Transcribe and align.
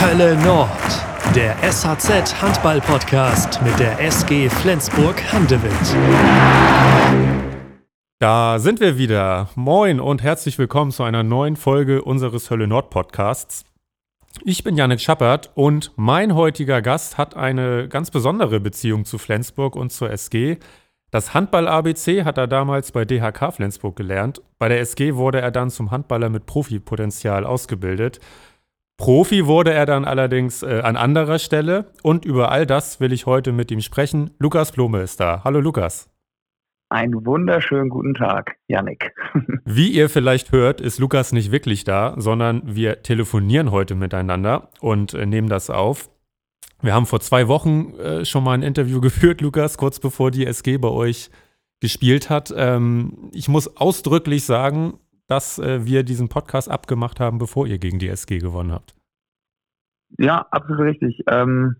Hölle 0.00 0.36
Nord, 0.42 0.68
der 1.36 1.56
SHZ 1.62 2.42
Handball 2.42 2.80
Podcast 2.80 3.62
mit 3.62 3.78
der 3.78 4.00
SG 4.00 4.50
Flensburg 4.50 5.22
Handewitt. 5.32 5.72
Da 8.18 8.58
sind 8.58 8.80
wir 8.80 8.98
wieder. 8.98 9.48
Moin 9.54 10.00
und 10.00 10.22
herzlich 10.22 10.58
willkommen 10.58 10.90
zu 10.90 11.04
einer 11.04 11.22
neuen 11.22 11.54
Folge 11.56 12.02
unseres 12.02 12.50
Hölle 12.50 12.66
Nord 12.66 12.90
Podcasts. 12.90 13.64
Ich 14.42 14.64
bin 14.64 14.76
Janik 14.76 15.00
Schappert 15.00 15.52
und 15.54 15.92
mein 15.94 16.34
heutiger 16.34 16.82
Gast 16.82 17.16
hat 17.16 17.36
eine 17.36 17.88
ganz 17.88 18.10
besondere 18.10 18.58
Beziehung 18.58 19.04
zu 19.04 19.16
Flensburg 19.16 19.76
und 19.76 19.92
zur 19.92 20.10
SG. 20.10 20.58
Das 21.12 21.32
Handball-ABC 21.32 22.24
hat 22.24 22.36
er 22.36 22.48
damals 22.48 22.90
bei 22.90 23.04
DHK 23.04 23.52
Flensburg 23.54 23.94
gelernt. 23.94 24.42
Bei 24.58 24.68
der 24.68 24.80
SG 24.80 25.14
wurde 25.14 25.40
er 25.40 25.52
dann 25.52 25.70
zum 25.70 25.92
Handballer 25.92 26.28
mit 26.28 26.46
Profipotenzial 26.46 27.46
ausgebildet. 27.46 28.18
Profi 28.96 29.46
wurde 29.46 29.72
er 29.72 29.86
dann 29.86 30.04
allerdings 30.04 30.62
äh, 30.62 30.80
an 30.82 30.96
anderer 30.96 31.38
Stelle 31.38 31.92
und 32.02 32.24
über 32.24 32.52
all 32.52 32.64
das 32.64 33.00
will 33.00 33.12
ich 33.12 33.26
heute 33.26 33.52
mit 33.52 33.70
ihm 33.70 33.80
sprechen. 33.80 34.30
Lukas 34.38 34.72
Blome 34.72 35.00
ist 35.00 35.18
da. 35.18 35.42
Hallo 35.42 35.60
Lukas. 35.60 36.08
Einen 36.90 37.26
wunderschönen 37.26 37.88
guten 37.88 38.14
Tag, 38.14 38.56
Yannick. 38.68 39.12
Wie 39.64 39.88
ihr 39.88 40.08
vielleicht 40.08 40.52
hört, 40.52 40.80
ist 40.80 41.00
Lukas 41.00 41.32
nicht 41.32 41.50
wirklich 41.50 41.82
da, 41.82 42.14
sondern 42.18 42.62
wir 42.76 43.02
telefonieren 43.02 43.72
heute 43.72 43.96
miteinander 43.96 44.70
und 44.80 45.12
äh, 45.12 45.26
nehmen 45.26 45.48
das 45.48 45.70
auf. 45.70 46.08
Wir 46.80 46.94
haben 46.94 47.06
vor 47.06 47.20
zwei 47.20 47.48
Wochen 47.48 47.94
äh, 47.94 48.24
schon 48.24 48.44
mal 48.44 48.52
ein 48.52 48.62
Interview 48.62 49.00
geführt, 49.02 49.40
Lukas, 49.40 49.76
kurz 49.76 49.98
bevor 49.98 50.30
die 50.30 50.46
SG 50.46 50.78
bei 50.78 50.88
euch 50.88 51.30
gespielt 51.80 52.30
hat. 52.30 52.54
Ähm, 52.56 53.30
ich 53.32 53.48
muss 53.48 53.76
ausdrücklich 53.76 54.44
sagen, 54.44 55.00
dass 55.26 55.58
äh, 55.58 55.84
wir 55.84 56.02
diesen 56.02 56.28
Podcast 56.28 56.70
abgemacht 56.70 57.20
haben, 57.20 57.38
bevor 57.38 57.66
ihr 57.66 57.78
gegen 57.78 57.98
die 57.98 58.08
SG 58.08 58.38
gewonnen 58.38 58.72
habt. 58.72 58.94
Ja, 60.18 60.46
absolut 60.50 60.82
richtig. 60.82 61.22
Ähm, 61.28 61.76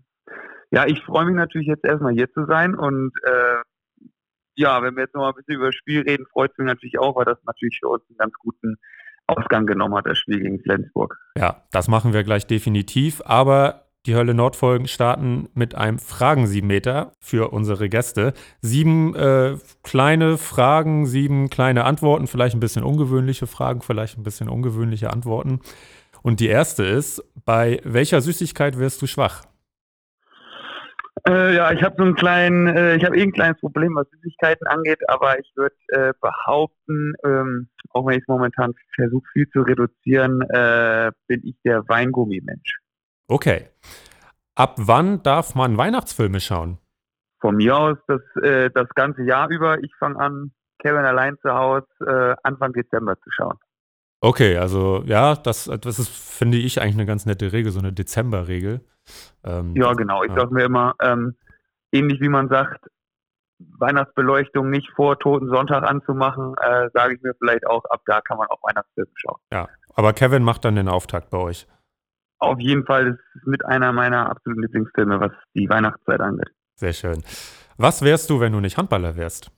ja, 0.71 0.85
ich 0.85 1.01
freue 1.03 1.25
mich 1.25 1.35
natürlich 1.35 1.67
jetzt 1.67 1.85
erstmal 1.85 2.13
hier 2.13 2.31
zu 2.33 2.45
sein 2.45 2.75
und 2.75 3.11
äh, 3.23 4.09
ja, 4.57 4.81
wenn 4.81 4.95
wir 4.95 5.03
jetzt 5.03 5.13
noch 5.13 5.21
mal 5.21 5.29
ein 5.29 5.35
bisschen 5.35 5.55
über 5.55 5.67
das 5.67 5.75
Spiel 5.75 6.01
reden, 6.01 6.25
freut 6.31 6.51
es 6.51 6.57
mich 6.57 6.67
natürlich 6.67 6.97
auch, 6.99 7.15
weil 7.15 7.25
das 7.25 7.37
natürlich 7.45 7.79
für 7.81 7.89
uns 7.89 8.03
einen 8.09 8.17
ganz 8.17 8.33
guten 8.35 8.77
Ausgang 9.27 9.65
genommen 9.65 9.95
hat, 9.95 10.05
das 10.05 10.17
Spiel 10.17 10.39
gegen 10.39 10.59
Flensburg. 10.61 11.17
Ja, 11.37 11.63
das 11.71 11.87
machen 11.87 12.13
wir 12.13 12.23
gleich 12.23 12.47
definitiv. 12.47 13.21
Aber 13.25 13.84
die 14.05 14.15
Hölle 14.15 14.33
Nordfolgen 14.33 14.87
starten 14.87 15.49
mit 15.53 15.75
einem 15.75 15.99
Fragen-Sieben-Meter 15.99 17.13
für 17.19 17.51
unsere 17.51 17.89
Gäste. 17.89 18.33
Sieben 18.61 19.15
äh, 19.15 19.57
kleine 19.83 20.37
Fragen, 20.37 21.05
sieben 21.05 21.49
kleine 21.49 21.85
Antworten, 21.85 22.27
vielleicht 22.27 22.55
ein 22.55 22.59
bisschen 22.59 22.83
ungewöhnliche 22.83 23.47
Fragen, 23.47 23.81
vielleicht 23.81 24.17
ein 24.17 24.23
bisschen 24.23 24.49
ungewöhnliche 24.49 25.11
Antworten. 25.11 25.59
Und 26.21 26.39
die 26.39 26.47
erste 26.47 26.83
ist, 26.83 27.23
bei 27.45 27.79
welcher 27.83 28.21
Süßigkeit 28.21 28.77
wirst 28.77 29.01
du 29.01 29.07
schwach? 29.07 29.43
Äh, 31.27 31.55
ja, 31.55 31.71
ich 31.71 31.81
habe 31.81 31.95
so 31.97 32.03
einen 32.03 32.15
kleinen, 32.15 32.67
äh, 32.67 32.97
ich 32.97 33.03
habe 33.03 33.17
eh 33.17 33.23
ein 33.23 33.31
kleines 33.31 33.59
Problem, 33.59 33.95
was 33.95 34.07
Süßigkeiten 34.11 34.67
angeht, 34.67 34.99
aber 35.07 35.39
ich 35.39 35.51
würde 35.55 35.75
äh, 35.87 36.13
behaupten, 36.21 37.13
ähm, 37.25 37.69
auch 37.89 38.05
wenn 38.05 38.15
ich 38.15 38.21
es 38.21 38.27
momentan 38.27 38.73
versuche 38.93 39.25
viel 39.33 39.49
zu 39.49 39.61
reduzieren, 39.61 40.41
äh, 40.49 41.11
bin 41.27 41.41
ich 41.43 41.55
der 41.63 41.87
Weingummi-Mensch. 41.87 42.84
Okay. 43.27 43.69
Ab 44.55 44.75
wann 44.77 45.21
darf 45.23 45.55
man 45.55 45.77
Weihnachtsfilme 45.77 46.39
schauen? 46.39 46.77
Von 47.41 47.57
mir 47.57 47.77
aus 47.77 47.97
das, 48.07 48.21
äh, 48.41 48.69
das 48.73 48.87
ganze 48.95 49.23
Jahr 49.23 49.49
über. 49.49 49.83
Ich 49.83 49.93
fange 49.99 50.19
an, 50.19 50.51
Kevin 50.79 51.05
allein 51.05 51.37
zu 51.41 51.53
Hause 51.53 51.85
äh, 52.05 52.35
Anfang 52.43 52.73
Dezember 52.73 53.15
zu 53.19 53.31
schauen. 53.31 53.57
Okay, 54.21 54.57
also 54.57 55.03
ja, 55.05 55.35
das, 55.35 55.65
das 55.65 55.99
ist, 55.99 56.09
finde 56.09 56.57
ich, 56.57 56.81
eigentlich 56.81 56.95
eine 56.95 57.05
ganz 57.05 57.25
nette 57.25 57.51
Regel, 57.51 57.71
so 57.71 57.79
eine 57.79 57.93
Dezemberregel. 57.93 58.81
Ähm, 59.43 59.75
ja, 59.75 59.93
genau. 59.93 60.23
Ich 60.23 60.31
ja. 60.31 60.37
sage 60.37 60.53
mir 60.53 60.63
immer, 60.63 60.95
ähm, 61.01 61.35
ähnlich 61.91 62.21
wie 62.21 62.29
man 62.29 62.49
sagt, 62.49 62.85
Weihnachtsbeleuchtung 63.59 64.69
nicht 64.69 64.89
vor 64.95 65.19
Toten 65.19 65.47
Sonntag 65.49 65.83
anzumachen, 65.83 66.55
äh, 66.61 66.89
sage 66.93 67.15
ich 67.15 67.21
mir 67.21 67.33
vielleicht 67.39 67.67
auch, 67.67 67.85
ab 67.85 68.01
da 68.05 68.21
kann 68.21 68.37
man 68.37 68.47
auch 68.47 68.59
Weihnachtsfilme 68.63 69.11
schauen. 69.15 69.39
Ja, 69.51 69.67
aber 69.95 70.13
Kevin 70.13 70.43
macht 70.43 70.65
dann 70.65 70.75
den 70.75 70.89
Auftakt 70.89 71.29
bei 71.29 71.37
euch. 71.37 71.67
Auf 72.39 72.59
jeden 72.59 72.85
Fall 72.85 73.07
ist 73.07 73.19
es 73.35 73.45
mit 73.45 73.65
einer 73.65 73.91
meiner 73.93 74.29
absoluten 74.29 74.61
Lieblingsfilme, 74.63 75.19
was 75.19 75.31
die 75.53 75.69
Weihnachtszeit 75.69 76.19
angeht. 76.19 76.49
Sehr 76.75 76.93
schön. 76.93 77.23
Was 77.77 78.01
wärst 78.01 78.29
du, 78.29 78.39
wenn 78.39 78.51
du 78.51 78.59
nicht 78.59 78.77
Handballer 78.77 79.15
wärst? 79.15 79.51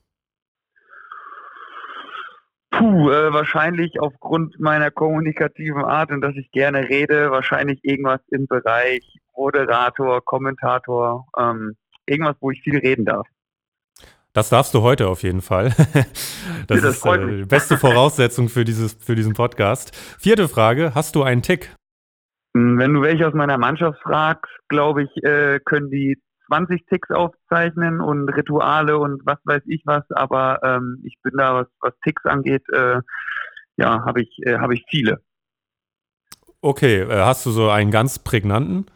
Puh, 2.71 3.09
äh, 3.09 3.33
wahrscheinlich 3.33 3.99
aufgrund 3.99 4.59
meiner 4.59 4.91
kommunikativen 4.91 5.83
Art 5.83 6.11
und 6.11 6.21
dass 6.21 6.35
ich 6.35 6.51
gerne 6.51 6.89
rede, 6.89 7.31
wahrscheinlich 7.31 7.79
irgendwas 7.83 8.21
im 8.29 8.45
Bereich 8.45 9.01
Moderator, 9.35 10.23
Kommentator, 10.23 11.25
ähm, 11.37 11.75
irgendwas, 12.05 12.35
wo 12.39 12.51
ich 12.51 12.61
viel 12.61 12.77
reden 12.77 13.05
darf. 13.05 13.27
Das 14.33 14.49
darfst 14.49 14.75
du 14.75 14.83
heute 14.83 15.07
auf 15.07 15.23
jeden 15.23 15.41
Fall. 15.41 15.73
Das, 16.67 16.77
ja, 16.77 16.87
das 16.87 16.97
ist 16.97 17.05
äh, 17.05 17.27
die 17.27 17.45
beste 17.45 17.77
Voraussetzung 17.77 18.49
für, 18.49 18.65
dieses, 18.65 18.93
für 18.93 19.15
diesen 19.15 19.33
Podcast. 19.33 19.95
Vierte 20.19 20.49
Frage: 20.49 20.93
Hast 20.95 21.15
du 21.15 21.23
einen 21.23 21.41
Tick? 21.41 21.73
Hm, 22.57 22.79
wenn 22.79 22.93
du 22.93 23.01
welche 23.03 23.27
aus 23.27 23.35
meiner 23.35 23.59
Mannschaft 23.59 23.99
fragst, 24.01 24.51
glaube 24.67 25.03
ich, 25.03 25.23
äh, 25.23 25.59
können 25.63 25.91
die 25.91 26.19
20 26.47 26.85
Ticks 26.87 27.11
aufzeichnen 27.11 28.01
und 28.01 28.27
Rituale 28.29 28.97
und 28.97 29.21
was 29.25 29.37
weiß 29.43 29.61
ich 29.67 29.83
was, 29.85 30.03
aber 30.09 30.59
ähm, 30.63 31.03
ich 31.03 31.17
bin 31.21 31.33
da, 31.37 31.53
was, 31.53 31.67
was 31.81 31.93
Ticks 32.03 32.25
angeht, 32.25 32.63
äh, 32.73 33.01
ja, 33.75 34.03
habe 34.05 34.21
ich, 34.21 34.39
äh, 34.41 34.57
hab 34.57 34.71
ich 34.71 34.83
viele. 34.89 35.21
Okay, 36.61 37.01
äh, 37.01 37.21
hast 37.25 37.45
du 37.45 37.51
so 37.51 37.69
einen 37.69 37.91
ganz 37.91 38.17
prägnanten, 38.17 38.87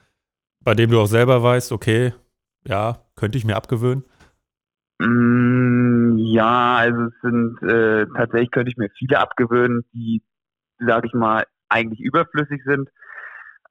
bei 0.64 0.74
dem 0.74 0.90
du 0.90 1.00
auch 1.00 1.08
selber 1.08 1.44
weißt, 1.44 1.72
okay, 1.72 2.14
ja, 2.66 2.98
könnte 3.16 3.38
ich 3.38 3.46
mir 3.46 3.58
abgewöhnen? 3.58 4.06
Mm, 4.98 6.18
ja, 6.18 6.78
also 6.78 7.02
es 7.02 7.14
sind 7.22 7.62
äh, 7.62 8.08
tatsächlich 8.16 8.50
könnte 8.50 8.72
ich 8.72 8.78
mir 8.78 8.90
viele 8.98 9.20
abgewöhnen, 9.20 9.84
die, 9.94 10.24
sage 10.80 11.08
ich 11.08 11.14
mal, 11.14 11.46
eigentlich 11.70 12.00
überflüssig 12.00 12.64
sind. 12.66 12.90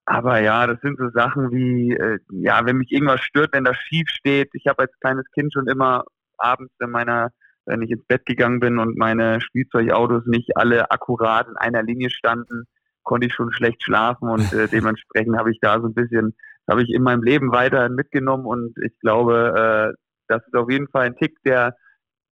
Aber 0.07 0.41
ja, 0.41 0.67
das 0.67 0.81
sind 0.81 0.99
so 0.99 1.11
Sachen 1.11 1.53
wie, 1.53 1.93
äh, 1.93 2.19
ja, 2.31 2.65
wenn 2.65 2.79
mich 2.79 2.91
irgendwas 2.91 3.21
stört, 3.21 3.53
wenn 3.53 3.65
das 3.65 3.77
schief 3.77 4.09
steht. 4.09 4.51
Ich 4.55 4.67
habe 4.67 4.81
als 4.81 4.93
kleines 5.01 5.25
Kind 5.33 5.53
schon 5.53 5.69
immer 5.69 6.05
abends 6.37 6.73
in 6.81 6.91
meiner, 6.91 7.31
wenn 7.67 7.83
ich 7.83 7.91
ins 7.91 8.05
Bett 8.07 8.27
gegangen 8.27 8.61
bin 8.61 8.79
und 8.79 8.97
meine 8.97 9.41
Spielzeugautos 9.41 10.27
nicht 10.27 10.57
alle 10.57 10.91
akkurat 10.91 11.47
in 11.49 11.57
einer 11.57 11.83
Linie 11.83 12.11
standen, 12.11 12.65
konnte 13.03 13.27
ich 13.27 13.35
schon 13.35 13.53
schlecht 13.53 13.83
schlafen 13.83 14.29
und 14.29 14.53
äh, 14.53 14.69
dementsprechend 14.73 15.37
habe 15.37 15.53
ich 15.53 15.59
da 15.61 15.81
so 15.81 15.87
ein 15.87 15.95
bisschen, 15.95 16.35
habe 16.69 16.83
ich 16.83 16.91
in 16.91 17.03
meinem 17.03 17.23
Leben 17.23 17.53
weiter 17.53 17.89
mitgenommen 17.89 18.47
und 18.47 18.75
ich 18.83 18.99
glaube, 19.01 19.93
äh, 19.95 19.97
das 20.29 20.43
ist 20.47 20.55
auf 20.55 20.71
jeden 20.71 20.89
Fall 20.89 21.07
ein 21.07 21.17
Tick, 21.17 21.37
der 21.45 21.77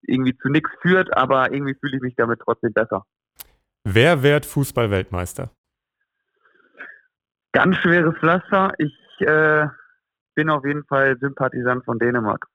irgendwie 0.02 0.36
zu 0.36 0.48
nichts 0.48 0.70
führt, 0.80 1.16
aber 1.16 1.52
irgendwie 1.52 1.74
fühle 1.74 1.96
ich 1.96 2.02
mich 2.02 2.14
damit 2.16 2.40
trotzdem 2.44 2.72
besser. 2.72 3.04
Wer 3.84 4.22
wird 4.22 4.46
Fußball-Weltmeister? 4.46 5.50
Ganz 7.52 7.76
schweres 7.76 8.14
Pflaster. 8.18 8.72
Ich 8.78 8.94
äh, 9.20 9.66
bin 10.34 10.50
auf 10.50 10.64
jeden 10.64 10.84
Fall 10.84 11.18
Sympathisant 11.18 11.84
von 11.84 11.98
Dänemark. 11.98 12.46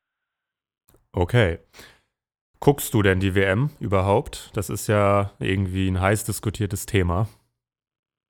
Okay. 1.11 1.59
Guckst 2.59 2.93
du 2.93 3.01
denn 3.01 3.19
die 3.19 3.35
WM 3.35 3.71
überhaupt? 3.79 4.51
Das 4.55 4.69
ist 4.69 4.87
ja 4.87 5.31
irgendwie 5.39 5.89
ein 5.89 5.99
heiß 5.99 6.23
diskutiertes 6.23 6.85
Thema. 6.85 7.27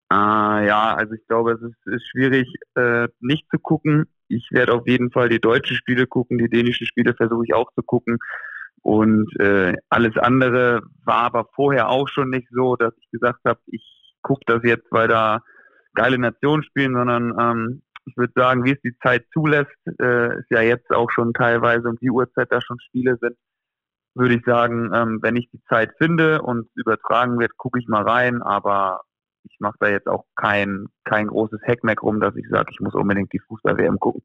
Ah, 0.09 0.61
ja, 0.61 0.95
also 0.95 1.13
ich 1.13 1.25
glaube, 1.27 1.53
es 1.53 1.61
ist, 1.61 1.87
ist 1.87 2.07
schwierig, 2.09 2.47
äh, 2.75 3.07
nicht 3.19 3.45
zu 3.51 3.59
gucken. 3.59 4.05
Ich 4.27 4.47
werde 4.51 4.73
auf 4.73 4.87
jeden 4.87 5.11
Fall 5.11 5.29
die 5.29 5.39
deutschen 5.39 5.77
Spiele 5.77 6.07
gucken, 6.07 6.37
die 6.37 6.49
dänischen 6.49 6.87
Spiele 6.87 7.13
versuche 7.13 7.45
ich 7.45 7.53
auch 7.53 7.71
zu 7.73 7.83
gucken. 7.83 8.17
Und 8.81 9.29
äh, 9.39 9.75
alles 9.89 10.17
andere 10.17 10.81
war 11.05 11.23
aber 11.23 11.47
vorher 11.55 11.89
auch 11.89 12.09
schon 12.09 12.29
nicht 12.29 12.47
so, 12.51 12.75
dass 12.75 12.93
ich 12.97 13.09
gesagt 13.11 13.39
habe, 13.45 13.59
ich 13.67 13.83
gucke 14.21 14.43
das 14.45 14.61
jetzt, 14.63 14.91
weil 14.91 15.07
da 15.07 15.41
geile 15.93 16.17
Nation 16.17 16.63
spielen, 16.63 16.93
sondern 16.93 17.33
ähm, 17.39 17.81
ich 18.05 18.17
würde 18.17 18.33
sagen, 18.35 18.65
wie 18.65 18.71
es 18.71 18.81
die 18.81 18.97
Zeit 19.01 19.25
zulässt, 19.31 19.71
äh, 19.99 20.39
ist 20.39 20.49
ja 20.49 20.61
jetzt 20.61 20.91
auch 20.91 21.09
schon 21.11 21.33
teilweise 21.33 21.87
um 21.87 21.97
die 21.97 22.11
Uhrzeit 22.11 22.51
da 22.51 22.59
schon 22.61 22.79
Spiele 22.79 23.17
sind, 23.21 23.37
würde 24.15 24.35
ich 24.35 24.45
sagen, 24.45 24.91
ähm, 24.93 25.19
wenn 25.21 25.35
ich 25.35 25.49
die 25.51 25.61
Zeit 25.69 25.93
finde 25.97 26.41
und 26.41 26.67
übertragen 26.75 27.39
wird, 27.39 27.57
gucke 27.57 27.79
ich 27.79 27.87
mal 27.87 28.03
rein, 28.03 28.41
aber 28.41 29.01
ich 29.43 29.57
mache 29.59 29.77
da 29.79 29.89
jetzt 29.89 30.07
auch 30.07 30.25
kein, 30.35 30.87
kein 31.03 31.27
großes 31.27 31.61
Hackmack 31.65 32.01
rum, 32.03 32.19
dass 32.19 32.35
ich 32.35 32.47
sage, 32.49 32.71
ich 32.71 32.79
muss 32.79 32.93
unbedingt 32.93 33.33
die 33.33 33.39
Fußball-WM 33.39 33.99
gucken. 33.99 34.23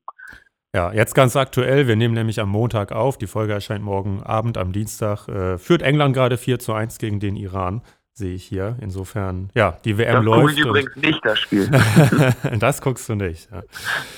Ja, 0.75 0.93
jetzt 0.93 1.15
ganz 1.15 1.35
aktuell, 1.35 1.89
wir 1.89 1.97
nehmen 1.97 2.15
nämlich 2.15 2.41
am 2.41 2.51
Montag 2.51 2.93
auf, 2.93 3.17
die 3.17 3.27
Folge 3.27 3.55
erscheint 3.55 3.83
morgen 3.83 4.23
Abend 4.23 4.59
am 4.59 4.73
Dienstag, 4.73 5.27
äh, 5.27 5.57
führt 5.57 5.83
England 5.83 6.15
gerade 6.15 6.37
4 6.37 6.59
zu 6.59 6.75
1 6.75 6.99
gegen 6.99 7.21
den 7.21 7.37
Iran 7.37 7.83
sehe 8.19 8.35
ich 8.35 8.45
hier. 8.45 8.77
Insofern, 8.81 9.51
ja, 9.55 9.79
die 9.85 9.97
WM 9.97 10.17
das 10.17 10.25
läuft. 10.25 10.59
Das 10.59 10.67
übrigens 10.67 10.97
nicht, 10.97 11.25
das 11.25 11.39
Spiel. 11.39 11.71
das 12.59 12.83
guckst 12.83 13.09
du 13.09 13.15
nicht. 13.15 13.51
Ja. 13.51 13.63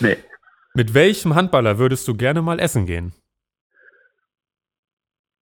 Nee. 0.00 0.16
Mit 0.74 0.94
welchem 0.94 1.34
Handballer 1.34 1.78
würdest 1.78 2.08
du 2.08 2.14
gerne 2.14 2.42
mal 2.42 2.58
essen 2.58 2.86
gehen? 2.86 3.12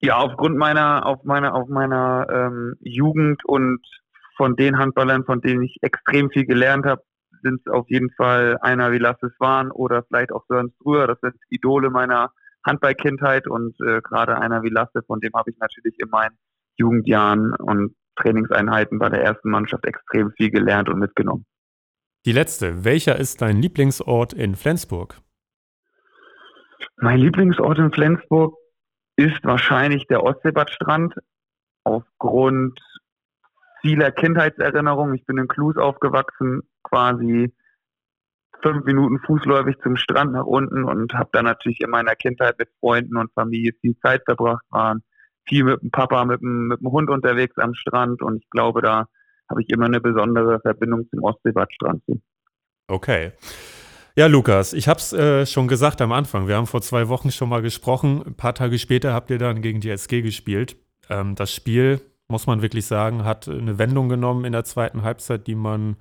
Ja, 0.00 0.16
aufgrund 0.16 0.56
meiner, 0.56 1.06
auf 1.06 1.25
meiner, 1.25 1.55
auf 1.55 1.69
meiner 1.69 2.26
ähm, 2.31 2.76
Jugend 2.81 3.44
und 3.44 3.81
von 4.37 4.55
den 4.55 4.78
Handballern, 4.78 5.25
von 5.25 5.40
denen 5.40 5.62
ich 5.62 5.76
extrem 5.82 6.31
viel 6.31 6.46
gelernt 6.46 6.87
habe, 6.87 7.02
sind 7.43 7.60
es 7.64 7.72
auf 7.72 7.88
jeden 7.88 8.10
Fall 8.12 8.58
einer 8.60 8.93
wie 8.93 8.99
Lasse 8.99 9.31
Swan 9.37 9.70
oder 9.70 10.02
vielleicht 10.05 10.32
auch 10.32 10.44
Sören 10.49 10.72
Strüher. 10.76 11.06
Das 11.06 11.20
sind 11.20 11.34
Idole 11.50 11.90
meiner 11.90 12.32
Handballkindheit 12.64 13.49
und 13.49 13.75
äh, 13.81 14.00
gerade 14.02 14.38
einer 14.38 14.62
wie 14.62 14.70
Lasse, 14.70 15.02
von 15.06 15.20
dem 15.20 15.32
habe 15.34 15.50
ich 15.50 15.58
natürlich 15.58 15.99
in 15.99 16.08
meinen 16.10 16.37
Jugendjahren 16.76 17.55
und 17.55 17.94
Trainingseinheiten 18.20 18.99
bei 18.99 19.09
der 19.09 19.23
ersten 19.23 19.50
Mannschaft 19.50 19.85
extrem 19.87 20.32
viel 20.32 20.50
gelernt 20.50 20.88
und 20.88 20.99
mitgenommen. 20.99 21.47
Die 22.25 22.32
letzte. 22.32 22.85
Welcher 22.85 23.17
ist 23.17 23.43
dein 23.43 23.61
Lieblingsort 23.62 24.32
in 24.32 24.55
Flensburg? 24.55 25.20
Mein 26.97 27.19
Lieblingsort 27.19 27.79
in 27.79 27.93
Flensburg 27.93 28.56
ist 29.17 29.43
wahrscheinlich 29.44 30.06
der 30.09 30.23
Ostseebadstrand 30.23 31.15
aufgrund 31.85 32.79
vieler 33.81 34.11
Kindheitserinnerungen. 34.11 35.15
Ich 35.15 35.25
bin 35.25 35.38
in 35.38 35.49
Klus 35.49 35.76
aufgewachsen, 35.76 36.62
quasi 36.82 37.53
fünf 38.62 38.85
Minuten 38.85 39.20
fußläufig 39.20 39.76
zum 39.82 39.97
Strand 39.97 40.32
nach 40.32 40.44
unten 40.44 40.85
und 40.85 41.15
habe 41.15 41.31
da 41.32 41.43
natürlich 41.43 41.81
in 41.81 41.91
meiner 41.91 42.17
Kindheit 42.17 42.59
mit 42.59 42.69
Freunden 42.81 43.17
und 43.17 43.32
Familie 43.32 43.73
viel 43.81 43.97
Zeit 43.99 44.23
verbracht, 44.25 44.65
waren 44.70 45.03
viel 45.48 45.64
mit 45.64 45.82
dem 45.82 45.90
Papa, 45.90 46.24
mit 46.24 46.40
dem, 46.40 46.68
mit 46.68 46.80
dem 46.80 46.90
Hund 46.90 47.10
unterwegs 47.10 47.56
am 47.58 47.74
Strand 47.74 48.22
und 48.22 48.42
ich 48.42 48.50
glaube, 48.50 48.82
da 48.82 49.06
habe 49.48 49.62
ich 49.62 49.70
immer 49.70 49.86
eine 49.86 50.00
besondere 50.00 50.60
Verbindung 50.60 51.08
zum 51.10 51.22
Ostseebadstrand. 51.22 52.02
Okay. 52.86 53.32
Ja, 54.16 54.26
Lukas, 54.26 54.72
ich 54.72 54.88
habe 54.88 54.98
es 54.98 55.12
äh, 55.12 55.46
schon 55.46 55.68
gesagt 55.68 56.00
am 56.00 56.12
Anfang. 56.12 56.48
Wir 56.48 56.56
haben 56.56 56.66
vor 56.66 56.82
zwei 56.82 57.08
Wochen 57.08 57.30
schon 57.30 57.48
mal 57.48 57.62
gesprochen. 57.62 58.22
Ein 58.26 58.34
paar 58.34 58.54
Tage 58.54 58.78
später 58.78 59.12
habt 59.12 59.30
ihr 59.30 59.38
dann 59.38 59.62
gegen 59.62 59.80
die 59.80 59.90
SG 59.90 60.22
gespielt. 60.22 60.76
Ähm, 61.08 61.34
das 61.34 61.54
Spiel, 61.54 62.00
muss 62.26 62.46
man 62.46 62.60
wirklich 62.60 62.86
sagen, 62.86 63.24
hat 63.24 63.48
eine 63.48 63.78
Wendung 63.78 64.08
genommen 64.08 64.44
in 64.44 64.52
der 64.52 64.64
zweiten 64.64 65.02
Halbzeit, 65.02 65.46
die 65.46 65.54
man 65.54 65.96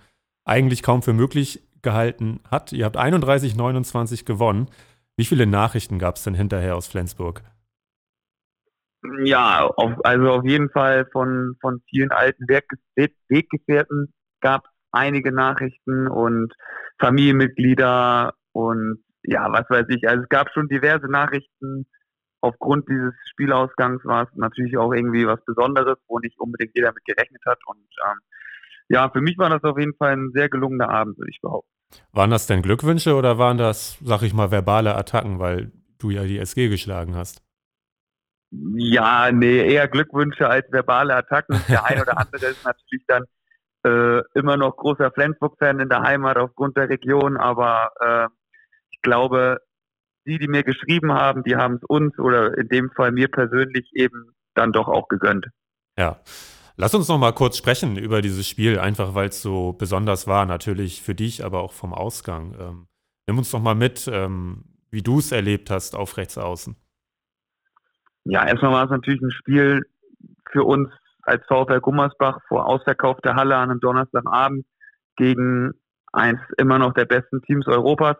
eigentlich 0.45 0.81
kaum 0.81 1.03
für 1.03 1.13
möglich 1.13 1.61
gehalten 1.81 2.39
hat. 2.49 2.73
Ihr 2.73 2.85
habt 2.85 2.97
31, 2.97 3.55
29 3.55 4.25
gewonnen. 4.25 4.67
Wie 5.15 5.25
viele 5.25 5.45
Nachrichten 5.45 5.99
gab 5.99 6.15
es 6.15 6.23
denn 6.23 6.33
hinterher 6.33 6.75
aus 6.75 6.87
Flensburg? 6.87 7.43
Ja, 9.23 9.65
auf, 9.65 9.93
also 10.03 10.31
auf 10.31 10.45
jeden 10.45 10.69
Fall 10.69 11.05
von, 11.11 11.55
von 11.61 11.81
vielen 11.89 12.11
alten 12.11 12.47
Weg, 12.47 12.65
Weggefährten 13.29 14.13
gab 14.41 14.65
es 14.65 14.71
einige 14.91 15.31
Nachrichten 15.31 16.07
und 16.07 16.53
Familienmitglieder 16.99 18.33
und 18.51 19.03
ja, 19.23 19.51
was 19.51 19.69
weiß 19.69 19.85
ich. 19.89 20.07
Also 20.07 20.23
es 20.23 20.29
gab 20.29 20.49
schon 20.53 20.67
diverse 20.67 21.07
Nachrichten. 21.07 21.85
Aufgrund 22.41 22.87
dieses 22.87 23.13
Spielausgangs 23.31 24.03
war 24.05 24.23
es 24.23 24.29
natürlich 24.35 24.77
auch 24.77 24.93
irgendwie 24.93 25.27
was 25.27 25.43
Besonderes, 25.45 25.97
wo 26.07 26.19
nicht 26.19 26.39
unbedingt 26.39 26.71
jeder 26.75 26.93
mit 26.93 27.03
gerechnet 27.05 27.41
hat. 27.45 27.59
Und 27.65 27.87
ähm, 28.05 28.19
ja, 28.89 29.09
für 29.09 29.21
mich 29.21 29.37
war 29.37 29.49
das 29.49 29.63
auf 29.63 29.77
jeden 29.77 29.95
Fall 29.95 30.13
ein 30.13 30.31
sehr 30.33 30.49
gelungener 30.49 30.89
Abend, 30.89 31.17
würde 31.17 31.31
ich 31.31 31.41
behaupten. 31.41 31.69
Waren 32.11 32.31
das 32.31 32.47
denn 32.47 32.61
Glückwünsche 32.61 33.15
oder 33.15 33.37
waren 33.37 33.57
das, 33.57 33.97
sag 34.03 34.21
ich 34.21 34.33
mal, 34.33 34.51
verbale 34.51 34.95
Attacken, 34.95 35.39
weil 35.39 35.71
du 35.99 36.09
ja 36.09 36.23
die 36.23 36.37
SG 36.37 36.69
geschlagen 36.69 37.15
hast? 37.15 37.46
Ja, 38.51 39.31
nee, 39.31 39.73
eher 39.73 39.87
Glückwünsche 39.87 40.47
als 40.47 40.71
verbale 40.71 41.15
Attacken. 41.15 41.61
Der 41.67 41.85
ein 41.85 42.01
oder 42.01 42.17
andere 42.17 42.45
ist 42.45 42.63
natürlich 42.63 43.05
dann 43.07 43.25
äh, 43.83 44.21
immer 44.33 44.57
noch 44.57 44.77
großer 44.77 45.11
Flensburg-Fan 45.11 45.79
in 45.79 45.89
der 45.89 46.01
Heimat 46.01 46.37
aufgrund 46.37 46.77
der 46.77 46.89
Region, 46.89 47.37
aber 47.37 47.91
äh, 47.99 48.27
ich 48.89 49.01
glaube, 49.01 49.59
die, 50.25 50.39
die 50.39 50.47
mir 50.47 50.63
geschrieben 50.63 51.13
haben, 51.13 51.43
die 51.43 51.55
haben 51.55 51.75
es 51.75 51.83
uns 51.87 52.17
oder 52.19 52.57
in 52.57 52.67
dem 52.67 52.91
Fall 52.91 53.11
mir 53.11 53.29
persönlich 53.29 53.89
eben 53.93 54.35
dann 54.55 54.71
doch 54.73 54.87
auch 54.87 55.07
gegönnt. 55.07 55.47
Ja. 55.97 56.19
Lass 56.79 56.93
uns 56.93 57.07
noch 57.07 57.17
mal 57.17 57.31
kurz 57.31 57.57
sprechen 57.57 57.97
über 57.97 58.21
dieses 58.21 58.47
Spiel, 58.47 58.77
einfach 58.77 59.15
weil 59.15 59.29
es 59.29 59.41
so 59.41 59.73
besonders 59.73 60.27
war, 60.27 60.45
natürlich 60.45 61.01
für 61.01 61.15
dich, 61.15 61.43
aber 61.43 61.61
auch 61.61 61.71
vom 61.71 61.91
Ausgang. 61.91 62.55
Ähm, 62.59 62.87
nimm 63.25 63.39
uns 63.39 63.51
noch 63.51 63.61
mal 63.61 63.73
mit, 63.73 64.07
ähm, 64.11 64.63
wie 64.91 65.01
du 65.01 65.17
es 65.17 65.31
erlebt 65.31 65.71
hast 65.71 65.95
auf 65.95 66.17
rechts 66.17 66.37
außen. 66.37 66.75
Ja, 68.29 68.45
erstmal 68.45 68.73
war 68.73 68.83
es 68.85 68.91
natürlich 68.91 69.21
ein 69.21 69.31
Spiel 69.31 69.83
für 70.51 70.63
uns 70.63 70.89
als 71.21 71.45
VfL 71.45 71.79
Gummersbach 71.79 72.39
vor 72.47 72.65
ausverkaufter 72.65 73.35
Halle 73.35 73.55
an 73.55 73.71
einem 73.71 73.79
Donnerstagabend 73.79 74.65
gegen 75.15 75.71
eins 76.11 76.39
immer 76.57 76.77
noch 76.77 76.93
der 76.93 77.05
besten 77.05 77.41
Teams 77.41 77.67
Europas. 77.67 78.17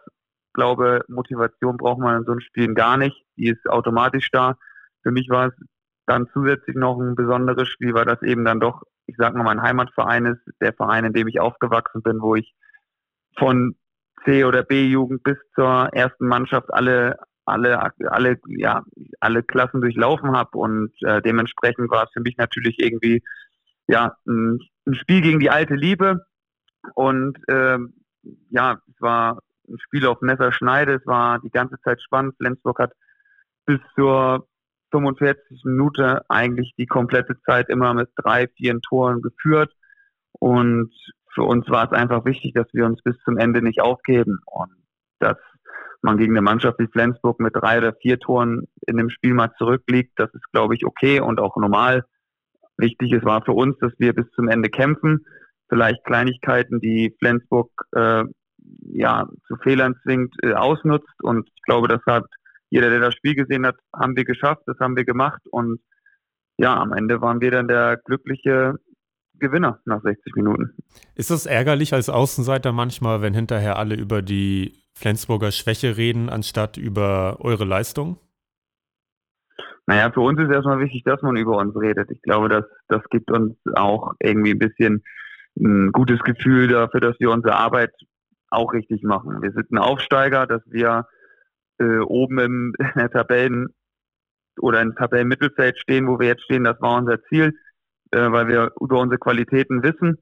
Ich 0.48 0.54
glaube, 0.54 1.02
Motivation 1.10 1.78
braucht 1.78 2.00
man 2.00 2.20
in 2.20 2.26
so 2.26 2.32
einem 2.32 2.42
Spielen 2.42 2.74
gar 2.74 2.98
nicht. 2.98 3.22
Die 3.36 3.50
ist 3.50 3.70
automatisch 3.70 4.30
da. 4.32 4.58
Für 5.04 5.12
mich 5.12 5.30
war 5.30 5.48
es 5.48 5.54
dann 6.06 6.28
zusätzlich 6.34 6.76
noch 6.76 6.98
ein 7.00 7.16
besonderes 7.16 7.68
Spiel, 7.68 7.94
weil 7.94 8.06
das 8.06 8.22
eben 8.22 8.46
dann 8.46 8.62
doch, 8.62 8.84
ich 9.08 9.16
sag 9.18 9.36
mal, 9.36 9.44
mein 9.44 9.62
Heimatverein 9.62 10.26
ist, 10.26 10.42
der 10.62 10.74
Verein, 10.74 11.04
in 11.04 11.14
dem 11.14 11.28
ich 11.28 11.42
aufgewachsen 11.42 12.02
bin, 12.02 12.22
wo 12.22 12.36
ich 12.36 12.56
von 13.38 13.76
C- 14.24 14.46
oder 14.46 14.64
B-Jugend 14.64 15.24
bis 15.24 15.38
zur 15.54 15.90
ersten 15.94 16.28
Mannschaft 16.28 16.74
alle 16.74 17.20
alle, 17.48 17.92
alle, 18.10 18.40
ja, 18.48 18.84
alle 19.20 19.44
Klassen 19.44 19.82
durchlaufen 19.82 20.36
habe 20.36 20.58
und 20.58 20.92
äh, 21.02 21.22
dementsprechend 21.22 21.90
war 21.90 22.04
es 22.04 22.12
für 22.12 22.22
mich 22.22 22.38
natürlich 22.38 22.80
irgendwie 22.80 23.24
ja 23.88 24.16
ein, 24.28 24.60
ein 24.86 24.96
Spiel 24.96 25.22
gegen 25.22 25.40
die 25.40 25.50
alte 25.50 25.76
Liebe 25.76 26.26
und 26.94 27.38
äh, 27.48 27.78
ja, 28.50 28.80
es 28.88 29.02
war 29.02 29.42
ein 29.70 29.80
Spiel 29.80 30.06
auf 30.06 30.22
Messerschneide, 30.22 30.96
es 30.96 31.06
war 31.06 31.40
die 31.40 31.50
ganze 31.50 31.80
Zeit 31.82 32.02
spannend. 32.02 32.36
Flensburg 32.38 32.80
hat 32.80 32.94
bis 33.66 33.80
zur 33.96 34.48
45 34.92 35.64
Minute 35.66 36.24
eigentlich 36.30 36.74
die 36.78 36.86
komplette 36.86 37.40
Zeit 37.42 37.70
immer 37.70 37.94
mit 37.94 38.10
drei, 38.16 38.48
vier 38.48 38.80
Toren 38.82 39.22
geführt 39.22 39.74
und 40.40 40.94
für 41.34 41.44
uns 41.44 41.70
war 41.70 41.86
es 41.86 41.92
einfach 41.92 42.26
wichtig, 42.26 42.54
dass 42.54 42.68
wir 42.74 42.86
uns 42.86 43.02
bis 43.04 43.16
zum 43.24 43.38
Ende 43.38 43.62
nicht 43.62 43.82
aufgeben 43.82 44.40
und 44.46 44.72
das 45.20 45.38
man 46.02 46.18
gegen 46.18 46.34
eine 46.34 46.42
Mannschaft 46.42 46.80
wie 46.80 46.88
Flensburg 46.88 47.40
mit 47.40 47.56
drei 47.56 47.78
oder 47.80 47.94
vier 47.94 48.20
Toren 48.20 48.68
in 48.86 48.98
dem 48.98 49.10
Spiel 49.10 49.34
mal 49.34 49.52
zurückliegt, 49.58 50.14
das 50.16 50.34
ist, 50.34 50.52
glaube 50.52 50.76
ich, 50.76 50.86
okay 50.86 51.20
und 51.20 51.40
auch 51.40 51.56
normal. 51.58 52.06
Wichtig 52.78 53.12
ist 53.12 53.26
war 53.26 53.44
für 53.44 53.54
uns, 53.54 53.78
dass 53.80 53.92
wir 53.98 54.14
bis 54.14 54.30
zum 54.36 54.48
Ende 54.48 54.70
kämpfen. 54.70 55.26
Vielleicht 55.70 56.04
Kleinigkeiten, 56.06 56.80
die 56.80 57.16
Flensburg 57.20 57.70
äh, 57.94 58.24
ja 58.94 59.28
zu 59.48 59.56
Fehlern 59.58 59.96
zwingt, 60.04 60.36
äh, 60.44 60.54
ausnutzt. 60.54 61.24
Und 61.24 61.50
ich 61.56 61.62
glaube, 61.64 61.88
das 61.88 62.02
hat 62.06 62.26
jeder, 62.70 62.90
der 62.90 63.00
das 63.00 63.16
Spiel 63.16 63.36
gesehen 63.36 63.66
hat, 63.66 63.78
haben 63.94 64.16
wir 64.16 64.26
geschafft, 64.26 64.64
das 64.66 64.78
haben 64.80 64.96
wir 64.96 65.06
gemacht. 65.06 65.42
Und 65.50 65.80
ja, 66.58 66.76
am 66.78 66.94
Ende 66.94 67.22
waren 67.22 67.42
wir 67.42 67.52
dann 67.52 67.68
der 67.68 67.98
glückliche 67.98 68.76
Gewinner 69.40 69.80
nach 69.86 70.02
60 70.02 70.36
Minuten. 70.36 70.76
Ist 71.16 71.30
das 71.30 71.46
ärgerlich 71.46 71.94
als 71.94 72.10
Außenseiter 72.10 72.72
manchmal, 72.72 73.22
wenn 73.22 73.34
hinterher 73.34 73.78
alle 73.78 73.96
über 73.96 74.22
die 74.22 74.74
Flensburger 74.98 75.52
Schwäche 75.52 75.96
reden, 75.96 76.28
anstatt 76.28 76.76
über 76.78 77.38
eure 77.42 77.66
Leistung? 77.66 78.18
Naja, 79.86 80.12
für 80.12 80.22
uns 80.22 80.40
ist 80.42 80.50
erstmal 80.50 80.80
wichtig, 80.80 81.04
dass 81.04 81.22
man 81.22 81.38
über 81.38 81.58
uns 81.58 81.76
redet. 81.76 82.10
Ich 82.10 82.22
glaube, 82.24 82.50
das, 82.50 82.66
das 82.88 83.04
gibt 83.12 83.32
uns 83.32 83.56
auch 83.76 84.14
irgendwie 84.20 84.52
ein 84.52 84.60
bisschen 84.60 85.04
ein 85.56 85.92
gutes 85.92 86.20
Gefühl 86.22 86.68
dafür, 86.68 87.00
dass 87.00 87.16
wir 87.20 87.30
unsere 87.30 87.56
Arbeit 87.56 87.92
auch 88.50 88.74
richtig 88.74 89.04
machen. 89.04 89.42
Wir 89.44 89.52
sind 89.52 89.72
ein 89.72 89.78
Aufsteiger, 89.78 90.48
dass 90.48 90.64
wir 90.66 91.06
äh, 91.80 92.00
oben 92.00 92.40
im, 92.40 92.74
in 92.80 92.92
der 92.96 93.12
Tabellen 93.12 93.68
oder 94.60 94.82
im 94.82 94.96
Tabellenmittelfeld 94.96 95.78
stehen, 95.78 96.08
wo 96.08 96.20
wir 96.20 96.28
jetzt 96.28 96.44
stehen, 96.44 96.64
das 96.64 96.82
war 96.82 96.98
unser 96.98 97.22
Ziel, 97.26 97.54
äh, 98.12 98.32
weil 98.32 98.48
wir 98.48 98.72
über 98.82 99.00
unsere 99.00 99.20
Qualitäten 99.20 99.84
wissen 99.84 100.18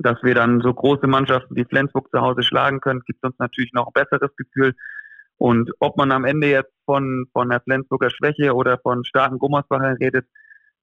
dass 0.00 0.22
wir 0.22 0.34
dann 0.34 0.60
so 0.60 0.72
große 0.72 1.06
Mannschaften 1.06 1.56
wie 1.56 1.64
Flensburg 1.64 2.10
zu 2.10 2.20
Hause 2.20 2.42
schlagen 2.42 2.80
können, 2.80 3.02
gibt 3.06 3.24
uns 3.24 3.38
natürlich 3.38 3.72
noch 3.72 3.88
ein 3.88 3.92
besseres 3.92 4.34
Gefühl. 4.36 4.74
Und 5.36 5.70
ob 5.78 5.96
man 5.96 6.12
am 6.12 6.24
Ende 6.24 6.48
jetzt 6.48 6.72
von, 6.84 7.26
von 7.32 7.48
der 7.48 7.60
Flensburger 7.60 8.10
Schwäche 8.10 8.54
oder 8.54 8.78
von 8.78 9.04
starken 9.04 9.38
Gummersbachern 9.38 9.96
redet, 9.96 10.26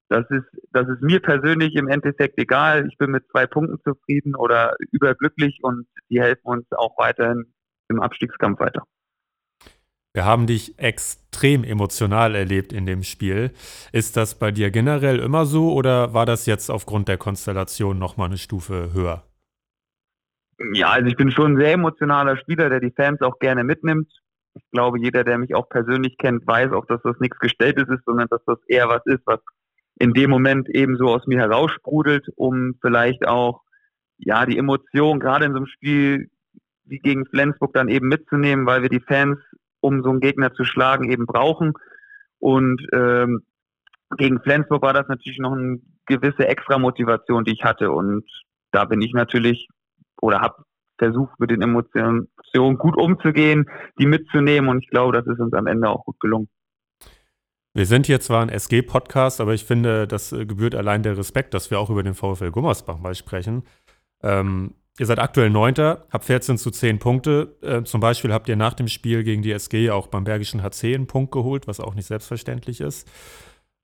das 0.07 0.25
ist, 0.29 0.45
das 0.71 0.87
ist 0.87 1.01
mir 1.01 1.19
persönlich 1.19 1.75
im 1.75 1.87
Endeffekt 1.87 2.39
egal. 2.39 2.87
Ich 2.87 2.97
bin 2.97 3.11
mit 3.11 3.27
zwei 3.31 3.47
Punkten 3.47 3.79
zufrieden 3.83 4.35
oder 4.35 4.75
überglücklich 4.91 5.59
und 5.63 5.87
die 6.09 6.21
helfen 6.21 6.45
uns 6.45 6.65
auch 6.71 6.97
weiterhin 6.97 7.53
im 7.89 8.01
Abstiegskampf 8.01 8.59
weiter. 8.59 8.83
Wir 10.15 10.23
haben 10.23 10.47
dich 10.47 10.79
extrem 10.79 11.65
emotional 11.65 12.35
erlebt 12.35 12.71
in 12.71 12.85
dem 12.85 13.03
Spiel. 13.03 13.51
Ist 13.91 14.15
das 14.15 14.39
bei 14.39 14.49
dir 14.49 14.71
generell 14.71 15.19
immer 15.19 15.45
so 15.45 15.73
oder 15.73 16.13
war 16.13 16.25
das 16.25 16.45
jetzt 16.45 16.71
aufgrund 16.71 17.09
der 17.09 17.17
Konstellation 17.17 17.99
nochmal 17.99 18.27
eine 18.27 18.37
Stufe 18.37 18.93
höher? 18.93 19.23
Ja, 20.71 20.91
also 20.91 21.09
ich 21.09 21.17
bin 21.17 21.31
schon 21.31 21.51
ein 21.51 21.57
sehr 21.57 21.73
emotionaler 21.73 22.37
Spieler, 22.37 22.69
der 22.69 22.79
die 22.79 22.93
Fans 22.95 23.21
auch 23.21 23.39
gerne 23.39 23.65
mitnimmt. 23.65 24.09
Ich 24.53 24.63
glaube, 24.71 25.01
jeder, 25.01 25.25
der 25.25 25.37
mich 25.37 25.53
auch 25.53 25.67
persönlich 25.67 26.17
kennt, 26.17 26.47
weiß 26.47 26.71
auch, 26.71 26.85
dass 26.85 27.01
das 27.03 27.19
nichts 27.19 27.37
Gestelltes 27.39 27.89
ist, 27.89 28.05
sondern 28.05 28.29
dass 28.29 28.41
das 28.45 28.59
eher 28.69 28.87
was 28.87 29.05
ist, 29.07 29.23
was 29.25 29.41
in 29.99 30.13
dem 30.13 30.29
Moment 30.29 30.69
eben 30.69 30.95
so 30.95 31.09
aus 31.09 31.27
mir 31.27 31.39
heraussprudelt, 31.39 32.29
um 32.37 32.75
vielleicht 32.79 33.27
auch 33.27 33.63
ja 34.17 34.45
die 34.45 34.57
Emotion 34.57 35.19
gerade 35.19 35.43
in 35.43 35.51
so 35.51 35.57
einem 35.57 35.67
Spiel 35.67 36.29
wie 36.85 36.99
gegen 36.99 37.25
Flensburg 37.25 37.73
dann 37.73 37.89
eben 37.89 38.07
mitzunehmen, 38.07 38.65
weil 38.65 38.81
wir 38.81 38.89
die 38.89 39.01
Fans 39.01 39.39
um 39.81 40.03
so 40.03 40.09
einen 40.09 40.19
Gegner 40.19 40.53
zu 40.53 40.63
schlagen, 40.63 41.11
eben 41.11 41.25
brauchen. 41.25 41.73
Und 42.39 42.81
ähm, 42.93 43.41
gegen 44.17 44.41
Flensburg 44.41 44.81
war 44.81 44.93
das 44.93 45.07
natürlich 45.07 45.39
noch 45.39 45.53
eine 45.53 45.79
gewisse 46.05 46.47
extra 46.47 46.77
Motivation, 46.77 47.43
die 47.43 47.53
ich 47.53 47.63
hatte. 47.63 47.91
Und 47.91 48.25
da 48.71 48.85
bin 48.85 49.01
ich 49.01 49.13
natürlich 49.13 49.67
oder 50.21 50.41
habe 50.41 50.63
versucht, 50.97 51.39
mit 51.39 51.51
den 51.51 51.61
Emotionen 51.61 52.27
gut 52.77 52.97
umzugehen, 52.97 53.65
die 53.99 54.05
mitzunehmen 54.05 54.69
und 54.69 54.83
ich 54.83 54.89
glaube, 54.89 55.11
das 55.11 55.27
ist 55.27 55.39
uns 55.39 55.53
am 55.53 55.67
Ende 55.67 55.89
auch 55.89 56.05
gut 56.05 56.19
gelungen. 56.19 56.47
Wir 57.73 57.85
sind 57.85 58.05
hier 58.05 58.21
zwar 58.21 58.41
ein 58.41 58.49
SG-Podcast, 58.49 59.41
aber 59.41 59.53
ich 59.53 59.65
finde, 59.65 60.07
das 60.07 60.31
äh, 60.31 60.45
gebührt 60.45 60.75
allein 60.75 61.03
der 61.03 61.17
Respekt, 61.17 61.53
dass 61.53 61.69
wir 61.71 61.79
auch 61.79 61.89
über 61.89 62.03
den 62.03 62.13
VfL 62.13 62.51
Gummersbach 62.51 62.97
mal 62.99 63.15
sprechen. 63.15 63.63
Ähm, 64.23 64.75
ihr 64.97 65.05
seid 65.05 65.19
aktuell 65.19 65.49
Neunter, 65.49 66.05
habt 66.11 66.25
14 66.25 66.57
zu 66.57 66.71
10 66.71 66.99
Punkte. 66.99 67.57
Äh, 67.61 67.83
zum 67.83 68.01
Beispiel 68.01 68.33
habt 68.33 68.47
ihr 68.49 68.55
nach 68.55 68.73
dem 68.73 68.87
Spiel 68.87 69.23
gegen 69.23 69.41
die 69.41 69.51
SG 69.51 69.89
auch 69.91 70.07
beim 70.07 70.23
Bergischen 70.23 70.63
HC 70.63 70.95
einen 70.95 71.07
Punkt 71.07 71.31
geholt, 71.31 71.67
was 71.67 71.79
auch 71.79 71.95
nicht 71.95 72.05
selbstverständlich 72.05 72.81
ist. 72.81 73.09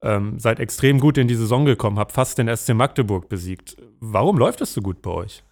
Ähm, 0.03 0.39
seid 0.39 0.59
extrem 0.59 0.99
gut 0.99 1.17
in 1.17 1.27
die 1.27 1.35
Saison 1.35 1.65
gekommen, 1.65 1.99
habt 1.99 2.11
fast 2.11 2.37
den 2.37 2.55
SC 2.55 2.73
Magdeburg 2.73 3.29
besiegt. 3.29 3.77
Warum 3.99 4.37
läuft 4.37 4.61
es 4.61 4.73
so 4.73 4.81
gut 4.81 5.01
bei 5.01 5.11
euch? 5.11 5.43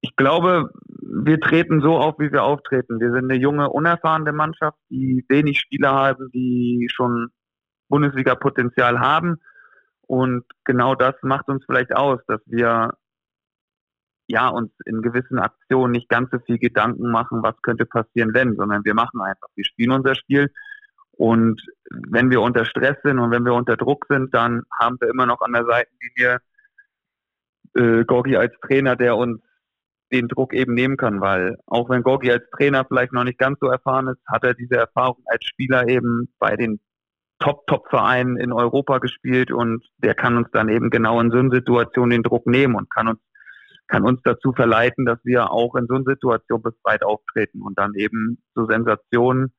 Ich 0.00 0.14
glaube, 0.14 0.70
wir 0.86 1.40
treten 1.40 1.80
so 1.80 1.96
auf, 1.96 2.18
wie 2.18 2.30
wir 2.30 2.44
auftreten. 2.44 3.00
Wir 3.00 3.10
sind 3.10 3.30
eine 3.30 3.40
junge, 3.40 3.68
unerfahrene 3.70 4.32
Mannschaft, 4.32 4.78
die 4.90 5.24
wenig 5.28 5.58
Spieler 5.58 5.92
haben, 5.92 6.30
die 6.32 6.88
schon 6.94 7.28
Bundesliga-Potenzial 7.88 9.00
haben. 9.00 9.38
Und 10.02 10.44
genau 10.64 10.94
das 10.94 11.14
macht 11.22 11.48
uns 11.48 11.64
vielleicht 11.66 11.94
aus, 11.96 12.20
dass 12.28 12.40
wir 12.46 12.92
ja 14.28 14.48
uns 14.48 14.70
in 14.84 15.02
gewissen 15.02 15.38
Aktionen 15.38 15.92
nicht 15.92 16.08
ganz 16.08 16.30
so 16.30 16.38
viel 16.38 16.58
Gedanken 16.58 17.10
machen, 17.10 17.42
was 17.42 17.60
könnte 17.62 17.86
passieren, 17.86 18.34
wenn, 18.34 18.56
sondern 18.56 18.84
wir 18.84 18.94
machen 18.94 19.20
einfach. 19.20 19.48
Wir 19.56 19.64
spielen 19.64 19.92
unser 19.92 20.14
Spiel 20.14 20.52
und 21.12 21.60
wenn 21.90 22.30
wir 22.30 22.40
unter 22.40 22.64
Stress 22.64 22.96
sind 23.02 23.18
und 23.18 23.30
wenn 23.30 23.44
wir 23.44 23.54
unter 23.54 23.76
Druck 23.76 24.06
sind, 24.08 24.32
dann 24.34 24.62
haben 24.78 24.98
wir 25.00 25.08
immer 25.08 25.26
noch 25.26 25.40
an 25.40 25.52
der 25.52 25.64
Seitenlinie 25.64 26.38
äh, 27.74 28.04
Gorgi 28.04 28.36
als 28.36 28.54
Trainer, 28.60 28.96
der 28.96 29.16
uns 29.16 29.40
den 30.12 30.28
Druck 30.28 30.54
eben 30.54 30.74
nehmen 30.74 30.96
kann, 30.96 31.20
weil 31.20 31.58
auch 31.66 31.90
wenn 31.90 32.02
Gorgi 32.02 32.30
als 32.30 32.48
Trainer 32.56 32.84
vielleicht 32.84 33.12
noch 33.12 33.24
nicht 33.24 33.38
ganz 33.38 33.58
so 33.60 33.66
erfahren 33.66 34.08
ist, 34.08 34.20
hat 34.26 34.44
er 34.44 34.54
diese 34.54 34.76
Erfahrung 34.76 35.22
als 35.26 35.44
Spieler 35.44 35.88
eben 35.88 36.32
bei 36.38 36.56
den 36.56 36.80
Top-Top-Vereinen 37.40 38.36
in 38.36 38.52
Europa 38.52 38.98
gespielt 38.98 39.50
und 39.50 39.84
der 39.98 40.14
kann 40.14 40.36
uns 40.36 40.48
dann 40.52 40.68
eben 40.68 40.90
genau 40.90 41.20
in 41.20 41.30
so 41.30 41.38
einer 41.38 41.50
Situation 41.50 42.10
den 42.10 42.22
Druck 42.22 42.46
nehmen 42.46 42.74
und 42.74 42.90
kann 42.90 43.08
uns 43.08 43.20
kann 43.88 44.04
uns 44.04 44.20
dazu 44.22 44.52
verleiten, 44.52 45.06
dass 45.06 45.18
wir 45.24 45.50
auch 45.50 45.74
in 45.74 45.86
so 45.86 45.94
einer 45.94 46.04
Situation 46.04 46.62
befreit 46.62 47.02
auftreten 47.02 47.62
und 47.62 47.78
dann 47.78 47.94
eben 47.94 48.38
so 48.54 48.66
Sensationen 48.66 49.52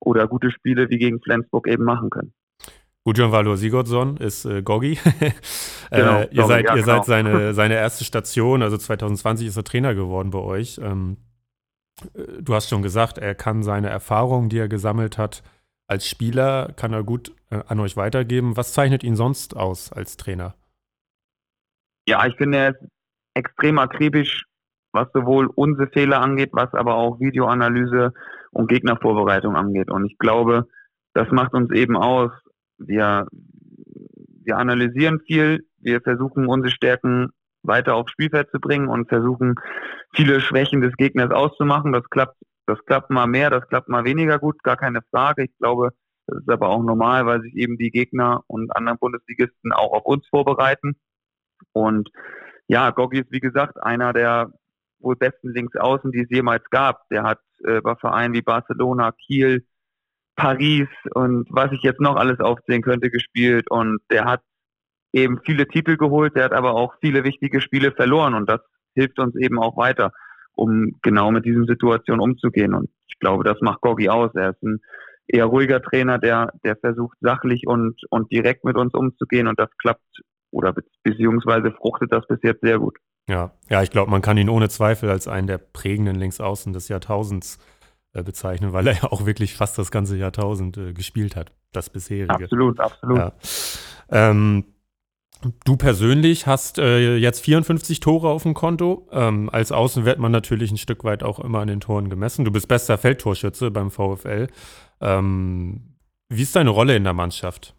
oder 0.00 0.26
gute 0.26 0.50
Spiele 0.50 0.90
wie 0.90 0.98
gegen 0.98 1.20
Flensburg 1.20 1.68
eben 1.68 1.84
machen 1.84 2.10
können. 2.10 2.32
Gudjon 3.04 3.32
Valor 3.32 3.58
Sigurdsson 3.58 4.16
ist 4.16 4.46
äh, 4.46 4.62
Goggi. 4.62 4.98
genau, 5.90 6.20
äh, 6.20 6.28
ihr 6.30 6.42
Goggi, 6.42 6.48
seid, 6.48 6.64
ja, 6.64 6.74
ihr 6.74 6.82
genau. 6.82 6.96
seid 6.96 7.04
seine, 7.04 7.54
seine 7.54 7.74
erste 7.74 8.04
Station, 8.04 8.62
also 8.62 8.78
2020 8.78 9.46
ist 9.46 9.56
er 9.58 9.64
Trainer 9.64 9.94
geworden 9.94 10.30
bei 10.30 10.38
euch. 10.38 10.80
Ähm, 10.82 11.18
äh, 12.14 12.40
du 12.40 12.54
hast 12.54 12.70
schon 12.70 12.82
gesagt, 12.82 13.18
er 13.18 13.34
kann 13.34 13.62
seine 13.62 13.90
Erfahrungen, 13.90 14.48
die 14.48 14.58
er 14.58 14.68
gesammelt 14.68 15.18
hat, 15.18 15.42
als 15.86 16.08
Spieler, 16.08 16.72
kann 16.76 16.94
er 16.94 17.04
gut 17.04 17.32
äh, 17.50 17.60
an 17.66 17.78
euch 17.80 17.98
weitergeben. 17.98 18.56
Was 18.56 18.72
zeichnet 18.72 19.04
ihn 19.04 19.16
sonst 19.16 19.54
aus 19.54 19.92
als 19.92 20.16
Trainer? 20.16 20.54
Ja, 22.08 22.26
ich 22.26 22.36
finde, 22.36 22.58
er 22.58 22.70
ist 22.70 22.88
extrem 23.34 23.78
akribisch, 23.78 24.44
was 24.92 25.08
sowohl 25.12 25.48
unsere 25.54 25.88
Fehler 25.88 26.20
angeht, 26.20 26.50
was 26.52 26.72
aber 26.72 26.94
auch 26.94 27.20
Videoanalyse 27.20 28.12
und 28.52 28.68
Gegnervorbereitung 28.68 29.56
angeht. 29.56 29.90
Und 29.90 30.06
ich 30.06 30.18
glaube, 30.18 30.66
das 31.14 31.30
macht 31.30 31.54
uns 31.54 31.72
eben 31.72 31.96
aus. 31.96 32.30
Wir, 32.78 33.26
wir 34.44 34.56
analysieren 34.56 35.20
viel, 35.26 35.66
wir 35.78 36.00
versuchen 36.00 36.46
unsere 36.46 36.70
Stärken 36.70 37.30
weiter 37.62 37.94
aufs 37.94 38.12
Spielfeld 38.12 38.50
zu 38.50 38.60
bringen 38.60 38.88
und 38.88 39.08
versuchen 39.08 39.54
viele 40.14 40.40
Schwächen 40.40 40.80
des 40.80 40.94
Gegners 40.96 41.30
auszumachen. 41.30 41.92
Das 41.92 42.08
klappt, 42.10 42.36
das 42.66 42.78
klappt 42.86 43.10
mal 43.10 43.26
mehr, 43.26 43.50
das 43.50 43.66
klappt 43.68 43.88
mal 43.88 44.04
weniger 44.04 44.38
gut, 44.38 44.62
gar 44.62 44.76
keine 44.76 45.02
Frage. 45.10 45.44
Ich 45.44 45.58
glaube, 45.58 45.90
das 46.26 46.38
ist 46.38 46.50
aber 46.50 46.68
auch 46.68 46.82
normal, 46.82 47.26
weil 47.26 47.42
sich 47.42 47.54
eben 47.54 47.76
die 47.76 47.90
Gegner 47.90 48.42
und 48.46 48.74
anderen 48.76 48.98
Bundesligisten 48.98 49.72
auch 49.72 49.92
auf 49.92 50.04
uns 50.04 50.26
vorbereiten. 50.28 50.96
Und 51.72 52.10
ja, 52.68 52.90
Goggi 52.90 53.20
ist 53.20 53.32
wie 53.32 53.40
gesagt 53.40 53.82
einer 53.82 54.12
der 54.12 54.50
wohl 55.00 55.16
besten 55.16 55.52
Linksaußen, 55.52 56.12
die 56.12 56.22
es 56.22 56.30
jemals 56.30 56.64
gab. 56.70 57.08
Der 57.10 57.24
hat 57.24 57.40
äh, 57.64 57.80
bei 57.80 57.94
Vereinen 57.96 58.34
wie 58.34 58.42
Barcelona, 58.42 59.12
Kiel, 59.12 59.66
Paris 60.36 60.88
und 61.14 61.46
was 61.50 61.70
ich 61.72 61.82
jetzt 61.82 62.00
noch 62.00 62.16
alles 62.16 62.40
aufzählen 62.40 62.82
könnte, 62.82 63.10
gespielt. 63.10 63.70
Und 63.70 64.00
der 64.10 64.24
hat 64.24 64.40
eben 65.12 65.40
viele 65.44 65.68
Titel 65.68 65.96
geholt, 65.96 66.34
der 66.34 66.44
hat 66.44 66.52
aber 66.52 66.74
auch 66.74 66.94
viele 67.00 67.22
wichtige 67.24 67.60
Spiele 67.60 67.92
verloren 67.92 68.34
und 68.34 68.48
das 68.48 68.60
hilft 68.94 69.18
uns 69.18 69.36
eben 69.36 69.58
auch 69.58 69.76
weiter, 69.76 70.12
um 70.54 70.98
genau 71.02 71.30
mit 71.30 71.44
diesen 71.44 71.66
Situationen 71.66 72.20
umzugehen. 72.20 72.74
Und 72.74 72.90
ich 73.08 73.18
glaube, 73.20 73.44
das 73.44 73.60
macht 73.60 73.80
Goggi 73.80 74.08
aus. 74.08 74.30
Er 74.34 74.50
ist 74.50 74.62
ein 74.62 74.80
eher 75.26 75.46
ruhiger 75.46 75.82
Trainer, 75.82 76.18
der, 76.18 76.52
der 76.64 76.76
versucht 76.76 77.16
sachlich 77.20 77.66
und, 77.66 78.00
und 78.10 78.30
direkt 78.32 78.64
mit 78.64 78.76
uns 78.76 78.92
umzugehen 78.92 79.46
und 79.46 79.58
das 79.58 79.70
klappt 79.78 80.02
oder 80.54 80.72
beziehungsweise 80.72 81.72
fruchtet 81.72 82.12
das 82.12 82.26
bis 82.26 82.38
jetzt 82.42 82.60
sehr 82.62 82.78
gut. 82.78 82.96
Ja, 83.28 83.52
ja, 83.68 83.82
ich 83.82 83.90
glaube, 83.90 84.10
man 84.10 84.22
kann 84.22 84.36
ihn 84.36 84.48
ohne 84.48 84.68
Zweifel 84.68 85.10
als 85.10 85.28
einen 85.28 85.46
der 85.46 85.58
prägenden 85.58 86.16
Linksaußen 86.16 86.72
des 86.72 86.88
Jahrtausends 86.88 87.58
äh, 88.12 88.22
bezeichnen, 88.22 88.72
weil 88.72 88.86
er 88.86 88.94
ja 88.94 89.04
auch 89.04 89.26
wirklich 89.26 89.54
fast 89.54 89.78
das 89.78 89.90
ganze 89.90 90.16
Jahrtausend 90.16 90.76
äh, 90.76 90.92
gespielt 90.92 91.34
hat, 91.36 91.52
das 91.72 91.90
bisherige. 91.90 92.34
Absolut, 92.34 92.78
absolut. 92.80 93.18
Ja. 93.18 93.32
Ähm, 94.10 94.64
du 95.64 95.76
persönlich 95.76 96.46
hast 96.46 96.78
äh, 96.78 97.16
jetzt 97.16 97.40
54 97.40 98.00
Tore 98.00 98.28
auf 98.28 98.42
dem 98.42 98.54
Konto. 98.54 99.08
Ähm, 99.10 99.48
als 99.50 99.72
Außen 99.72 100.04
wird 100.04 100.18
man 100.18 100.32
natürlich 100.32 100.70
ein 100.70 100.76
Stück 100.76 101.02
weit 101.02 101.22
auch 101.22 101.40
immer 101.40 101.60
an 101.60 101.68
den 101.68 101.80
Toren 101.80 102.10
gemessen. 102.10 102.44
Du 102.44 102.52
bist 102.52 102.68
bester 102.68 102.98
Feldtorschütze 102.98 103.70
beim 103.70 103.90
VfL. 103.90 104.48
Ähm, 105.00 105.96
wie 106.28 106.42
ist 106.42 106.54
deine 106.54 106.70
Rolle 106.70 106.94
in 106.94 107.04
der 107.04 107.14
Mannschaft? 107.14 107.74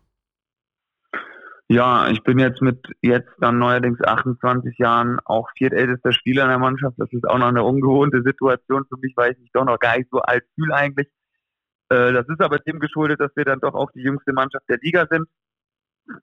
Ja, 1.68 2.10
ich 2.10 2.22
bin 2.22 2.38
jetzt 2.38 2.62
mit 2.62 2.86
jetzt 3.02 3.32
dann 3.40 3.58
neuerdings 3.58 4.00
28 4.04 4.78
Jahren 4.78 5.20
auch 5.26 5.50
viertältester 5.58 6.12
Spieler 6.12 6.44
in 6.44 6.50
der 6.50 6.60
Mannschaft. 6.60 6.94
Das 6.98 7.12
ist 7.12 7.28
auch 7.28 7.40
noch 7.40 7.48
eine 7.48 7.64
ungewohnte 7.64 8.22
Situation 8.22 8.86
für 8.88 8.98
mich, 9.00 9.14
weil 9.16 9.32
ich 9.32 9.40
mich 9.40 9.52
doch 9.52 9.66
noch 9.66 9.80
gar 9.80 9.98
nicht 9.98 10.10
so 10.12 10.22
alt 10.22 10.44
fühle 10.54 10.76
eigentlich. 10.76 11.08
Äh, 11.90 12.14
das 12.14 12.28
ist 12.30 12.42
aber 12.42 12.60
dem 12.60 12.80
geschuldet, 12.80 13.20
dass 13.20 13.36
wir 13.36 13.46
dann 13.46 13.62
doch 13.62 13.74
auch 13.74 13.90
die 13.92 14.02
jüngste 14.02 14.32
Mannschaft 14.34 14.66
der 14.70 14.78
Liga 14.80 15.08
sind. 15.10 15.28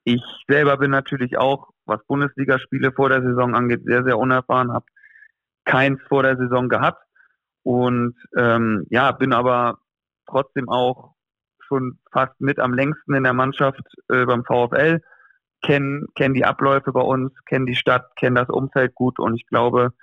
Ich 0.05 0.23
selber 0.47 0.77
bin 0.77 0.91
natürlich 0.91 1.37
auch, 1.37 1.71
was 1.85 2.05
Bundesligaspiele 2.07 2.93
vor 2.93 3.09
der 3.09 3.21
Saison 3.21 3.53
angeht, 3.53 3.81
sehr, 3.83 4.05
sehr 4.05 4.17
unerfahren, 4.17 4.71
habe 4.71 4.85
keins 5.65 5.99
vor 6.07 6.23
der 6.23 6.37
Saison 6.37 6.69
gehabt 6.69 7.03
und 7.63 8.15
ähm, 8.37 8.85
ja, 8.89 9.11
bin 9.11 9.33
aber 9.33 9.79
trotzdem 10.25 10.69
auch 10.69 11.15
schon 11.67 11.99
fast 12.13 12.39
mit 12.39 12.59
am 12.59 12.73
längsten 12.73 13.13
in 13.13 13.23
der 13.23 13.33
Mannschaft 13.33 13.83
äh, 14.07 14.25
beim 14.25 14.45
VfL 14.45 15.01
kennen, 15.63 16.07
kennen 16.15 16.35
die 16.35 16.45
Abläufe 16.45 16.91
bei 16.91 17.01
uns, 17.01 17.31
kennen 17.45 17.65
die 17.65 17.75
Stadt, 17.75 18.15
kennen 18.15 18.35
das 18.35 18.49
Umfeld 18.49 18.93
gut 18.93 19.17
und 19.17 19.35
ich 19.35 19.47
glaube, 19.47 19.93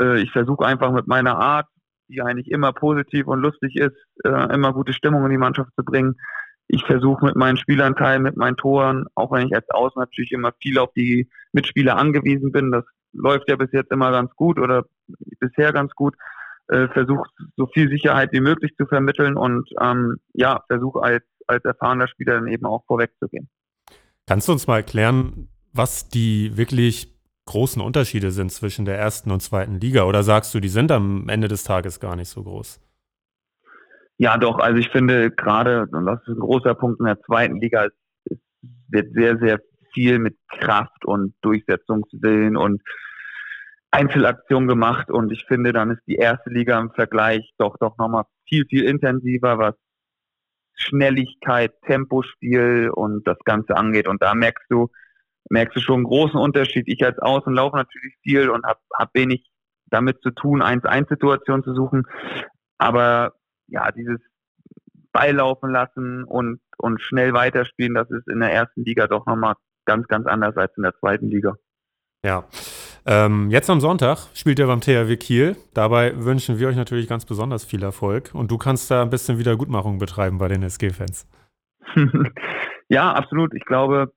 äh, 0.00 0.20
ich 0.20 0.32
versuche 0.32 0.64
einfach 0.64 0.92
mit 0.92 1.06
meiner 1.06 1.38
Art, 1.38 1.66
die 2.08 2.22
eigentlich 2.22 2.50
immer 2.50 2.72
positiv 2.72 3.26
und 3.26 3.40
lustig 3.40 3.76
ist, 3.76 3.96
äh, 4.24 4.54
immer 4.54 4.72
gute 4.72 4.92
Stimmung 4.92 5.24
in 5.24 5.30
die 5.30 5.38
Mannschaft 5.38 5.70
zu 5.76 5.84
bringen. 5.84 6.16
Ich 6.68 6.84
versuche 6.84 7.24
mit 7.24 7.36
meinen 7.36 7.56
Spielanteilen, 7.56 8.22
mit 8.22 8.36
meinen 8.36 8.56
Toren, 8.56 9.06
auch 9.14 9.32
wenn 9.32 9.46
ich 9.46 9.54
als 9.54 9.68
Außen 9.70 10.00
natürlich 10.00 10.32
immer 10.32 10.52
viel 10.62 10.78
auf 10.78 10.92
die 10.94 11.28
Mitspieler 11.52 11.96
angewiesen 11.96 12.52
bin, 12.52 12.70
das 12.70 12.84
läuft 13.12 13.48
ja 13.48 13.56
bis 13.56 13.72
jetzt 13.72 13.90
immer 13.90 14.12
ganz 14.12 14.34
gut 14.36 14.58
oder 14.58 14.84
bisher 15.40 15.72
ganz 15.72 15.92
gut, 15.94 16.14
äh, 16.68 16.86
versuche 16.88 17.28
so 17.56 17.66
viel 17.66 17.88
Sicherheit 17.88 18.32
wie 18.32 18.40
möglich 18.40 18.72
zu 18.76 18.86
vermitteln 18.86 19.36
und 19.36 19.68
ähm, 19.80 20.18
ja, 20.32 20.62
versuche 20.68 21.02
als, 21.02 21.24
als 21.48 21.64
erfahrener 21.64 22.06
Spieler 22.06 22.34
dann 22.34 22.46
eben 22.46 22.66
auch 22.66 22.84
vorwegzugehen. 22.86 23.48
Kannst 24.30 24.46
du 24.46 24.52
uns 24.52 24.68
mal 24.68 24.76
erklären, 24.76 25.48
was 25.72 26.08
die 26.08 26.56
wirklich 26.56 27.18
großen 27.46 27.82
Unterschiede 27.82 28.30
sind 28.30 28.52
zwischen 28.52 28.84
der 28.84 28.96
ersten 28.96 29.32
und 29.32 29.40
zweiten 29.40 29.80
Liga? 29.80 30.04
Oder 30.04 30.22
sagst 30.22 30.54
du, 30.54 30.60
die 30.60 30.68
sind 30.68 30.92
am 30.92 31.28
Ende 31.28 31.48
des 31.48 31.64
Tages 31.64 31.98
gar 31.98 32.14
nicht 32.14 32.28
so 32.28 32.44
groß? 32.44 32.80
Ja, 34.18 34.38
doch. 34.38 34.60
Also 34.60 34.78
ich 34.78 34.88
finde 34.90 35.32
gerade, 35.32 35.88
und 35.90 36.06
das 36.06 36.20
ist 36.20 36.28
ein 36.28 36.38
großer 36.38 36.76
Punkt 36.76 37.00
in 37.00 37.06
der 37.06 37.20
zweiten 37.22 37.60
Liga, 37.60 37.86
es, 37.86 38.38
wird 38.86 39.12
sehr, 39.14 39.36
sehr 39.38 39.58
viel 39.92 40.20
mit 40.20 40.36
Kraft 40.60 41.04
und 41.04 41.34
Durchsetzungswillen 41.40 42.56
und 42.56 42.82
Einzelaktion 43.90 44.68
gemacht. 44.68 45.10
Und 45.10 45.32
ich 45.32 45.44
finde, 45.48 45.72
dann 45.72 45.90
ist 45.90 46.02
die 46.06 46.14
erste 46.14 46.50
Liga 46.50 46.78
im 46.78 46.92
Vergleich 46.92 47.50
doch, 47.58 47.76
doch 47.80 47.98
nochmal 47.98 48.26
viel, 48.48 48.64
viel 48.66 48.84
intensiver, 48.84 49.58
was 49.58 49.74
Schnelligkeit, 50.80 51.72
Tempospiel 51.82 52.90
und 52.90 53.26
das 53.26 53.38
Ganze 53.44 53.76
angeht. 53.76 54.08
Und 54.08 54.22
da 54.22 54.34
merkst 54.34 54.66
du, 54.70 54.88
merkst 55.50 55.76
du 55.76 55.80
schon 55.80 55.96
einen 55.96 56.04
großen 56.04 56.38
Unterschied. 56.38 56.84
Ich 56.88 57.04
als 57.04 57.18
Außen 57.18 57.52
laufe 57.52 57.76
natürlich 57.76 58.14
viel 58.22 58.50
und 58.50 58.64
habe 58.64 58.80
hab 58.94 59.14
wenig 59.14 59.50
damit 59.86 60.22
zu 60.22 60.30
tun, 60.30 60.62
1-1-Situationen 60.62 61.64
zu 61.64 61.74
suchen. 61.74 62.06
Aber 62.78 63.34
ja, 63.66 63.90
dieses 63.92 64.20
Beilaufen 65.12 65.70
lassen 65.70 66.24
und, 66.24 66.60
und 66.78 67.02
schnell 67.02 67.34
weiterspielen, 67.34 67.94
das 67.94 68.10
ist 68.10 68.28
in 68.28 68.40
der 68.40 68.52
ersten 68.52 68.84
Liga 68.84 69.06
doch 69.06 69.26
nochmal 69.26 69.54
ganz, 69.84 70.06
ganz 70.06 70.26
anders 70.26 70.56
als 70.56 70.76
in 70.76 70.84
der 70.84 70.94
zweiten 70.98 71.28
Liga. 71.28 71.56
Ja. 72.24 72.44
Ähm, 73.06 73.50
jetzt 73.50 73.70
am 73.70 73.80
Sonntag 73.80 74.28
spielt 74.34 74.58
er 74.58 74.66
beim 74.66 74.80
THW 74.80 75.16
Kiel. 75.16 75.56
Dabei 75.74 76.12
wünschen 76.22 76.58
wir 76.58 76.68
euch 76.68 76.76
natürlich 76.76 77.08
ganz 77.08 77.24
besonders 77.24 77.64
viel 77.64 77.82
Erfolg. 77.82 78.30
Und 78.34 78.50
du 78.50 78.58
kannst 78.58 78.90
da 78.90 79.02
ein 79.02 79.10
bisschen 79.10 79.38
Wiedergutmachung 79.38 79.98
betreiben 79.98 80.38
bei 80.38 80.48
den 80.48 80.62
SG-Fans. 80.62 81.26
ja, 82.88 83.12
absolut. 83.12 83.54
Ich 83.54 83.64
glaube, 83.64 84.12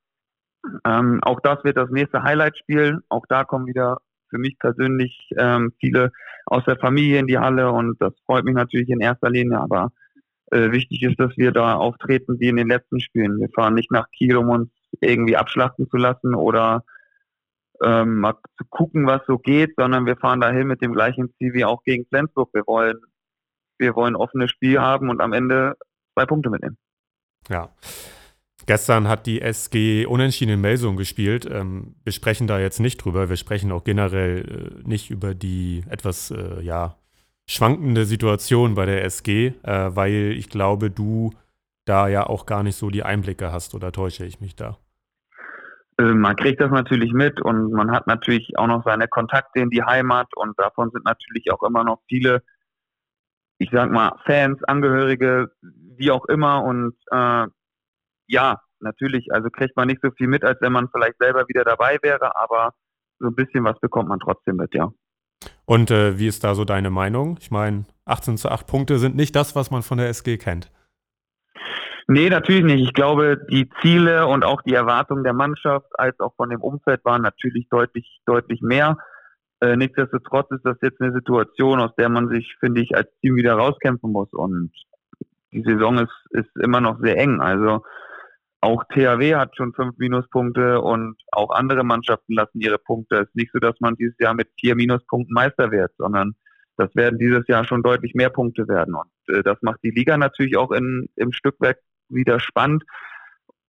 ähm, 0.85 1.19
auch 1.23 1.39
das 1.41 1.63
wird 1.63 1.77
das 1.77 1.89
nächste 1.89 2.23
Highlight-Spiel. 2.23 2.99
Auch 3.09 3.25
da 3.29 3.43
kommen 3.43 3.67
wieder 3.67 3.97
für 4.29 4.37
mich 4.37 4.57
persönlich 4.59 5.29
ähm, 5.37 5.73
viele 5.79 6.11
aus 6.45 6.63
der 6.65 6.77
Familie 6.77 7.19
in 7.19 7.27
die 7.27 7.37
Halle 7.37 7.71
und 7.71 8.01
das 8.01 8.13
freut 8.25 8.43
mich 8.43 8.55
natürlich 8.55 8.89
in 8.89 8.99
erster 8.99 9.29
Linie. 9.29 9.59
Aber 9.59 9.91
äh, 10.51 10.71
wichtig 10.71 11.03
ist, 11.03 11.19
dass 11.19 11.35
wir 11.37 11.51
da 11.51 11.75
auftreten 11.75 12.39
wie 12.39 12.47
in 12.47 12.57
den 12.57 12.67
letzten 12.67 12.99
Spielen. 12.99 13.39
Wir 13.39 13.49
fahren 13.49 13.75
nicht 13.75 13.91
nach 13.91 14.09
Kiel, 14.11 14.35
um 14.37 14.49
uns 14.49 14.69
irgendwie 15.01 15.37
abschlachten 15.37 15.89
zu 15.89 15.97
lassen 15.97 16.35
oder 16.35 16.83
ähm, 17.83 18.19
mal 18.19 18.35
zu 18.57 18.65
gucken, 18.69 19.05
was 19.05 19.21
so 19.27 19.37
geht, 19.37 19.73
sondern 19.77 20.05
wir 20.05 20.17
fahren 20.17 20.41
dahin 20.41 20.67
mit 20.67 20.81
dem 20.81 20.93
gleichen 20.93 21.33
Ziel 21.37 21.53
wie 21.53 21.65
auch 21.65 21.83
gegen 21.83 22.05
Flensburg. 22.05 22.49
Wir 22.53 22.65
wollen, 22.65 22.99
wir 23.77 23.95
wollen 23.95 24.15
offenes 24.15 24.51
Spiel 24.51 24.79
haben 24.79 25.09
und 25.09 25.21
am 25.21 25.33
Ende 25.33 25.75
zwei 26.13 26.25
Punkte 26.25 26.49
mitnehmen. 26.49 26.77
Ja. 27.49 27.69
Gestern 28.65 29.09
hat 29.09 29.25
die 29.25 29.41
SG 29.41 30.05
unentschieden 30.05 30.53
in 30.53 30.61
Melsung 30.61 30.95
gespielt. 30.95 31.45
Ähm, 31.49 31.95
wir 32.03 32.13
sprechen 32.13 32.47
da 32.47 32.59
jetzt 32.59 32.79
nicht 32.79 32.97
drüber. 33.03 33.27
Wir 33.29 33.35
sprechen 33.35 33.71
auch 33.73 33.83
generell 33.83 34.81
äh, 34.85 34.87
nicht 34.87 35.09
über 35.11 35.35
die 35.35 35.83
etwas, 35.89 36.31
äh, 36.31 36.61
ja, 36.61 36.95
schwankende 37.49 38.05
Situation 38.05 38.75
bei 38.75 38.85
der 38.85 39.03
SG, 39.03 39.53
äh, 39.63 39.95
weil 39.95 40.33
ich 40.37 40.49
glaube, 40.49 40.89
du 40.89 41.31
da 41.85 42.07
ja 42.07 42.25
auch 42.25 42.45
gar 42.45 42.63
nicht 42.63 42.77
so 42.77 42.89
die 42.89 43.03
Einblicke 43.03 43.51
hast 43.51 43.75
oder 43.75 43.91
täusche 43.91 44.25
ich 44.25 44.39
mich 44.39 44.55
da? 44.55 44.77
Äh, 45.97 46.13
man 46.13 46.35
kriegt 46.35 46.61
das 46.61 46.71
natürlich 46.71 47.13
mit 47.13 47.41
und 47.41 47.71
man 47.71 47.91
hat 47.91 48.07
natürlich 48.07 48.57
auch 48.57 48.67
noch 48.67 48.83
seine 48.83 49.07
Kontakte 49.07 49.59
in 49.59 49.69
die 49.69 49.83
Heimat 49.83 50.27
und 50.35 50.57
davon 50.59 50.89
sind 50.91 51.05
natürlich 51.05 51.51
auch 51.51 51.63
immer 51.63 51.83
noch 51.83 51.99
viele, 52.07 52.41
ich 53.59 53.69
sag 53.71 53.91
mal, 53.91 54.13
Fans, 54.25 54.63
Angehörige, 54.63 55.51
wie 55.61 56.11
auch 56.11 56.25
immer 56.25 56.63
und 56.63 56.95
äh, 57.11 57.47
ja, 58.27 58.61
natürlich, 58.79 59.27
also 59.31 59.49
kriegt 59.49 59.75
man 59.75 59.87
nicht 59.87 60.01
so 60.01 60.11
viel 60.11 60.27
mit, 60.27 60.43
als 60.43 60.59
wenn 60.61 60.71
man 60.71 60.89
vielleicht 60.89 61.17
selber 61.19 61.47
wieder 61.47 61.63
dabei 61.63 61.97
wäre, 62.01 62.35
aber 62.35 62.73
so 63.19 63.27
ein 63.27 63.35
bisschen 63.35 63.63
was 63.63 63.79
bekommt 63.79 64.09
man 64.09 64.19
trotzdem 64.19 64.57
mit, 64.57 64.73
ja. 64.73 64.91
Und 65.65 65.91
äh, 65.91 66.17
wie 66.17 66.27
ist 66.27 66.43
da 66.43 66.55
so 66.55 66.65
deine 66.65 66.89
Meinung? 66.89 67.37
Ich 67.39 67.51
meine, 67.51 67.85
18 68.05 68.37
zu 68.37 68.49
8 68.49 68.67
Punkte 68.67 68.99
sind 68.99 69.15
nicht 69.15 69.35
das, 69.35 69.55
was 69.55 69.71
man 69.71 69.81
von 69.81 69.97
der 69.97 70.09
SG 70.09 70.37
kennt. 70.37 70.71
Nee, 72.07 72.29
natürlich 72.29 72.63
nicht. 72.63 72.83
Ich 72.83 72.93
glaube, 72.93 73.45
die 73.49 73.69
Ziele 73.81 74.27
und 74.27 74.43
auch 74.43 74.61
die 74.61 74.73
Erwartungen 74.73 75.23
der 75.23 75.33
Mannschaft 75.33 75.87
als 75.93 76.19
auch 76.19 76.35
von 76.35 76.49
dem 76.49 76.61
Umfeld 76.61 77.03
waren 77.05 77.21
natürlich 77.21 77.67
deutlich, 77.69 78.19
deutlich 78.25 78.61
mehr. 78.61 78.97
Äh, 79.61 79.77
nichtsdestotrotz 79.77 80.51
ist 80.51 80.65
das 80.65 80.77
jetzt 80.81 80.99
eine 80.99 81.13
Situation, 81.13 81.79
aus 81.79 81.95
der 81.95 82.09
man 82.09 82.27
sich, 82.27 82.55
finde 82.59 82.81
ich, 82.81 82.95
als 82.95 83.07
Team 83.21 83.35
wieder 83.35 83.53
rauskämpfen 83.53 84.11
muss. 84.11 84.27
Und 84.33 84.71
die 85.53 85.63
Saison 85.63 85.99
ist, 85.99 86.25
ist 86.31 86.53
immer 86.61 86.81
noch 86.81 86.99
sehr 86.99 87.17
eng. 87.17 87.39
Also 87.39 87.83
auch 88.59 88.83
THW 88.85 89.35
hat 89.35 89.55
schon 89.55 89.73
fünf 89.73 89.97
Minuspunkte 89.97 90.81
und 90.81 91.15
auch 91.31 91.51
andere 91.51 91.83
Mannschaften 91.83 92.33
lassen 92.33 92.59
ihre 92.59 92.77
Punkte. 92.77 93.15
Es 93.15 93.27
ist 93.27 93.35
nicht 93.35 93.51
so, 93.53 93.59
dass 93.59 93.79
man 93.79 93.95
dieses 93.95 94.15
Jahr 94.19 94.33
mit 94.33 94.49
vier 94.59 94.75
Minuspunkten 94.75 95.33
Meister 95.33 95.71
wird, 95.71 95.91
sondern 95.97 96.35
das 96.77 96.93
werden 96.95 97.19
dieses 97.19 97.47
Jahr 97.47 97.65
schon 97.65 97.83
deutlich 97.83 98.15
mehr 98.15 98.29
Punkte 98.29 98.67
werden. 98.67 98.95
Und 98.95 99.35
äh, 99.35 99.43
das 99.43 99.57
macht 99.61 99.79
die 99.83 99.91
Liga 99.91 100.17
natürlich 100.17 100.57
auch 100.57 100.71
in, 100.71 101.07
im 101.15 101.31
Stückwerk 101.31 101.77
wieder 102.09 102.39
spannend. 102.39 102.83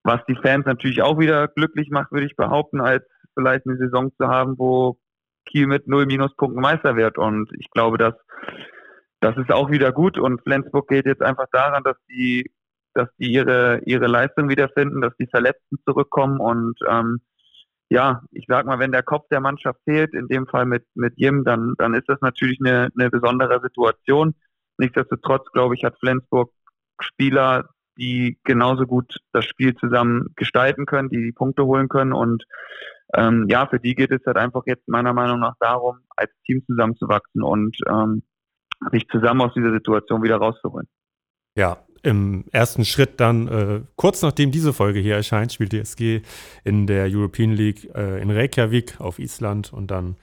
Was 0.03 0.21
die 0.29 0.37
Fans 0.37 0.67
natürlich 0.67 1.03
auch 1.03 1.19
wieder 1.19 1.49
glücklich 1.49 1.91
macht, 1.91 2.13
würde 2.13 2.27
ich 2.27 2.37
behaupten, 2.37 2.81
als 2.81 3.05
vielleicht 3.35 3.67
eine 3.67 3.79
Saison 3.79 4.13
zu 4.17 4.29
haben, 4.29 4.59
wo 4.59 4.99
Kiel 5.47 5.67
mit 5.67 5.89
null 5.89 6.07
Minuspunkten 6.07 6.61
Meister 6.61 6.97
wird. 6.97 7.19
Und 7.19 7.51
ich 7.59 7.71
glaube, 7.71 7.99
dass 7.99 8.15
das 9.25 9.37
ist 9.39 9.51
auch 9.51 9.71
wieder 9.71 9.91
gut. 9.91 10.19
Und 10.19 10.43
Flensburg 10.43 10.89
geht 10.89 11.07
jetzt 11.07 11.23
einfach 11.23 11.47
daran, 11.51 11.83
dass 11.83 11.97
die, 12.11 12.53
dass 12.93 13.09
die 13.19 13.33
ihre, 13.33 13.81
ihre 13.87 14.07
Leistung 14.07 14.51
wiederfinden, 14.51 15.01
dass 15.01 15.17
die 15.19 15.27
Verletzten 15.27 15.79
zurückkommen. 15.87 16.41
Und 16.41 16.79
ähm, 16.87 17.21
ja, 17.89 18.23
ich 18.33 18.45
sag 18.49 18.67
mal, 18.67 18.79
wenn 18.79 18.93
der 18.93 19.03
Kopf 19.03 19.27
der 19.31 19.41
Mannschaft 19.41 19.81
fehlt, 19.85 20.13
in 20.13 20.29
dem 20.29 20.47
Fall 20.47 20.67
mit, 20.67 20.85
mit 20.95 21.15
Jim, 21.17 21.45
dann, 21.45 21.75
dann 21.79 21.95
ist 21.95 22.09
das 22.09 22.21
natürlich 22.21 22.59
eine, 22.61 22.91
eine 22.99 23.09
besondere 23.09 23.61
Situation. 23.63 24.35
Nichtsdestotrotz, 24.77 25.51
glaube 25.53 25.75
ich, 25.75 25.85
hat 25.85 25.99
Flensburg 26.01 26.53
Spieler, 27.01 27.71
die 27.99 28.39
genauso 28.45 28.87
gut 28.87 29.17
das 29.33 29.45
Spiel 29.45 29.75
zusammen 29.77 30.33
gestalten 30.37 30.87
können, 30.87 31.09
die 31.09 31.23
die 31.23 31.33
Punkte 31.33 31.65
holen 31.65 31.89
können. 31.89 32.13
Und 32.13 32.45
ähm, 33.15 33.47
ja, 33.49 33.67
für 33.67 33.79
die 33.79 33.95
geht 33.95 34.11
es 34.11 34.25
halt 34.27 34.37
einfach 34.37 34.63
jetzt 34.67 34.89
meiner 34.89 35.13
Meinung 35.13 35.41
nach 35.41 35.55
darum, 35.61 35.99
als 36.17 36.31
Team 36.47 36.63
zusammenzuwachsen 36.67 37.43
und 37.43 37.77
ähm, 37.89 38.23
sich 38.91 39.07
zusammen 39.09 39.43
aus 39.43 39.55
dieser 39.55 39.73
Situation 39.73 40.23
wieder 40.23 40.37
rauszuholen. 40.37 40.89
Ja, 41.57 41.79
im 42.03 42.45
ersten 42.53 42.85
Schritt 42.85 43.19
dann, 43.21 43.49
äh, 43.49 43.81
kurz 43.97 44.23
nachdem 44.23 44.51
diese 44.51 44.73
Folge 44.73 45.01
hier 45.01 45.15
erscheint, 45.15 45.53
spielt 45.53 45.73
die 45.73 45.79
SG 45.79 46.23
in 46.63 46.87
der 46.87 47.07
European 47.11 47.53
League 47.53 47.95
äh, 47.95 48.21
in 48.21 48.31
Reykjavik 48.31 49.01
auf 49.01 49.19
Island 49.19 49.73
und 49.73 49.91
dann 49.91 50.17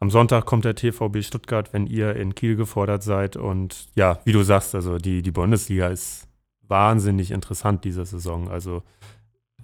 am 0.00 0.10
Sonntag 0.10 0.46
kommt 0.46 0.64
der 0.64 0.76
TVB 0.76 1.22
Stuttgart, 1.22 1.72
wenn 1.72 1.86
ihr 1.86 2.14
in 2.14 2.34
Kiel 2.34 2.54
gefordert 2.54 3.02
seid. 3.02 3.36
Und 3.36 3.88
ja, 3.96 4.20
wie 4.24 4.32
du 4.32 4.42
sagst, 4.42 4.74
also 4.74 4.98
die, 4.98 5.22
die 5.22 5.32
Bundesliga 5.32 5.88
ist 5.88 6.27
wahnsinnig 6.68 7.30
interessant 7.30 7.84
diese 7.84 8.04
Saison. 8.04 8.48
Also 8.48 8.82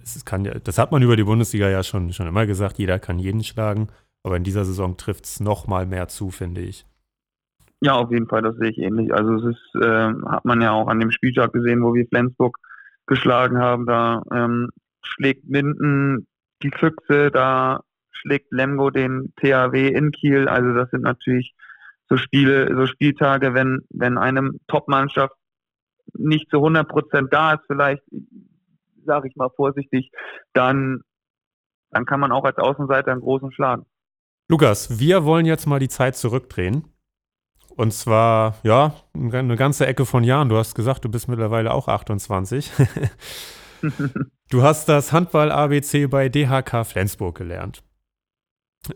es 0.01 0.25
kann 0.25 0.45
ja, 0.45 0.53
das 0.59 0.77
hat 0.77 0.91
man 0.91 1.01
über 1.01 1.15
die 1.15 1.23
Bundesliga 1.23 1.69
ja 1.69 1.83
schon, 1.83 2.13
schon 2.13 2.27
immer 2.27 2.45
gesagt, 2.45 2.77
jeder 2.77 2.99
kann 2.99 3.19
jeden 3.19 3.43
schlagen, 3.43 3.87
aber 4.23 4.37
in 4.37 4.43
dieser 4.43 4.65
Saison 4.65 4.97
trifft 4.97 5.25
es 5.25 5.39
noch 5.39 5.67
mal 5.67 5.85
mehr 5.85 6.07
zu, 6.07 6.29
finde 6.29 6.61
ich. 6.61 6.85
Ja, 7.81 7.93
auf 7.93 8.11
jeden 8.11 8.27
Fall, 8.27 8.41
das 8.41 8.55
sehe 8.57 8.69
ich 8.69 8.77
ähnlich. 8.77 9.13
Also 9.13 9.35
es 9.35 9.55
ist, 9.55 9.83
äh, 9.83 10.13
hat 10.27 10.45
man 10.45 10.61
ja 10.61 10.71
auch 10.71 10.87
an 10.87 10.99
dem 10.99 11.11
Spieltag 11.11 11.53
gesehen, 11.53 11.83
wo 11.83 11.93
wir 11.93 12.07
Flensburg 12.07 12.57
geschlagen 13.05 13.59
haben. 13.59 13.85
Da 13.85 14.23
ähm, 14.31 14.69
schlägt 15.03 15.47
Minden 15.47 16.27
die 16.63 16.71
Füchse, 16.71 17.31
da 17.31 17.81
schlägt 18.11 18.51
Lemgo 18.51 18.89
den 18.89 19.33
THW 19.35 19.89
in 19.89 20.11
Kiel. 20.11 20.47
Also 20.47 20.73
das 20.73 20.89
sind 20.89 21.03
natürlich 21.03 21.53
so 22.09 22.17
Spiele, 22.17 22.75
so 22.75 22.87
Spieltage, 22.87 23.53
wenn, 23.53 23.81
wenn 23.89 24.17
eine 24.17 24.51
Top-Mannschaft 24.67 25.35
nicht 26.13 26.49
zu 26.49 26.57
100 26.57 26.87
Prozent 26.87 27.33
da 27.33 27.53
ist, 27.53 27.63
vielleicht, 27.67 28.03
sage 29.05 29.27
ich 29.27 29.35
mal 29.35 29.49
vorsichtig, 29.55 30.11
dann, 30.53 31.01
dann 31.91 32.05
kann 32.05 32.19
man 32.19 32.31
auch 32.31 32.43
als 32.43 32.57
Außenseiter 32.57 33.11
einen 33.11 33.21
großen 33.21 33.51
schlagen. 33.51 33.85
Lukas, 34.47 34.99
wir 34.99 35.25
wollen 35.25 35.45
jetzt 35.45 35.65
mal 35.65 35.79
die 35.79 35.89
Zeit 35.89 36.15
zurückdrehen. 36.15 36.85
Und 37.75 37.91
zwar, 37.91 38.55
ja, 38.63 38.93
eine 39.13 39.55
ganze 39.57 39.85
Ecke 39.85 40.05
von 40.05 40.23
Jahren. 40.23 40.47
Du 40.47 40.55
hast 40.55 40.75
gesagt, 40.75 41.03
du 41.03 41.09
bist 41.09 41.27
mittlerweile 41.27 41.73
auch 41.73 41.87
28. 41.87 42.71
du 44.49 44.63
hast 44.63 44.87
das 44.87 45.11
Handball-ABC 45.11 46.07
bei 46.07 46.29
DHK 46.29 46.85
Flensburg 46.85 47.35
gelernt. 47.35 47.83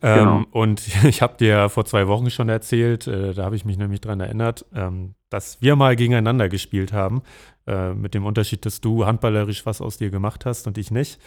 Genau. 0.01 0.37
Ähm, 0.37 0.47
und 0.51 0.83
ich 1.03 1.21
habe 1.21 1.37
dir 1.37 1.69
vor 1.69 1.85
zwei 1.85 2.07
Wochen 2.07 2.29
schon 2.29 2.49
erzählt, 2.49 3.07
äh, 3.07 3.33
da 3.33 3.45
habe 3.45 3.55
ich 3.55 3.65
mich 3.65 3.77
nämlich 3.77 4.01
dran 4.01 4.19
erinnert, 4.19 4.65
ähm, 4.73 5.15
dass 5.29 5.61
wir 5.61 5.75
mal 5.75 5.95
gegeneinander 5.95 6.49
gespielt 6.49 6.93
haben, 6.93 7.21
äh, 7.67 7.93
mit 7.93 8.13
dem 8.13 8.25
Unterschied, 8.25 8.65
dass 8.65 8.81
du 8.81 9.05
handballerisch 9.05 9.65
was 9.65 9.81
aus 9.81 9.97
dir 9.97 10.09
gemacht 10.09 10.45
hast 10.45 10.67
und 10.67 10.77
ich 10.77 10.91
nicht. 10.91 11.19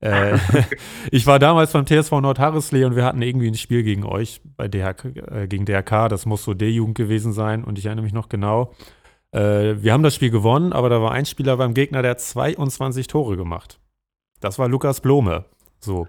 Äh, 0.00 0.38
ich 1.10 1.26
war 1.26 1.38
damals 1.38 1.72
beim 1.72 1.86
TSV 1.86 2.12
Nordharrisley 2.20 2.84
und 2.84 2.96
wir 2.96 3.04
hatten 3.04 3.22
irgendwie 3.22 3.48
ein 3.48 3.54
Spiel 3.54 3.82
gegen 3.82 4.04
euch 4.04 4.40
bei 4.56 4.68
DHK, 4.68 5.04
äh, 5.04 5.46
gegen 5.48 5.64
DRK, 5.64 6.08
das 6.08 6.26
muss 6.26 6.44
so 6.44 6.54
D-Jugend 6.54 6.96
gewesen 6.96 7.32
sein 7.32 7.64
und 7.64 7.78
ich 7.78 7.86
erinnere 7.86 8.04
mich 8.04 8.14
noch 8.14 8.28
genau. 8.28 8.72
Äh, 9.32 9.82
wir 9.82 9.92
haben 9.92 10.02
das 10.02 10.14
Spiel 10.14 10.30
gewonnen, 10.30 10.72
aber 10.72 10.88
da 10.88 11.00
war 11.00 11.12
ein 11.12 11.26
Spieler 11.26 11.56
beim 11.56 11.74
Gegner, 11.74 12.02
der 12.02 12.12
hat 12.12 12.20
22 12.20 13.06
Tore 13.06 13.36
gemacht. 13.36 13.80
Das 14.40 14.58
war 14.58 14.68
Lukas 14.68 15.00
Blome. 15.00 15.44
So. 15.80 16.08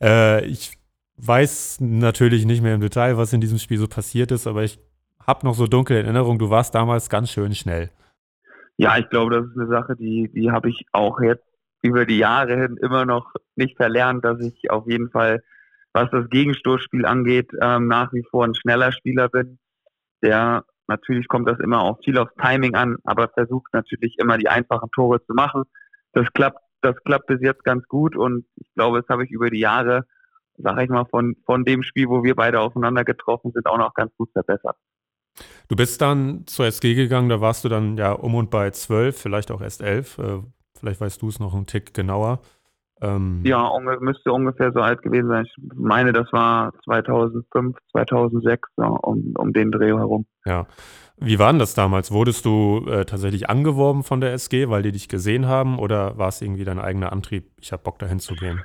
Äh, 0.00 0.44
ich 0.46 0.77
weiß 1.18 1.80
natürlich 1.80 2.46
nicht 2.46 2.62
mehr 2.62 2.74
im 2.74 2.80
Detail, 2.80 3.16
was 3.16 3.32
in 3.32 3.40
diesem 3.40 3.58
Spiel 3.58 3.78
so 3.78 3.88
passiert 3.88 4.30
ist, 4.30 4.46
aber 4.46 4.62
ich 4.62 4.78
habe 5.26 5.46
noch 5.46 5.54
so 5.54 5.66
dunkle 5.66 6.02
Erinnerungen. 6.02 6.38
Du 6.38 6.50
warst 6.50 6.74
damals 6.74 7.10
ganz 7.10 7.30
schön 7.30 7.54
schnell. 7.54 7.90
Ja, 8.76 8.96
ich 8.96 9.08
glaube, 9.10 9.34
das 9.34 9.46
ist 9.46 9.58
eine 9.58 9.68
Sache, 9.68 9.96
die, 9.96 10.30
die 10.32 10.50
habe 10.50 10.70
ich 10.70 10.86
auch 10.92 11.20
jetzt 11.20 11.44
über 11.82 12.06
die 12.06 12.18
Jahre 12.18 12.56
hin 12.56 12.76
immer 12.80 13.04
noch 13.04 13.32
nicht 13.56 13.76
verlernt, 13.76 14.24
dass 14.24 14.40
ich 14.40 14.70
auf 14.70 14.86
jeden 14.88 15.10
Fall, 15.10 15.42
was 15.92 16.10
das 16.10 16.28
Gegenstoßspiel 16.30 17.04
angeht, 17.04 17.50
ähm, 17.60 17.88
nach 17.88 18.12
wie 18.12 18.24
vor 18.30 18.44
ein 18.44 18.54
schneller 18.54 18.92
Spieler 18.92 19.28
bin, 19.28 19.58
der 20.22 20.64
natürlich 20.86 21.28
kommt 21.28 21.48
das 21.48 21.58
immer 21.58 21.82
auch 21.82 21.98
viel 22.02 22.18
aufs 22.18 22.34
Timing 22.40 22.74
an, 22.74 22.96
aber 23.04 23.28
versucht 23.28 23.72
natürlich 23.74 24.16
immer 24.18 24.38
die 24.38 24.48
einfachen 24.48 24.90
Tore 24.92 25.22
zu 25.24 25.34
machen. 25.34 25.64
Das 26.12 26.26
klappt, 26.32 26.60
das 26.80 26.96
klappt 27.04 27.26
bis 27.26 27.40
jetzt 27.40 27.64
ganz 27.64 27.86
gut 27.88 28.16
und 28.16 28.46
ich 28.56 28.72
glaube, 28.74 29.00
das 29.00 29.08
habe 29.08 29.24
ich 29.24 29.30
über 29.30 29.50
die 29.50 29.60
Jahre 29.60 30.06
sag 30.58 30.82
ich 30.82 30.88
mal, 30.88 31.04
von, 31.06 31.36
von 31.44 31.64
dem 31.64 31.82
Spiel, 31.82 32.08
wo 32.08 32.22
wir 32.22 32.34
beide 32.34 32.60
aufeinander 32.60 33.04
getroffen 33.04 33.52
sind, 33.52 33.66
auch 33.66 33.78
noch 33.78 33.94
ganz 33.94 34.12
gut 34.16 34.30
verbessert. 34.32 34.76
Du 35.68 35.76
bist 35.76 36.00
dann 36.00 36.46
zur 36.46 36.66
SG 36.66 36.94
gegangen, 36.94 37.28
da 37.28 37.40
warst 37.40 37.64
du 37.64 37.68
dann 37.68 37.96
ja 37.96 38.12
um 38.12 38.34
und 38.34 38.50
bei 38.50 38.70
zwölf, 38.70 39.18
vielleicht 39.18 39.50
auch 39.50 39.60
erst 39.60 39.82
elf. 39.82 40.18
Äh, 40.18 40.40
vielleicht 40.78 41.00
weißt 41.00 41.20
du 41.20 41.28
es 41.28 41.40
noch 41.40 41.54
einen 41.54 41.66
Tick 41.66 41.94
genauer. 41.94 42.40
Ähm, 43.00 43.42
ja, 43.44 43.70
müsste 44.00 44.32
ungefähr 44.32 44.72
so 44.72 44.80
alt 44.80 45.02
gewesen 45.02 45.28
sein. 45.28 45.44
Ich 45.46 45.56
meine, 45.74 46.12
das 46.12 46.32
war 46.32 46.72
2005, 46.84 47.76
2006, 47.92 48.68
so, 48.76 48.82
um, 48.82 49.34
um 49.38 49.52
den 49.52 49.70
Dreh 49.70 49.92
herum. 49.92 50.26
Ja. 50.44 50.66
Wie 51.20 51.38
war 51.38 51.52
denn 51.52 51.58
das 51.58 51.74
damals? 51.74 52.12
Wurdest 52.12 52.44
du 52.44 52.86
äh, 52.88 53.04
tatsächlich 53.04 53.50
angeworben 53.50 54.04
von 54.04 54.20
der 54.20 54.32
SG, 54.32 54.68
weil 54.68 54.82
die 54.82 54.92
dich 54.92 55.08
gesehen 55.08 55.46
haben, 55.46 55.78
oder 55.78 56.16
war 56.16 56.28
es 56.28 56.40
irgendwie 56.42 56.64
dein 56.64 56.78
eigener 56.78 57.12
Antrieb, 57.12 57.50
ich 57.60 57.72
habe 57.72 57.82
Bock 57.82 57.98
dahin 57.98 58.20
zu 58.20 58.34
gehen? 58.34 58.62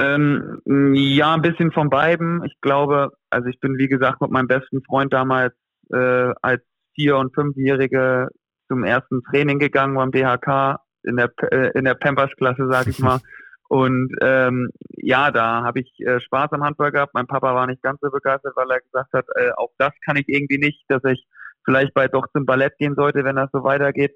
Ähm, 0.00 0.60
ja, 0.94 1.34
ein 1.34 1.42
bisschen 1.42 1.72
von 1.72 1.90
beiden. 1.90 2.44
Ich 2.44 2.60
glaube, 2.60 3.12
also 3.30 3.48
ich 3.48 3.58
bin 3.58 3.78
wie 3.78 3.88
gesagt 3.88 4.20
mit 4.20 4.30
meinem 4.30 4.46
besten 4.46 4.82
Freund 4.84 5.12
damals 5.12 5.54
äh, 5.92 6.32
als 6.40 6.62
vier- 6.94 7.16
und 7.16 7.34
fünfjährige 7.34 8.28
zum 8.68 8.84
ersten 8.84 9.22
Training 9.24 9.58
gegangen 9.58 9.96
beim 9.96 10.12
DHK 10.12 10.80
in 11.02 11.16
der 11.16 11.30
äh, 11.50 11.70
in 11.76 11.84
der 11.84 11.94
Pampers-Klasse, 11.94 12.68
sag 12.70 12.86
ich 12.86 12.98
mal. 12.98 13.18
Und 13.70 14.14
ähm, 14.22 14.70
ja, 14.96 15.30
da 15.30 15.62
habe 15.62 15.80
ich 15.80 15.92
äh, 16.00 16.20
Spaß 16.20 16.52
am 16.52 16.64
Handball 16.64 16.90
gehabt. 16.90 17.12
Mein 17.12 17.26
Papa 17.26 17.54
war 17.54 17.66
nicht 17.66 17.82
ganz 17.82 18.00
so 18.00 18.10
begeistert, 18.10 18.56
weil 18.56 18.70
er 18.70 18.80
gesagt 18.80 19.12
hat, 19.12 19.26
äh, 19.34 19.50
auch 19.58 19.72
das 19.76 19.92
kann 20.06 20.16
ich 20.16 20.26
irgendwie 20.26 20.56
nicht, 20.56 20.84
dass 20.88 21.04
ich 21.04 21.26
vielleicht 21.66 21.92
bald 21.92 22.14
doch 22.14 22.26
zum 22.32 22.46
Ballett 22.46 22.78
gehen 22.78 22.94
sollte, 22.94 23.24
wenn 23.24 23.36
das 23.36 23.50
so 23.52 23.64
weitergeht. 23.64 24.14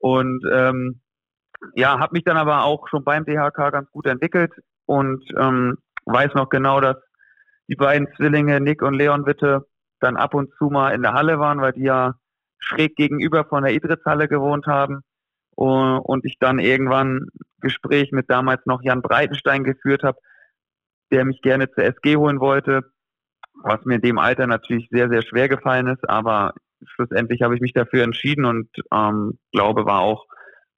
Und 0.00 0.44
ähm, 0.50 1.00
ja, 1.76 2.00
habe 2.00 2.14
mich 2.14 2.24
dann 2.24 2.36
aber 2.36 2.64
auch 2.64 2.88
schon 2.88 3.04
beim 3.04 3.24
DHK 3.24 3.70
ganz 3.70 3.88
gut 3.92 4.06
entwickelt 4.06 4.52
und 4.90 5.22
ähm, 5.38 5.78
weiß 6.04 6.34
noch 6.34 6.48
genau, 6.48 6.80
dass 6.80 6.96
die 7.68 7.76
beiden 7.76 8.08
Zwillinge 8.16 8.60
Nick 8.60 8.82
und 8.82 8.94
Leon 8.94 9.24
Witte 9.24 9.64
dann 10.00 10.16
ab 10.16 10.34
und 10.34 10.52
zu 10.58 10.64
mal 10.64 10.90
in 10.92 11.02
der 11.02 11.12
Halle 11.12 11.38
waren, 11.38 11.60
weil 11.60 11.72
die 11.72 11.84
ja 11.84 12.14
schräg 12.58 12.96
gegenüber 12.96 13.44
von 13.44 13.62
der 13.62 13.72
Idritzhalle 13.72 14.26
gewohnt 14.26 14.66
haben. 14.66 15.02
Und 15.54 16.24
ich 16.24 16.38
dann 16.40 16.58
irgendwann 16.58 17.28
Gespräch 17.60 18.10
mit 18.10 18.30
damals 18.30 18.66
noch 18.66 18.82
Jan 18.82 19.02
Breitenstein 19.02 19.62
geführt 19.62 20.02
habe, 20.02 20.18
der 21.12 21.24
mich 21.24 21.40
gerne 21.40 21.70
zur 21.70 21.84
SG 21.84 22.16
holen 22.16 22.40
wollte, 22.40 22.82
was 23.62 23.84
mir 23.84 23.96
in 23.96 24.00
dem 24.00 24.18
Alter 24.18 24.48
natürlich 24.48 24.88
sehr, 24.90 25.08
sehr 25.08 25.22
schwer 25.22 25.48
gefallen 25.48 25.86
ist, 25.86 26.08
aber 26.08 26.54
schlussendlich 26.84 27.42
habe 27.42 27.54
ich 27.54 27.60
mich 27.60 27.74
dafür 27.74 28.02
entschieden 28.02 28.44
und 28.44 28.68
ähm, 28.92 29.38
glaube, 29.52 29.84
war 29.84 30.00
auch 30.00 30.26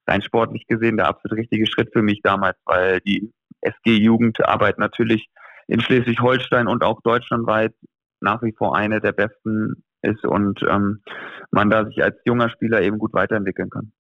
rein 0.06 0.20
sportlich 0.20 0.66
gesehen 0.66 0.96
der 0.96 1.06
absolut 1.08 1.38
richtige 1.38 1.66
Schritt 1.66 1.92
für 1.92 2.02
mich 2.02 2.20
damals, 2.22 2.56
weil 2.64 3.00
die 3.00 3.32
SG-Jugendarbeit 3.62 4.78
natürlich 4.78 5.28
in 5.68 5.80
Schleswig-Holstein 5.80 6.68
und 6.68 6.84
auch 6.84 7.00
deutschlandweit 7.02 7.72
nach 8.20 8.42
wie 8.42 8.52
vor 8.52 8.76
eine 8.76 9.00
der 9.00 9.12
besten 9.12 9.84
ist 10.02 10.24
und 10.24 10.60
ähm, 10.68 11.02
man 11.50 11.70
da 11.70 11.84
sich 11.86 12.02
als 12.02 12.16
junger 12.24 12.50
Spieler 12.50 12.82
eben 12.82 12.98
gut 12.98 13.12
weiterentwickeln 13.14 13.70
kann. 13.70 13.92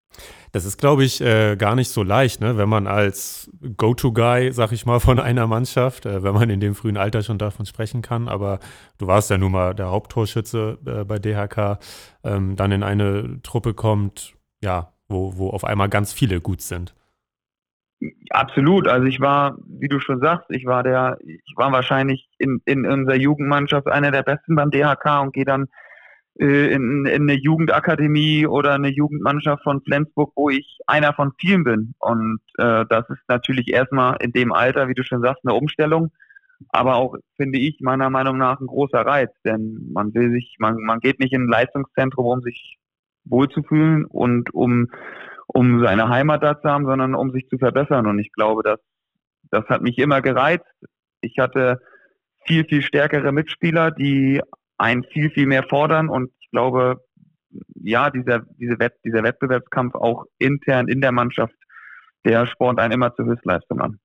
Das 0.51 0.65
ist, 0.65 0.77
glaube 0.77 1.03
ich, 1.05 1.21
äh, 1.21 1.55
gar 1.55 1.75
nicht 1.75 1.89
so 1.89 2.03
leicht, 2.03 2.41
ne? 2.41 2.57
wenn 2.57 2.67
man 2.67 2.85
als 2.87 3.49
Go-To-Guy, 3.77 4.51
sag 4.51 4.73
ich 4.73 4.85
mal, 4.85 4.99
von 4.99 5.19
einer 5.19 5.47
Mannschaft, 5.47 6.05
äh, 6.05 6.23
wenn 6.23 6.33
man 6.33 6.49
in 6.49 6.59
dem 6.59 6.75
frühen 6.75 6.97
Alter 6.97 7.23
schon 7.23 7.37
davon 7.37 7.65
sprechen 7.65 8.01
kann, 8.01 8.27
aber 8.27 8.59
du 8.97 9.07
warst 9.07 9.29
ja 9.29 9.37
nun 9.37 9.53
mal 9.53 9.73
der 9.73 9.89
Haupttorschütze 9.89 10.79
äh, 10.85 11.03
bei 11.05 11.19
DHK, 11.19 11.79
ähm, 12.23 12.55
dann 12.57 12.71
in 12.71 12.83
eine 12.83 13.41
Truppe 13.43 13.73
kommt, 13.73 14.33
ja, 14.61 14.91
wo, 15.07 15.37
wo 15.37 15.49
auf 15.49 15.63
einmal 15.63 15.87
ganz 15.87 16.11
viele 16.11 16.41
gut 16.41 16.61
sind. 16.61 16.93
Absolut. 18.31 18.87
Also 18.87 19.05
ich 19.05 19.19
war, 19.19 19.57
wie 19.67 19.87
du 19.87 19.99
schon 19.99 20.19
sagst, 20.19 20.47
ich 20.49 20.65
war 20.65 20.81
der, 20.83 21.17
ich 21.21 21.53
war 21.55 21.71
wahrscheinlich 21.71 22.29
in, 22.39 22.61
in 22.65 22.85
unserer 22.85 23.15
Jugendmannschaft 23.15 23.87
einer 23.87 24.11
der 24.11 24.23
besten 24.23 24.55
beim 24.55 24.71
DHK 24.71 25.21
und 25.21 25.33
gehe 25.33 25.45
dann 25.45 25.67
äh, 26.39 26.73
in, 26.73 27.05
in 27.05 27.29
eine 27.29 27.33
Jugendakademie 27.33 28.47
oder 28.47 28.73
eine 28.73 28.89
Jugendmannschaft 28.89 29.63
von 29.63 29.81
Flensburg, 29.81 30.31
wo 30.35 30.49
ich 30.49 30.79
einer 30.87 31.13
von 31.13 31.33
vielen 31.39 31.63
bin. 31.63 31.93
Und 31.99 32.39
äh, 32.57 32.85
das 32.89 33.07
ist 33.09 33.21
natürlich 33.27 33.67
erstmal 33.67 34.17
in 34.21 34.31
dem 34.31 34.51
Alter, 34.51 34.87
wie 34.87 34.95
du 34.95 35.03
schon 35.03 35.21
sagst, 35.21 35.45
eine 35.45 35.53
Umstellung. 35.53 36.11
Aber 36.69 36.95
auch, 36.95 37.15
finde 37.37 37.59
ich, 37.59 37.79
meiner 37.81 38.09
Meinung 38.09 38.37
nach 38.37 38.59
ein 38.59 38.67
großer 38.67 39.01
Reiz. 39.01 39.31
Denn 39.45 39.89
man 39.93 40.13
will 40.13 40.31
sich, 40.31 40.55
man, 40.59 40.77
man 40.77 40.99
geht 40.99 41.19
nicht 41.19 41.33
in 41.33 41.43
ein 41.43 41.49
Leistungszentrum, 41.49 42.25
um 42.25 42.41
sich 42.41 42.77
wohlzufühlen 43.25 44.05
und 44.05 44.53
um, 44.53 44.89
um 45.53 45.83
seine 45.83 46.09
Heimat 46.09 46.43
da 46.43 46.59
zu 46.59 46.69
haben, 46.69 46.85
sondern 46.85 47.15
um 47.15 47.31
sich 47.31 47.47
zu 47.49 47.57
verbessern. 47.57 48.07
Und 48.07 48.19
ich 48.19 48.31
glaube, 48.31 48.63
das, 48.63 48.79
das 49.49 49.65
hat 49.67 49.81
mich 49.81 49.97
immer 49.97 50.21
gereizt. 50.21 50.65
Ich 51.21 51.37
hatte 51.39 51.79
viel, 52.45 52.65
viel 52.65 52.81
stärkere 52.81 53.31
Mitspieler, 53.31 53.91
die 53.91 54.41
einen 54.77 55.03
viel, 55.03 55.29
viel 55.29 55.45
mehr 55.45 55.63
fordern 55.63 56.09
und 56.09 56.31
ich 56.39 56.49
glaube, 56.49 57.01
ja, 57.75 58.09
dieser, 58.09 58.39
diese 58.57 58.79
Wett, 58.79 58.93
dieser 59.05 59.23
Wettbewerbskampf 59.23 59.95
auch 59.95 60.25
intern 60.39 60.87
in 60.87 61.01
der 61.01 61.11
Mannschaft, 61.11 61.53
der 62.25 62.47
spornt 62.47 62.79
einen 62.79 62.93
immer 62.93 63.13
zur 63.13 63.25
Höchstleistung 63.25 63.81
an. 63.81 63.99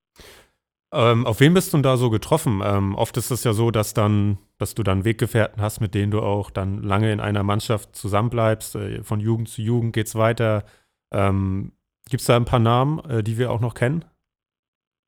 Ähm, 0.93 1.27
auf 1.27 1.41
wen 1.41 1.55
bist 1.55 1.73
du 1.73 1.79
da 1.79 1.97
so 1.97 2.11
getroffen? 2.11 2.63
Ähm, 2.65 2.95
oft 2.95 3.17
ist 3.17 3.31
es 3.31 3.45
ja 3.45 3.53
so, 3.53 3.71
dass 3.71 3.95
dann, 3.95 4.39
dass 4.59 4.75
du 4.75 4.83
dann 4.83 5.05
Weggefährten 5.05 5.63
hast, 5.63 5.81
mit 5.81 5.95
denen 5.95 6.11
du 6.11 6.21
auch 6.21 6.51
dann 6.51 6.83
lange 6.83 7.13
in 7.13 7.21
einer 7.21 7.43
Mannschaft 7.43 7.95
zusammenbleibst. 7.97 8.77
Äh, 8.77 9.03
von 9.03 9.21
Jugend 9.21 9.49
zu 9.49 9.63
Jugend 9.63 9.93
geht 9.93 10.07
es 10.07 10.15
weiter. 10.15 10.65
Ähm, 11.13 11.73
Gibt 12.09 12.21
es 12.21 12.27
da 12.27 12.37
ein 12.37 12.45
paar 12.45 12.61
Namen, 12.61 13.01
äh, 13.09 13.23
die 13.23 13.39
wir 13.39 13.51
auch 13.51 13.61
noch 13.61 13.75
kennen? 13.75 14.05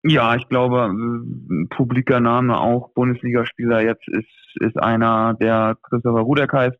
Ja, 0.04 0.36
ich 0.36 0.48
glaube, 0.48 0.86
ein 0.86 1.68
publiker 1.70 2.20
Name 2.20 2.58
auch 2.60 2.90
Bundesligaspieler 2.90 3.82
jetzt 3.82 4.06
ist, 4.08 4.28
ist 4.60 4.78
einer, 4.80 5.34
der 5.34 5.76
Christopher 5.82 6.20
Rudek 6.20 6.52
heißt. 6.52 6.78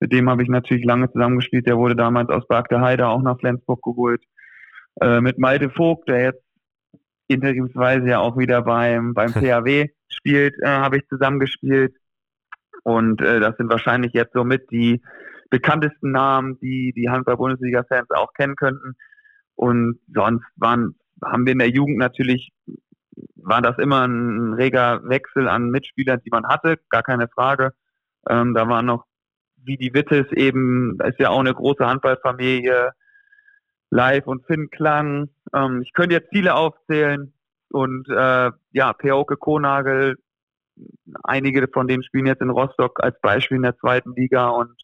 Mit 0.00 0.12
dem 0.12 0.28
habe 0.28 0.42
ich 0.42 0.48
natürlich 0.48 0.84
lange 0.84 1.10
zusammengespielt. 1.10 1.66
Der 1.66 1.78
wurde 1.78 1.96
damals 1.96 2.28
aus 2.30 2.46
Berg 2.46 2.68
der 2.68 2.80
Heide 2.80 3.08
auch 3.08 3.22
nach 3.22 3.38
Flensburg 3.38 3.82
geholt. 3.82 4.22
Äh, 5.00 5.20
mit 5.20 5.38
Malte 5.38 5.70
Vogt, 5.70 6.08
der 6.08 6.22
jetzt 6.22 6.42
interimsweise 7.26 8.08
ja 8.08 8.20
auch 8.20 8.36
wieder 8.36 8.62
beim, 8.62 9.14
beim 9.14 9.32
PAW 9.32 9.88
spielt, 10.08 10.54
äh, 10.62 10.68
habe 10.68 10.98
ich 10.98 11.08
zusammengespielt. 11.08 11.96
Und 12.82 13.20
äh, 13.20 13.40
das 13.40 13.56
sind 13.56 13.70
wahrscheinlich 13.70 14.12
jetzt 14.12 14.34
somit 14.34 14.70
die 14.70 15.02
bekanntesten 15.54 16.10
Namen, 16.10 16.58
die 16.58 16.92
die 16.96 17.08
Handball-Bundesliga-Fans 17.08 18.10
auch 18.10 18.32
kennen 18.32 18.56
könnten. 18.56 18.96
Und 19.54 20.00
sonst 20.12 20.44
waren 20.56 20.96
haben 21.22 21.46
wir 21.46 21.52
in 21.52 21.60
der 21.60 21.70
Jugend 21.70 21.98
natürlich, 21.98 22.52
war 23.36 23.62
das 23.62 23.78
immer 23.78 24.04
ein 24.04 24.54
reger 24.54 25.00
Wechsel 25.04 25.46
an 25.48 25.70
Mitspielern, 25.70 26.20
die 26.24 26.30
man 26.30 26.48
hatte, 26.48 26.80
gar 26.90 27.04
keine 27.04 27.28
Frage. 27.28 27.72
Ähm, 28.28 28.52
da 28.52 28.68
waren 28.68 28.86
noch, 28.86 29.04
wie 29.62 29.76
die 29.76 29.94
Wittes 29.94 30.26
eben, 30.32 30.98
ist 31.04 31.20
ja 31.20 31.30
auch 31.30 31.38
eine 31.38 31.54
große 31.54 31.86
Handballfamilie, 31.86 32.90
Live 33.90 34.26
und 34.26 34.44
Finn 34.46 34.70
Klang. 34.70 35.28
Ähm, 35.52 35.82
ich 35.82 35.92
könnte 35.92 36.16
jetzt 36.16 36.30
viele 36.32 36.56
aufzählen 36.56 37.32
und 37.70 38.08
äh, 38.08 38.50
ja, 38.72 38.92
Peoke 38.92 39.36
Konagel, 39.36 40.16
einige 41.22 41.68
von 41.72 41.86
denen 41.86 42.02
spielen 42.02 42.26
jetzt 42.26 42.42
in 42.42 42.50
Rostock 42.50 42.98
als 43.04 43.20
Beispiel 43.20 43.58
in 43.58 43.62
der 43.62 43.78
zweiten 43.78 44.14
Liga 44.16 44.48
und 44.48 44.74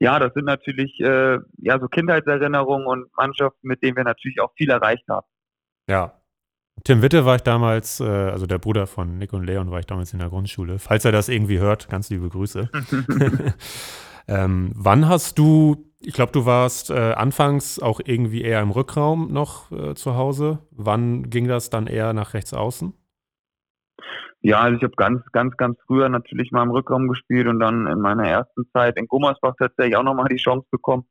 ja, 0.00 0.18
das 0.18 0.32
sind 0.32 0.46
natürlich 0.46 0.98
äh, 1.00 1.38
ja 1.58 1.78
so 1.78 1.86
Kindheitserinnerungen 1.86 2.86
und 2.86 3.14
Mannschaften, 3.16 3.68
mit 3.68 3.82
denen 3.82 3.96
wir 3.96 4.04
natürlich 4.04 4.40
auch 4.40 4.52
viel 4.56 4.70
erreicht 4.70 5.06
haben. 5.08 5.26
Ja. 5.88 6.14
Tim 6.84 7.02
Witte 7.02 7.26
war 7.26 7.36
ich 7.36 7.42
damals, 7.42 8.00
äh, 8.00 8.04
also 8.04 8.46
der 8.46 8.58
Bruder 8.58 8.86
von 8.86 9.18
Nick 9.18 9.34
und 9.34 9.44
Leon 9.44 9.70
war 9.70 9.80
ich 9.80 9.86
damals 9.86 10.14
in 10.14 10.18
der 10.18 10.30
Grundschule. 10.30 10.78
Falls 10.78 11.04
er 11.04 11.12
das 11.12 11.28
irgendwie 11.28 11.58
hört, 11.58 11.90
ganz 11.90 12.08
liebe 12.08 12.30
Grüße. 12.30 12.70
ähm, 14.28 14.72
wann 14.74 15.06
hast 15.06 15.38
du, 15.38 15.92
ich 16.00 16.14
glaube, 16.14 16.32
du 16.32 16.46
warst 16.46 16.88
äh, 16.88 17.12
anfangs 17.12 17.78
auch 17.78 18.00
irgendwie 18.02 18.40
eher 18.40 18.62
im 18.62 18.70
Rückraum 18.70 19.30
noch 19.30 19.70
äh, 19.70 19.94
zu 19.94 20.14
Hause. 20.14 20.60
Wann 20.70 21.28
ging 21.28 21.46
das 21.46 21.68
dann 21.68 21.86
eher 21.86 22.14
nach 22.14 22.32
rechts 22.32 22.54
außen? 22.54 22.94
Ja, 24.42 24.60
also 24.60 24.76
ich 24.76 24.82
habe 24.82 24.94
ganz, 24.96 25.22
ganz, 25.32 25.56
ganz 25.56 25.78
früher 25.86 26.08
natürlich 26.08 26.50
mal 26.50 26.62
im 26.62 26.70
Rückraum 26.70 27.08
gespielt 27.08 27.46
und 27.46 27.60
dann 27.60 27.86
in 27.86 28.00
meiner 28.00 28.26
ersten 28.26 28.64
Zeit 28.72 28.96
in 28.96 29.06
Gummersbach 29.06 29.54
tatsächlich 29.58 29.96
auch 29.96 30.02
nochmal 30.02 30.28
die 30.28 30.36
Chance 30.36 30.66
bekommen. 30.70 31.04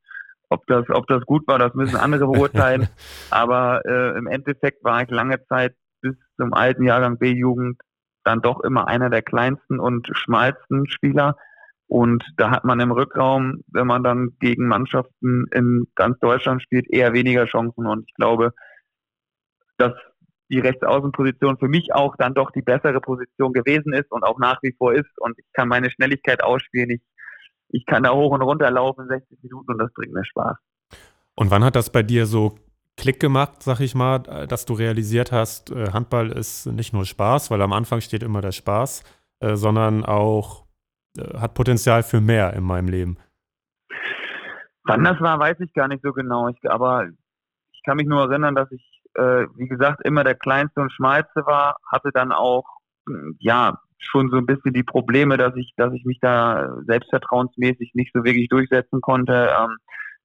Ob 0.48 0.66
das, 0.66 0.84
ob 0.90 1.06
das 1.06 1.24
gut 1.26 1.46
war, 1.46 1.60
das 1.60 1.74
müssen 1.74 1.96
andere 1.96 2.26
beurteilen. 2.26 2.88
Aber 3.30 3.82
äh, 3.84 4.18
im 4.18 4.26
Endeffekt 4.26 4.82
war 4.82 5.02
ich 5.02 5.10
lange 5.10 5.44
Zeit 5.46 5.76
bis 6.00 6.16
zum 6.36 6.52
alten 6.52 6.82
Jahrgang 6.82 7.18
B-Jugend 7.18 7.80
dann 8.24 8.42
doch 8.42 8.60
immer 8.60 8.88
einer 8.88 9.10
der 9.10 9.22
kleinsten 9.22 9.78
und 9.78 10.08
schmalsten 10.12 10.88
Spieler. 10.88 11.36
Und 11.86 12.24
da 12.36 12.50
hat 12.50 12.64
man 12.64 12.80
im 12.80 12.92
Rückraum, 12.92 13.62
wenn 13.68 13.86
man 13.86 14.02
dann 14.02 14.36
gegen 14.40 14.66
Mannschaften 14.66 15.46
in 15.52 15.86
ganz 15.94 16.18
Deutschland 16.18 16.62
spielt, 16.62 16.92
eher 16.92 17.12
weniger 17.12 17.46
Chancen. 17.46 17.86
Und 17.86 18.04
ich 18.08 18.14
glaube, 18.14 18.52
dass 19.78 19.92
die 20.50 20.58
Rechtsaußenposition 20.58 21.58
für 21.58 21.68
mich 21.68 21.94
auch 21.94 22.16
dann 22.16 22.34
doch 22.34 22.50
die 22.50 22.62
bessere 22.62 23.00
Position 23.00 23.52
gewesen 23.52 23.92
ist 23.92 24.10
und 24.10 24.24
auch 24.24 24.38
nach 24.38 24.60
wie 24.62 24.74
vor 24.76 24.92
ist. 24.92 25.10
Und 25.18 25.38
ich 25.38 25.46
kann 25.52 25.68
meine 25.68 25.90
Schnelligkeit 25.90 26.42
ausspielen. 26.42 26.90
Ich, 26.90 27.02
ich 27.68 27.86
kann 27.86 28.02
da 28.02 28.12
hoch 28.12 28.32
und 28.32 28.42
runter 28.42 28.70
laufen 28.70 29.06
60 29.08 29.38
Minuten 29.42 29.72
und 29.72 29.78
das 29.78 29.92
bringt 29.94 30.12
mir 30.12 30.24
Spaß. 30.24 30.56
Und 31.36 31.50
wann 31.50 31.64
hat 31.64 31.76
das 31.76 31.90
bei 31.90 32.02
dir 32.02 32.26
so 32.26 32.58
Klick 32.96 33.20
gemacht, 33.20 33.62
sag 33.62 33.80
ich 33.80 33.94
mal, 33.94 34.18
dass 34.18 34.66
du 34.66 34.74
realisiert 34.74 35.32
hast, 35.32 35.70
äh, 35.70 35.92
Handball 35.92 36.30
ist 36.32 36.66
nicht 36.66 36.92
nur 36.92 37.06
Spaß, 37.06 37.50
weil 37.50 37.62
am 37.62 37.72
Anfang 37.72 38.00
steht 38.00 38.22
immer 38.22 38.42
der 38.42 38.52
Spaß, 38.52 39.04
äh, 39.40 39.54
sondern 39.54 40.04
auch 40.04 40.66
äh, 41.16 41.38
hat 41.38 41.54
Potenzial 41.54 42.02
für 42.02 42.20
mehr 42.20 42.52
in 42.54 42.64
meinem 42.64 42.88
Leben? 42.88 43.16
Wann 44.84 45.04
das 45.04 45.20
war, 45.20 45.38
weiß 45.38 45.60
ich 45.60 45.72
gar 45.72 45.88
nicht 45.88 46.02
so 46.02 46.12
genau. 46.12 46.48
Ich, 46.48 46.58
aber 46.68 47.06
ich 47.72 47.82
kann 47.84 47.96
mich 47.96 48.06
nur 48.06 48.22
erinnern, 48.22 48.54
dass 48.54 48.70
ich 48.72 48.89
äh, 49.20 49.46
wie 49.56 49.68
gesagt, 49.68 50.00
immer 50.04 50.24
der 50.24 50.34
kleinste 50.34 50.80
und 50.80 50.92
schmalste 50.92 51.44
war, 51.46 51.76
hatte 51.86 52.10
dann 52.12 52.32
auch, 52.32 52.64
ja, 53.38 53.78
schon 53.98 54.30
so 54.30 54.38
ein 54.38 54.46
bisschen 54.46 54.72
die 54.72 54.82
Probleme, 54.82 55.36
dass 55.36 55.54
ich, 55.56 55.74
dass 55.76 55.92
ich 55.92 56.04
mich 56.04 56.18
da 56.20 56.74
selbstvertrauensmäßig 56.86 57.92
nicht 57.94 58.12
so 58.14 58.24
wirklich 58.24 58.48
durchsetzen 58.48 59.00
konnte. 59.00 59.50
Ähm, 59.58 59.76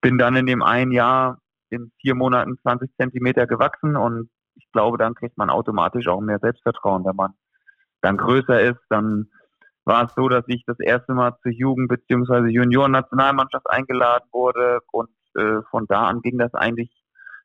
bin 0.01 0.17
dann 0.17 0.35
in 0.35 0.45
dem 0.45 0.63
einen 0.63 0.91
Jahr 0.91 1.39
in 1.69 1.91
vier 1.99 2.15
Monaten 2.15 2.57
20 2.61 2.95
Zentimeter 2.95 3.47
gewachsen 3.47 3.97
und 3.97 4.29
ich 4.55 4.71
glaube, 4.71 4.97
dann 4.97 5.15
kriegt 5.15 5.37
man 5.37 5.49
automatisch 5.49 6.07
auch 6.07 6.21
mehr 6.21 6.39
Selbstvertrauen, 6.39 7.03
wenn 7.05 7.15
man 7.15 7.33
dann 8.01 8.17
größer 8.17 8.61
ist. 8.61 8.79
Dann 8.89 9.27
war 9.83 10.05
es 10.05 10.13
so, 10.15 10.29
dass 10.29 10.45
ich 10.47 10.63
das 10.65 10.79
erste 10.79 11.13
Mal 11.13 11.35
zur 11.41 11.51
Jugend- 11.51 11.89
bzw. 11.89 12.49
Junioren-Nationalmannschaft 12.49 13.69
eingeladen 13.69 14.25
wurde 14.31 14.79
und 14.91 15.09
äh, 15.35 15.61
von 15.69 15.85
da 15.87 16.05
an 16.05 16.21
ging 16.21 16.37
das 16.37 16.53
eigentlich 16.53 16.91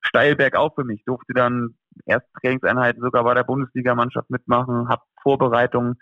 steil 0.01 0.37
bergauf 0.37 0.75
für 0.75 0.85
mich. 0.85 1.05
Durfte 1.05 1.33
dann 1.35 1.75
erst 2.07 2.27
Trainingseinheiten 2.41 3.03
sogar 3.03 3.25
bei 3.25 3.35
der 3.35 3.45
Bundesligamannschaft 3.45 4.31
mitmachen, 4.31 4.89
habe 4.89 5.03
Vorbereitungen 5.23 5.97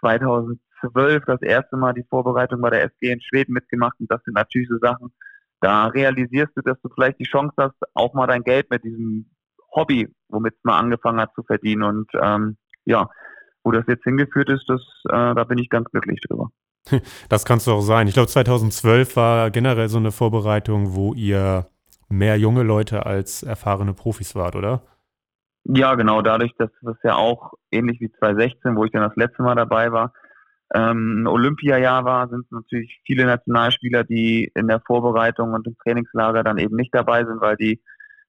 2012 0.00 1.24
das 1.26 1.42
erste 1.42 1.76
Mal 1.76 1.94
die 1.94 2.04
Vorbereitung 2.08 2.60
bei 2.60 2.70
der 2.70 2.84
SG 2.84 3.10
in 3.10 3.20
Schweden 3.20 3.52
mitgemacht 3.52 3.98
und 3.98 4.10
das 4.10 4.22
sind 4.24 4.34
natürlich 4.34 4.68
so 4.68 4.78
Sachen, 4.78 5.12
da 5.60 5.86
realisierst 5.86 6.52
du, 6.56 6.60
dass 6.60 6.80
du 6.82 6.90
vielleicht 6.94 7.18
die 7.18 7.24
Chance 7.24 7.54
hast, 7.56 7.76
auch 7.94 8.12
mal 8.12 8.26
dein 8.26 8.42
Geld 8.42 8.70
mit 8.70 8.84
diesem 8.84 9.30
Hobby, 9.74 10.08
womit 10.28 10.54
es 10.54 10.64
mal 10.64 10.78
angefangen 10.78 11.20
hat 11.20 11.34
zu 11.34 11.42
verdienen 11.42 11.82
und 11.82 12.10
ähm, 12.20 12.56
ja, 12.84 13.08
wo 13.64 13.72
das 13.72 13.84
jetzt 13.88 14.04
hingeführt 14.04 14.50
ist, 14.50 14.68
das, 14.68 14.82
äh, 15.08 15.34
da 15.34 15.44
bin 15.44 15.58
ich 15.58 15.70
ganz 15.70 15.90
glücklich 15.90 16.20
drüber. 16.20 16.50
Das 17.30 17.46
kannst 17.46 17.66
du 17.66 17.72
auch 17.72 17.80
sein. 17.80 18.08
Ich 18.08 18.14
glaube, 18.14 18.28
2012 18.28 19.16
war 19.16 19.50
generell 19.50 19.88
so 19.88 19.96
eine 19.96 20.12
Vorbereitung, 20.12 20.94
wo 20.94 21.14
ihr 21.14 21.66
mehr 22.08 22.36
junge 22.38 22.62
Leute 22.62 23.06
als 23.06 23.42
erfahrene 23.42 23.94
Profis 23.94 24.34
wart, 24.34 24.56
oder? 24.56 24.82
Ja, 25.64 25.94
genau. 25.94 26.20
Dadurch, 26.22 26.52
dass 26.58 26.70
das 26.82 26.96
ja 27.02 27.16
auch 27.16 27.52
ähnlich 27.70 28.00
wie 28.00 28.12
2016, 28.12 28.76
wo 28.76 28.84
ich 28.84 28.92
dann 28.92 29.02
das 29.02 29.16
letzte 29.16 29.42
Mal 29.42 29.54
dabei 29.54 29.92
war, 29.92 30.12
ähm, 30.74 31.26
Olympiajahr 31.26 32.04
war, 32.04 32.28
sind 32.28 32.50
natürlich 32.50 33.00
viele 33.06 33.26
Nationalspieler, 33.26 34.04
die 34.04 34.50
in 34.54 34.68
der 34.68 34.80
Vorbereitung 34.80 35.52
und 35.52 35.66
im 35.66 35.76
Trainingslager 35.82 36.42
dann 36.42 36.58
eben 36.58 36.76
nicht 36.76 36.94
dabei 36.94 37.24
sind, 37.24 37.40
weil 37.40 37.56
die 37.56 37.80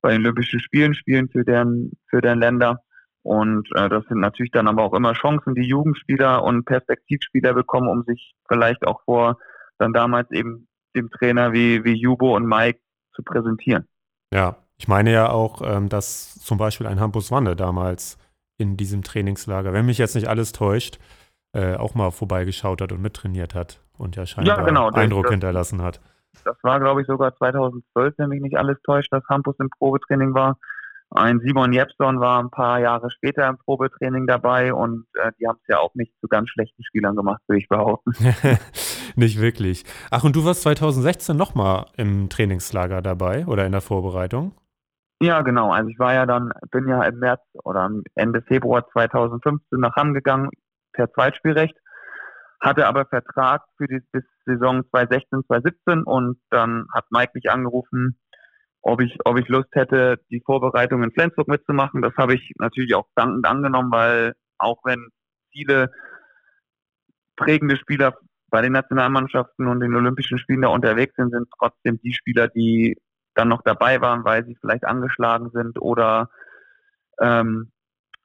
bei 0.02 0.12
den 0.12 0.22
Olympischen 0.22 0.60
Spielen 0.60 0.94
spielen 0.94 1.30
für 1.30 1.44
deren, 1.44 1.92
für 2.08 2.22
deren 2.22 2.40
Länder. 2.40 2.82
Und 3.24 3.68
äh, 3.76 3.90
das 3.90 4.06
sind 4.06 4.20
natürlich 4.20 4.52
dann 4.52 4.68
aber 4.68 4.84
auch 4.84 4.94
immer 4.94 5.14
Chancen, 5.14 5.56
die 5.56 5.68
Jugendspieler 5.68 6.44
und 6.44 6.66
Perspektivspieler 6.66 7.54
bekommen, 7.54 7.88
um 7.88 8.04
sich 8.04 8.36
vielleicht 8.48 8.86
auch 8.86 9.02
vor 9.04 9.40
dann 9.80 9.94
damals 9.94 10.30
eben 10.32 10.68
dem 10.96 11.10
Trainer 11.10 11.52
wie, 11.52 11.84
wie 11.84 12.00
Jubo 12.00 12.36
und 12.36 12.46
Mike 12.46 12.80
zu 13.16 13.24
präsentieren. 13.24 13.88
Ja, 14.34 14.58
ich 14.78 14.88
meine 14.88 15.12
ja 15.12 15.30
auch, 15.30 15.62
ähm, 15.64 15.90
dass 15.90 16.36
zum 16.36 16.58
Beispiel 16.58 16.88
ein 16.88 17.00
Hampus 17.00 17.32
Wanne 17.32 17.56
damals 17.56 18.18
in 18.58 18.78
diesem 18.78 19.04
Trainingslager, 19.04 19.74
wenn 19.74 19.86
mich 19.86 19.98
jetzt 19.98 20.16
nicht 20.16 20.28
alles 20.28 20.52
täuscht, 20.52 21.00
äh, 21.54 21.76
auch 21.76 21.96
mal 21.96 22.12
vorbeigeschaut 22.12 22.82
hat 22.82 22.92
und 22.92 23.02
mittrainiert 23.02 23.56
hat 23.56 23.80
und 23.98 24.16
ja 24.16 24.26
scheinbar 24.26 24.60
ja, 24.60 24.64
genau, 24.66 24.90
Eindruck 24.92 25.26
das, 25.26 25.32
hinterlassen 25.32 25.82
hat. 25.82 26.02
Das 26.44 26.58
war, 26.64 26.80
glaube 26.80 27.02
ich, 27.02 27.08
sogar 27.08 27.36
2012, 27.36 28.14
wenn 28.18 28.30
mich 28.30 28.42
nicht 28.42 28.58
alles 28.58 28.78
täuscht, 28.84 29.12
dass 29.12 29.24
Hampus 29.30 29.56
im 29.60 29.70
Probetraining 29.70 30.34
war. 30.34 30.58
Ein 31.12 31.40
Simon 31.40 31.72
Jepson 31.72 32.20
war 32.20 32.44
ein 32.44 32.50
paar 32.50 32.80
Jahre 32.80 33.10
später 33.10 33.48
im 33.48 33.58
Probetraining 33.58 34.28
dabei 34.28 34.74
und 34.74 35.06
äh, 35.14 35.32
die 35.40 35.48
haben 35.48 35.60
es 35.62 35.68
ja 35.68 35.80
auch 35.80 35.94
nicht 35.96 36.12
zu 36.20 36.28
ganz 36.28 36.50
schlechten 36.50 36.84
Spielern 36.84 37.16
gemacht, 37.16 37.42
würde 37.48 37.60
ich 37.60 37.70
behaupten. 37.70 38.12
nicht 39.18 39.40
wirklich. 39.40 39.84
Ach, 40.12 40.24
und 40.24 40.36
du 40.36 40.46
warst 40.46 40.62
2016 40.64 41.36
nochmal 41.36 41.86
im 41.98 42.30
Trainingslager 42.30 43.02
dabei 43.02 43.46
oder 43.48 43.66
in 43.66 43.72
der 43.72 43.82
Vorbereitung? 43.82 44.54
Ja, 45.22 45.42
genau. 45.42 45.72
Also 45.72 45.90
ich 45.90 46.00
war 46.00 46.14
ja 46.14 46.26
dann, 46.26 46.52
bin 46.72 46.88
ja 46.88 47.04
im 47.04 47.20
März 47.20 47.42
oder 47.64 47.90
Ende 48.16 48.42
Februar 48.42 48.88
2015 48.92 49.80
nach 49.80 49.96
Hamm 49.96 50.14
gegangen 50.14 50.50
per 50.92 51.12
Zweitspielrecht, 51.12 51.76
hatte 52.60 52.88
aber 52.88 53.06
Vertrag 53.06 53.64
für 53.78 53.88
die 53.88 54.02
bis 54.12 54.24
Saison 54.46 54.84
2016, 54.92 55.44
2017 55.48 56.04
und 56.04 56.38
dann 56.50 56.86
hat 56.94 57.06
Mike 57.12 57.32
mich 57.34 57.50
angerufen, 57.50 58.20
ob 58.82 59.02
ich, 59.02 59.18
ob 59.26 59.40
ich 59.40 59.48
Lust 59.48 59.70
hätte, 59.72 60.20
die 60.30 60.44
Vorbereitung 60.46 61.02
in 61.02 61.12
Flensburg 61.12 61.48
mitzumachen. 61.48 62.02
Das 62.02 62.14
habe 62.18 62.36
ich 62.36 62.52
natürlich 62.60 62.94
auch 62.94 63.08
dankend 63.16 63.48
angenommen, 63.48 63.92
weil 63.92 64.34
auch 64.58 64.78
wenn 64.84 65.08
viele 65.52 65.92
prägende 67.36 67.78
Spieler 67.78 68.18
bei 68.56 68.62
den 68.62 68.72
Nationalmannschaften 68.72 69.68
und 69.68 69.82
den 69.82 69.94
Olympischen 69.94 70.38
Spielen 70.38 70.62
da 70.62 70.70
unterwegs 70.70 71.14
sind, 71.18 71.34
sind 71.34 71.50
trotzdem 71.60 72.00
die 72.02 72.14
Spieler, 72.14 72.48
die 72.48 72.96
dann 73.34 73.50
noch 73.50 73.62
dabei 73.64 74.00
waren, 74.00 74.24
weil 74.24 74.46
sie 74.46 74.56
vielleicht 74.62 74.86
angeschlagen 74.86 75.50
sind 75.52 75.78
oder 75.82 76.30
ähm, 77.20 77.74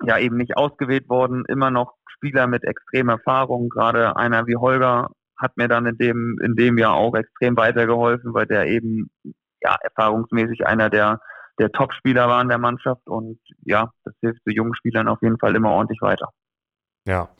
ja 0.04 0.18
eben 0.18 0.36
nicht 0.36 0.56
ausgewählt 0.56 1.08
worden, 1.08 1.44
immer 1.48 1.72
noch 1.72 1.94
Spieler 2.06 2.46
mit 2.46 2.62
extremer 2.62 3.14
Erfahrung. 3.14 3.70
Gerade 3.70 4.14
einer 4.14 4.46
wie 4.46 4.54
Holger 4.54 5.08
hat 5.36 5.56
mir 5.56 5.66
dann 5.66 5.86
in 5.86 5.98
dem, 5.98 6.38
in 6.44 6.54
dem 6.54 6.78
Jahr 6.78 6.94
auch 6.94 7.16
extrem 7.16 7.56
weitergeholfen, 7.56 8.32
weil 8.32 8.46
der 8.46 8.68
eben 8.68 9.10
ja, 9.60 9.74
erfahrungsmäßig 9.82 10.64
einer 10.64 10.90
der, 10.90 11.18
der 11.58 11.72
Top-Spieler 11.72 12.28
war 12.28 12.40
in 12.40 12.48
der 12.50 12.58
Mannschaft 12.58 13.04
und 13.08 13.40
ja, 13.64 13.90
das 14.04 14.14
hilft 14.20 14.42
so 14.44 14.52
jungen 14.52 14.76
Spielern 14.76 15.08
auf 15.08 15.22
jeden 15.22 15.40
Fall 15.40 15.56
immer 15.56 15.70
ordentlich 15.72 16.00
weiter. 16.00 16.28
Ja. 17.04 17.30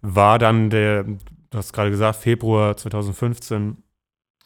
War 0.00 0.38
dann 0.38 0.70
der, 0.70 1.04
du 1.50 1.58
hast 1.58 1.72
gerade 1.72 1.90
gesagt, 1.90 2.16
Februar 2.16 2.76
2015 2.76 3.82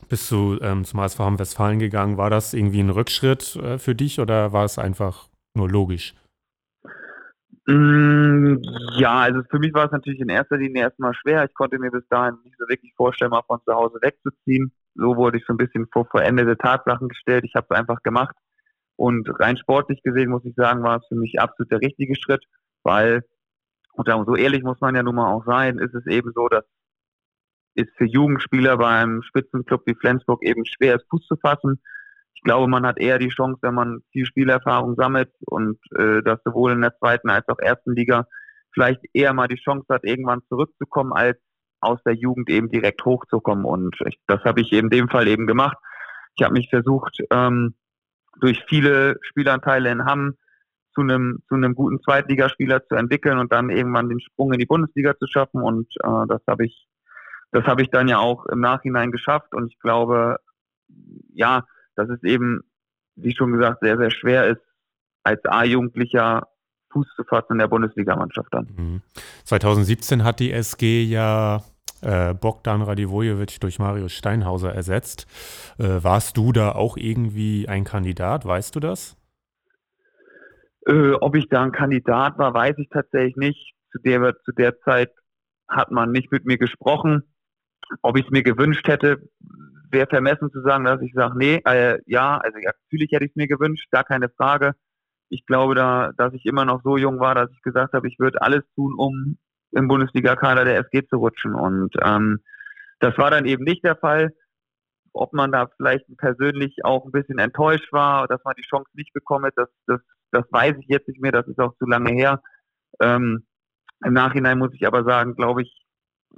bist 0.08 0.30
du 0.30 0.58
ähm, 0.60 0.84
zum 0.84 1.00
HSV 1.00 1.18
Westfalen 1.38 1.78
gegangen. 1.78 2.18
War 2.18 2.30
das 2.30 2.52
irgendwie 2.52 2.80
ein 2.80 2.90
Rückschritt 2.90 3.56
äh, 3.56 3.78
für 3.78 3.94
dich 3.94 4.20
oder 4.20 4.52
war 4.52 4.64
es 4.64 4.78
einfach 4.78 5.28
nur 5.54 5.70
logisch? 5.70 6.14
Mm, 7.66 8.56
ja, 8.96 9.20
also 9.20 9.40
für 9.50 9.58
mich 9.58 9.72
war 9.72 9.86
es 9.86 9.92
natürlich 9.92 10.20
in 10.20 10.28
erster 10.28 10.58
Linie 10.58 10.82
erstmal 10.82 11.14
schwer. 11.14 11.44
Ich 11.44 11.54
konnte 11.54 11.78
mir 11.78 11.90
bis 11.90 12.06
dahin 12.08 12.36
nicht 12.44 12.56
so 12.58 12.68
wirklich 12.68 12.92
vorstellen, 12.94 13.30
mal 13.30 13.42
von 13.46 13.60
zu 13.64 13.72
Hause 13.72 13.98
wegzuziehen 14.02 14.72
so 14.94 15.16
wurde 15.16 15.38
ich 15.38 15.44
so 15.46 15.52
ein 15.52 15.58
bisschen 15.58 15.86
vor 15.92 16.06
vollendete 16.06 16.56
Tatsachen 16.56 17.08
gestellt. 17.08 17.44
Ich 17.44 17.54
habe 17.54 17.66
es 17.70 17.76
einfach 17.76 18.02
gemacht. 18.02 18.36
Und 18.96 19.28
rein 19.40 19.56
sportlich 19.56 20.02
gesehen 20.02 20.30
muss 20.30 20.44
ich 20.44 20.54
sagen, 20.54 20.82
war 20.82 20.98
es 20.98 21.06
für 21.08 21.16
mich 21.16 21.40
absolut 21.40 21.72
der 21.72 21.80
richtige 21.80 22.14
Schritt, 22.14 22.44
weil, 22.84 23.24
und 23.92 24.08
so 24.08 24.36
ehrlich 24.36 24.62
muss 24.62 24.80
man 24.80 24.94
ja 24.94 25.02
nun 25.02 25.16
mal 25.16 25.32
auch 25.32 25.44
sein, 25.44 25.78
ist 25.78 25.94
es 25.94 26.06
eben 26.06 26.32
so, 26.32 26.48
dass 26.48 26.64
es 27.74 27.86
für 27.96 28.06
Jugendspieler 28.06 28.76
beim 28.76 29.22
Spitzenclub 29.22 29.82
wie 29.86 29.94
Flensburg 29.94 30.42
eben 30.42 30.64
schwer 30.64 30.96
ist, 30.96 31.06
Fuß 31.10 31.26
zu 31.26 31.36
fassen. 31.36 31.80
Ich 32.34 32.42
glaube, 32.42 32.68
man 32.68 32.86
hat 32.86 32.98
eher 32.98 33.18
die 33.18 33.28
Chance, 33.28 33.58
wenn 33.62 33.74
man 33.74 34.00
viel 34.12 34.26
Spielerfahrung 34.26 34.96
sammelt 34.96 35.32
und 35.46 35.78
äh, 35.96 36.22
das 36.22 36.40
sowohl 36.44 36.72
in 36.72 36.82
der 36.82 36.96
zweiten 36.98 37.30
als 37.30 37.48
auch 37.48 37.58
ersten 37.58 37.94
Liga 37.94 38.26
vielleicht 38.72 39.00
eher 39.12 39.32
mal 39.32 39.48
die 39.48 39.60
Chance 39.62 39.86
hat, 39.88 40.04
irgendwann 40.04 40.42
zurückzukommen, 40.48 41.12
als 41.12 41.38
aus 41.80 42.02
der 42.04 42.14
Jugend 42.14 42.50
eben 42.50 42.70
direkt 42.70 43.04
hochzukommen. 43.04 43.64
Und 43.64 43.96
ich, 44.06 44.18
das 44.26 44.42
habe 44.44 44.60
ich 44.60 44.72
in 44.72 44.90
dem 44.90 45.08
Fall 45.08 45.28
eben 45.28 45.46
gemacht. 45.46 45.76
Ich 46.36 46.44
habe 46.44 46.54
mich 46.54 46.68
versucht, 46.68 47.18
ähm, 47.30 47.74
durch 48.40 48.64
viele 48.68 49.16
Spielanteile 49.22 49.90
in 49.90 50.04
Hamm 50.04 50.34
zu 50.94 51.02
einem 51.02 51.42
zu 51.48 51.54
einem 51.54 51.74
guten 51.74 52.00
Zweitligaspieler 52.02 52.84
zu 52.86 52.94
entwickeln 52.94 53.38
und 53.38 53.52
dann 53.52 53.70
irgendwann 53.70 54.08
den 54.08 54.20
Sprung 54.20 54.52
in 54.52 54.58
die 54.58 54.66
Bundesliga 54.66 55.16
zu 55.16 55.26
schaffen. 55.26 55.62
Und 55.62 55.86
äh, 56.02 56.26
das 56.28 56.40
habe 56.48 56.66
ich 56.66 56.86
das 57.54 57.64
habe 57.66 57.82
ich 57.82 57.90
dann 57.90 58.08
ja 58.08 58.18
auch 58.18 58.46
im 58.46 58.58
Nachhinein 58.60 59.12
geschafft. 59.12 59.54
Und 59.54 59.72
ich 59.72 59.78
glaube, 59.78 60.38
ja, 61.32 61.64
dass 61.94 62.08
es 62.08 62.20
eben, 62.24 62.62
wie 63.14 63.34
schon 63.34 63.52
gesagt, 63.52 63.78
sehr, 63.80 63.96
sehr 63.96 64.10
schwer 64.10 64.48
ist, 64.48 64.60
als 65.22 65.40
A-Jugendlicher 65.44 66.48
Fuß 66.92 67.06
zu 67.14 67.22
fassen 67.22 67.52
in 67.52 67.58
der 67.58 67.68
Bundesligamannschaft 67.68 68.48
dann. 68.50 69.02
2017 69.44 70.18
mhm. 70.18 70.24
hat 70.24 70.40
die 70.40 70.50
SG 70.50 71.04
ja 71.04 71.62
äh, 72.02 72.34
Bogdan 72.34 72.82
Radivojevic 72.82 73.60
durch 73.60 73.78
Marius 73.78 74.12
Steinhauser 74.12 74.74
ersetzt. 74.74 75.28
Äh, 75.78 76.02
warst 76.02 76.36
du 76.36 76.50
da 76.50 76.72
auch 76.72 76.96
irgendwie 76.96 77.68
ein 77.68 77.84
Kandidat? 77.84 78.44
Weißt 78.44 78.74
du 78.74 78.80
das? 78.80 79.16
Äh, 80.86 81.12
ob 81.12 81.36
ich 81.36 81.48
da 81.48 81.62
ein 81.62 81.72
Kandidat 81.72 82.36
war, 82.36 82.52
weiß 82.52 82.74
ich 82.78 82.88
tatsächlich 82.88 83.36
nicht. 83.36 83.74
Zu 83.92 83.98
der, 84.00 84.34
zu 84.44 84.50
der 84.50 84.80
Zeit 84.80 85.12
hat 85.68 85.92
man 85.92 86.10
nicht 86.10 86.32
mit 86.32 86.44
mir 86.46 86.58
gesprochen. 86.58 87.22
Ob 88.02 88.18
ich 88.18 88.24
es 88.24 88.30
mir 88.30 88.42
gewünscht 88.42 88.86
hätte, 88.88 89.28
wäre 89.90 90.06
vermessen 90.06 90.50
zu 90.50 90.60
sagen, 90.62 90.84
dass 90.84 91.00
ich 91.00 91.12
sage, 91.14 91.38
nee, 91.38 91.62
äh, 91.64 92.00
ja, 92.06 92.38
also 92.38 92.58
ja, 92.58 92.72
natürlich 92.84 93.12
hätte 93.12 93.24
ich 93.24 93.30
es 93.30 93.36
mir 93.36 93.48
gewünscht, 93.48 93.90
gar 93.90 94.04
keine 94.04 94.28
Frage. 94.28 94.74
Ich 95.30 95.46
glaube 95.46 95.74
da, 95.74 96.12
dass 96.16 96.34
ich 96.34 96.44
immer 96.44 96.64
noch 96.64 96.82
so 96.82 96.96
jung 96.96 97.20
war, 97.20 97.34
dass 97.34 97.50
ich 97.52 97.62
gesagt 97.62 97.94
habe, 97.94 98.08
ich 98.08 98.18
würde 98.18 98.42
alles 98.42 98.62
tun, 98.74 98.94
um 98.96 99.38
im 99.72 99.88
Bundesliga-Kader 99.88 100.64
der 100.64 100.78
SG 100.80 101.06
zu 101.08 101.16
rutschen. 101.16 101.54
Und 101.54 101.94
ähm, 102.02 102.40
das 103.00 103.16
war 103.18 103.30
dann 103.30 103.46
eben 103.46 103.64
nicht 103.64 103.84
der 103.84 103.96
Fall. 103.96 104.32
Ob 105.12 105.32
man 105.32 105.52
da 105.52 105.68
vielleicht 105.76 106.04
persönlich 106.16 106.84
auch 106.84 107.04
ein 107.04 107.12
bisschen 107.12 107.38
enttäuscht 107.38 107.92
war, 107.92 108.26
dass 108.26 108.42
man 108.44 108.54
die 108.58 108.66
Chance 108.68 108.90
nicht 108.94 109.12
bekommen 109.12 109.50
das, 109.54 109.68
das, 109.86 110.00
das 110.32 110.44
weiß 110.50 110.74
ich 110.80 110.86
jetzt 110.88 111.08
nicht 111.08 111.20
mehr, 111.20 111.32
das 111.32 111.46
ist 111.46 111.60
auch 111.60 111.74
zu 111.76 111.86
lange 111.86 112.10
her. 112.10 112.42
Ähm, 113.00 113.46
Im 114.04 114.12
Nachhinein 114.12 114.58
muss 114.58 114.74
ich 114.74 114.86
aber 114.86 115.04
sagen, 115.04 115.36
glaube 115.36 115.62
ich, 115.62 115.86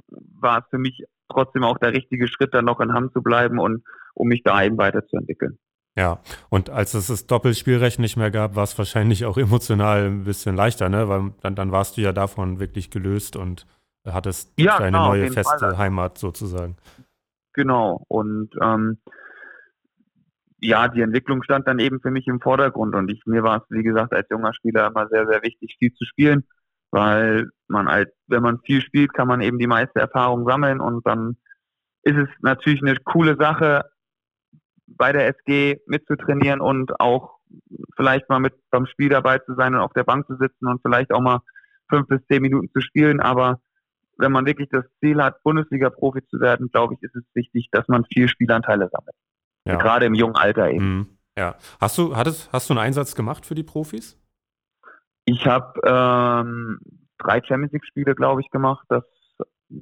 war 0.09 0.59
es 0.59 0.65
für 0.69 0.77
mich 0.77 1.03
trotzdem 1.29 1.63
auch 1.63 1.77
der 1.77 1.93
richtige 1.93 2.27
Schritt, 2.27 2.53
dann 2.53 2.65
noch 2.65 2.79
in 2.79 2.93
Hamm 2.93 3.11
zu 3.11 3.21
bleiben 3.21 3.59
und 3.59 3.83
um 4.13 4.27
mich 4.27 4.43
da 4.43 4.63
eben 4.63 4.77
weiterzuentwickeln. 4.77 5.57
Ja, 5.97 6.19
und 6.49 6.69
als 6.69 6.93
es 6.93 7.07
das 7.07 7.25
Doppelspielrecht 7.25 7.99
nicht 7.99 8.17
mehr 8.17 8.29
gab, 8.29 8.55
war 8.55 8.63
es 8.63 8.77
wahrscheinlich 8.77 9.25
auch 9.25 9.37
emotional 9.37 10.05
ein 10.05 10.25
bisschen 10.25 10.55
leichter, 10.55 10.89
ne? 10.89 11.09
Weil 11.09 11.33
dann, 11.41 11.55
dann 11.55 11.71
warst 11.71 11.97
du 11.97 12.01
ja 12.01 12.13
davon 12.13 12.59
wirklich 12.59 12.91
gelöst 12.91 13.35
und 13.35 13.65
hattest 14.05 14.53
ja, 14.59 14.77
deine 14.77 14.97
genau, 14.97 15.07
neue 15.09 15.31
feste 15.31 15.57
Fall. 15.57 15.77
Heimat 15.77 16.19
sozusagen. 16.19 16.77
Genau, 17.53 18.05
und 18.07 18.49
ähm, 18.61 18.99
ja, 20.61 20.87
die 20.87 21.01
Entwicklung 21.01 21.41
stand 21.41 21.67
dann 21.67 21.79
eben 21.79 21.99
für 21.99 22.11
mich 22.11 22.27
im 22.27 22.41
Vordergrund 22.41 22.95
und 22.95 23.09
ich, 23.09 23.21
mir 23.25 23.41
war 23.41 23.57
es, 23.57 23.63
wie 23.69 23.83
gesagt, 23.83 24.13
als 24.13 24.27
junger 24.29 24.53
Spieler 24.53 24.87
immer 24.87 25.07
sehr, 25.07 25.25
sehr 25.27 25.41
wichtig, 25.41 25.75
viel 25.79 25.93
zu 25.93 26.05
spielen, 26.05 26.45
weil 26.91 27.49
man 27.67 27.87
halt, 27.87 28.09
wenn 28.27 28.43
man 28.43 28.59
viel 28.61 28.81
spielt, 28.81 29.13
kann 29.13 29.27
man 29.27 29.41
eben 29.41 29.59
die 29.59 29.67
meiste 29.67 29.99
Erfahrung 29.99 30.47
sammeln 30.47 30.79
und 30.79 31.05
dann 31.05 31.37
ist 32.03 32.17
es 32.17 32.29
natürlich 32.41 32.81
eine 32.81 32.95
coole 33.03 33.35
Sache, 33.37 33.83
bei 34.87 35.11
der 35.11 35.27
SG 35.27 35.81
mitzutrainieren 35.85 36.61
und 36.61 36.99
auch 36.99 37.37
vielleicht 37.95 38.29
mal 38.29 38.39
mit 38.39 38.53
beim 38.71 38.85
Spiel 38.85 39.09
dabei 39.09 39.39
zu 39.39 39.55
sein 39.55 39.75
und 39.75 39.81
auf 39.81 39.93
der 39.93 40.03
Bank 40.03 40.25
zu 40.27 40.37
sitzen 40.37 40.67
und 40.67 40.81
vielleicht 40.81 41.11
auch 41.11 41.21
mal 41.21 41.39
fünf 41.89 42.07
bis 42.07 42.25
zehn 42.27 42.41
Minuten 42.41 42.69
zu 42.73 42.81
spielen. 42.81 43.19
Aber 43.19 43.59
wenn 44.17 44.31
man 44.31 44.45
wirklich 44.45 44.69
das 44.71 44.85
Ziel 44.99 45.21
hat, 45.21 45.41
Bundesliga-Profi 45.43 46.25
zu 46.29 46.39
werden, 46.39 46.69
glaube 46.71 46.95
ich, 46.95 47.03
ist 47.03 47.15
es 47.15 47.23
wichtig, 47.33 47.69
dass 47.71 47.87
man 47.87 48.05
viel 48.11 48.27
Spielanteile 48.27 48.89
sammelt. 48.91 49.15
Ja. 49.65 49.77
Gerade 49.77 50.05
im 50.05 50.13
jungen 50.13 50.35
Alter 50.35 50.69
eben. 50.69 50.85
Mhm. 50.85 51.07
Ja. 51.37 51.55
Hast 51.79 51.97
du, 51.97 52.15
hattest, 52.15 52.51
hast 52.51 52.69
du 52.69 52.73
einen 52.73 52.79
Einsatz 52.79 53.13
gemacht 53.13 53.45
für 53.45 53.55
die 53.55 53.63
Profis? 53.63 54.17
Ich 55.29 55.45
habe 55.45 55.79
ähm, 55.85 56.79
drei 57.17 57.43
Champions 57.43 57.73
League-Spiele, 57.73 58.15
glaube 58.15 58.39
ich, 58.39 58.49
gemacht. 58.49 58.85
Das, 58.87 59.03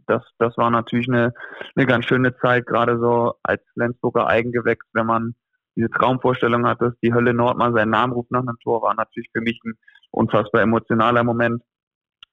das, 0.07 0.23
das 0.39 0.57
war 0.57 0.71
natürlich 0.71 1.07
eine, 1.07 1.33
eine 1.75 1.85
ganz 1.85 2.05
schöne 2.05 2.35
Zeit, 2.37 2.65
gerade 2.65 2.97
so 2.97 3.35
als 3.43 3.61
Flensburger 3.73 4.25
Eigengewächs, 4.25 4.85
wenn 4.93 5.05
man 5.05 5.35
diese 5.75 5.91
Traumvorstellung 5.91 6.65
hat, 6.65 6.81
dass 6.81 6.93
die 7.03 7.13
Hölle 7.13 7.35
Nord 7.35 7.59
mal 7.59 7.73
seinen 7.73 7.91
Namen 7.91 8.13
ruft 8.13 8.31
nach 8.31 8.41
einem 8.41 8.57
Tor, 8.63 8.81
war 8.81 8.95
natürlich 8.95 9.29
für 9.31 9.41
mich 9.41 9.59
ein 9.63 9.73
unfassbar 10.09 10.63
emotionaler 10.63 11.23
Moment. 11.23 11.61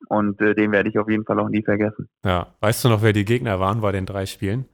Und 0.09 0.40
äh, 0.40 0.55
den 0.55 0.72
werde 0.72 0.88
ich 0.88 0.98
auf 0.98 1.11
jeden 1.11 1.27
Fall 1.27 1.38
auch 1.38 1.51
nie 1.51 1.62
vergessen. 1.62 2.09
Ja, 2.25 2.55
weißt 2.61 2.85
du 2.85 2.88
noch, 2.88 3.03
wer 3.03 3.12
die 3.12 3.27
Gegner 3.27 3.61
waren 3.61 3.83
bei 3.83 3.92
den 3.92 4.07
drei 4.07 4.25
Spielen? 4.25 4.64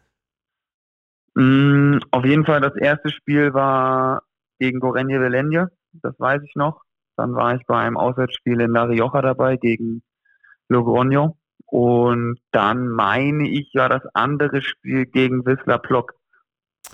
Mm, 1.34 1.98
auf 2.12 2.24
jeden 2.24 2.46
Fall 2.46 2.60
das 2.60 2.76
erste 2.76 3.10
Spiel 3.10 3.52
war 3.52 4.22
gegen 4.60 4.78
Gorenje 4.78 5.20
Velenje, 5.20 5.68
das 5.92 6.18
weiß 6.20 6.42
ich 6.44 6.54
noch. 6.54 6.82
Dann 7.18 7.34
war 7.34 7.56
ich 7.56 7.66
bei 7.66 7.76
einem 7.76 7.96
Auswärtsspiel 7.96 8.60
in 8.60 8.70
La 8.70 8.84
Rioja 8.84 9.20
dabei 9.20 9.56
gegen 9.56 10.02
Logroño. 10.70 11.34
Und 11.66 12.38
dann 12.52 12.88
meine 12.88 13.48
ich 13.48 13.70
ja 13.72 13.88
das 13.88 14.02
andere 14.14 14.62
Spiel 14.62 15.04
gegen 15.04 15.44
Wisla 15.44 15.78
Plock. 15.78 16.14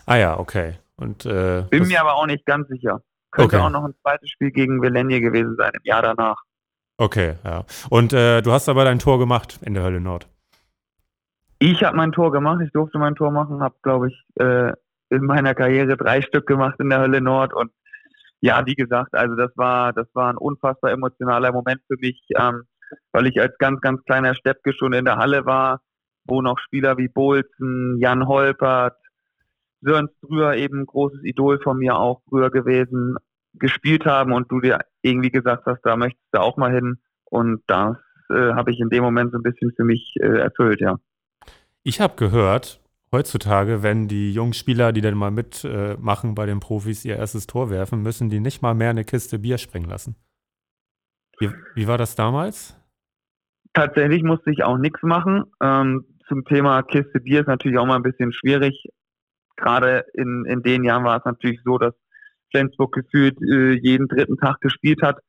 Ah 0.06 0.16
ja, 0.16 0.38
okay. 0.38 0.78
Und, 0.96 1.26
äh, 1.26 1.64
Bin 1.70 1.86
mir 1.86 2.00
aber 2.00 2.14
auch 2.14 2.26
nicht 2.26 2.46
ganz 2.46 2.68
sicher. 2.68 3.02
Könnte 3.30 3.56
okay. 3.56 3.66
auch 3.66 3.70
noch 3.70 3.84
ein 3.84 3.94
zweites 4.00 4.30
Spiel 4.30 4.50
gegen 4.50 4.80
Velenje 4.80 5.20
gewesen 5.20 5.56
sein, 5.56 5.72
im 5.74 5.84
Jahr 5.84 6.02
danach. 6.02 6.42
Okay, 6.96 7.34
ja. 7.44 7.64
Und 7.90 8.12
äh, 8.12 8.40
du 8.40 8.52
hast 8.52 8.68
aber 8.68 8.84
dein 8.84 8.98
Tor 8.98 9.18
gemacht 9.18 9.60
in 9.62 9.74
der 9.74 9.82
Hölle 9.82 10.00
Nord. 10.00 10.28
Ich 11.58 11.82
habe 11.84 11.96
mein 11.96 12.12
Tor 12.12 12.32
gemacht, 12.32 12.62
ich 12.64 12.72
durfte 12.72 12.98
mein 12.98 13.14
Tor 13.14 13.30
machen, 13.30 13.60
habe, 13.60 13.74
glaube 13.82 14.08
ich, 14.08 14.24
äh, 14.36 14.72
in 15.10 15.24
meiner 15.24 15.54
Karriere 15.54 15.96
drei 15.96 16.22
Stück 16.22 16.46
gemacht 16.46 16.80
in 16.80 16.88
der 16.88 17.00
Hölle 17.00 17.20
Nord 17.20 17.52
und 17.52 17.70
ja, 18.44 18.66
wie 18.66 18.74
gesagt, 18.74 19.14
also 19.14 19.36
das 19.36 19.56
war, 19.56 19.94
das 19.94 20.06
war 20.12 20.28
ein 20.28 20.36
unfassbar 20.36 20.90
emotionaler 20.90 21.50
Moment 21.50 21.80
für 21.86 21.96
mich, 21.98 22.22
ähm, 22.38 22.64
weil 23.10 23.26
ich 23.26 23.40
als 23.40 23.56
ganz, 23.56 23.80
ganz 23.80 24.04
kleiner 24.04 24.34
Steppke 24.34 24.74
schon 24.74 24.92
in 24.92 25.06
der 25.06 25.16
Halle 25.16 25.46
war, 25.46 25.80
wo 26.26 26.42
noch 26.42 26.58
Spieler 26.58 26.98
wie 26.98 27.08
Bolzen, 27.08 27.96
Jan 28.00 28.28
Holpert, 28.28 28.98
Sören 29.80 30.10
Strüher 30.18 30.56
eben 30.56 30.84
großes 30.84 31.24
Idol 31.24 31.58
von 31.62 31.78
mir 31.78 31.96
auch 31.96 32.20
früher 32.28 32.50
gewesen, 32.50 33.16
gespielt 33.54 34.04
haben 34.04 34.34
und 34.34 34.52
du 34.52 34.60
dir 34.60 34.80
irgendwie 35.00 35.30
gesagt 35.30 35.64
hast, 35.64 35.80
da 35.82 35.96
möchtest 35.96 36.26
du 36.32 36.40
auch 36.40 36.58
mal 36.58 36.70
hin. 36.70 36.98
Und 37.24 37.62
das 37.66 37.96
äh, 38.28 38.52
habe 38.52 38.72
ich 38.72 38.78
in 38.78 38.90
dem 38.90 39.04
Moment 39.04 39.32
so 39.32 39.38
ein 39.38 39.42
bisschen 39.42 39.72
für 39.74 39.84
mich 39.84 40.16
äh, 40.20 40.40
erfüllt, 40.40 40.82
ja. 40.82 40.98
Ich 41.82 41.98
habe 41.98 42.14
gehört, 42.16 42.78
heutzutage, 43.14 43.82
wenn 43.82 44.08
die 44.08 44.32
jungen 44.32 44.52
Spieler, 44.52 44.92
die 44.92 45.00
dann 45.00 45.16
mal 45.16 45.30
mitmachen 45.30 46.30
äh, 46.30 46.34
bei 46.34 46.46
den 46.46 46.60
Profis, 46.60 47.04
ihr 47.04 47.16
erstes 47.16 47.46
Tor 47.46 47.70
werfen, 47.70 48.02
müssen 48.02 48.28
die 48.28 48.40
nicht 48.40 48.60
mal 48.60 48.74
mehr 48.74 48.90
eine 48.90 49.04
Kiste 49.04 49.38
Bier 49.38 49.56
springen 49.56 49.88
lassen. 49.88 50.16
Wie, 51.38 51.50
wie 51.74 51.86
war 51.86 51.96
das 51.96 52.16
damals? 52.16 52.76
Tatsächlich 53.72 54.22
musste 54.22 54.50
ich 54.50 54.64
auch 54.64 54.78
nichts 54.78 55.02
machen. 55.02 55.44
Ähm, 55.62 56.04
zum 56.28 56.44
Thema 56.44 56.82
Kiste 56.82 57.20
Bier 57.20 57.40
ist 57.40 57.46
natürlich 57.46 57.78
auch 57.78 57.86
mal 57.86 57.96
ein 57.96 58.02
bisschen 58.02 58.32
schwierig. 58.32 58.88
Gerade 59.56 60.04
in, 60.14 60.44
in 60.48 60.62
den 60.62 60.82
Jahren 60.84 61.04
war 61.04 61.18
es 61.18 61.24
natürlich 61.24 61.60
so, 61.64 61.78
dass 61.78 61.94
Flensburg 62.50 62.92
gefühlt 62.92 63.40
äh, 63.40 63.72
jeden 63.74 64.08
dritten 64.08 64.36
Tag 64.38 64.60
gespielt 64.60 65.02
hat. 65.02 65.20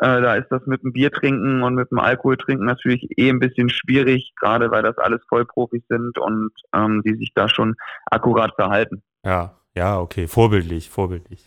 Äh, 0.00 0.20
da 0.20 0.34
ist 0.34 0.48
das 0.50 0.66
mit 0.66 0.82
dem 0.82 0.92
Bier 0.92 1.10
trinken 1.10 1.62
und 1.62 1.74
mit 1.74 1.90
dem 1.90 1.98
Alkohol 1.98 2.36
trinken 2.36 2.64
natürlich 2.64 3.06
eh 3.16 3.30
ein 3.30 3.38
bisschen 3.38 3.68
schwierig, 3.68 4.32
gerade 4.40 4.70
weil 4.70 4.82
das 4.82 4.98
alles 4.98 5.20
Vollprofis 5.28 5.82
sind 5.88 6.18
und 6.18 6.50
ähm, 6.74 7.02
die 7.04 7.14
sich 7.14 7.32
da 7.34 7.48
schon 7.48 7.76
akkurat 8.06 8.54
verhalten. 8.56 9.02
Ja, 9.24 9.56
ja, 9.74 9.98
okay, 9.98 10.26
vorbildlich, 10.26 10.90
vorbildlich. 10.90 11.44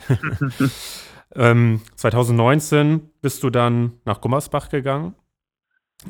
ähm, 1.36 1.82
2019 1.95 3.10
bist 3.21 3.43
du 3.43 3.50
dann 3.50 3.93
nach 4.06 4.21
Gummersbach 4.21 4.69
gegangen, 4.69 5.15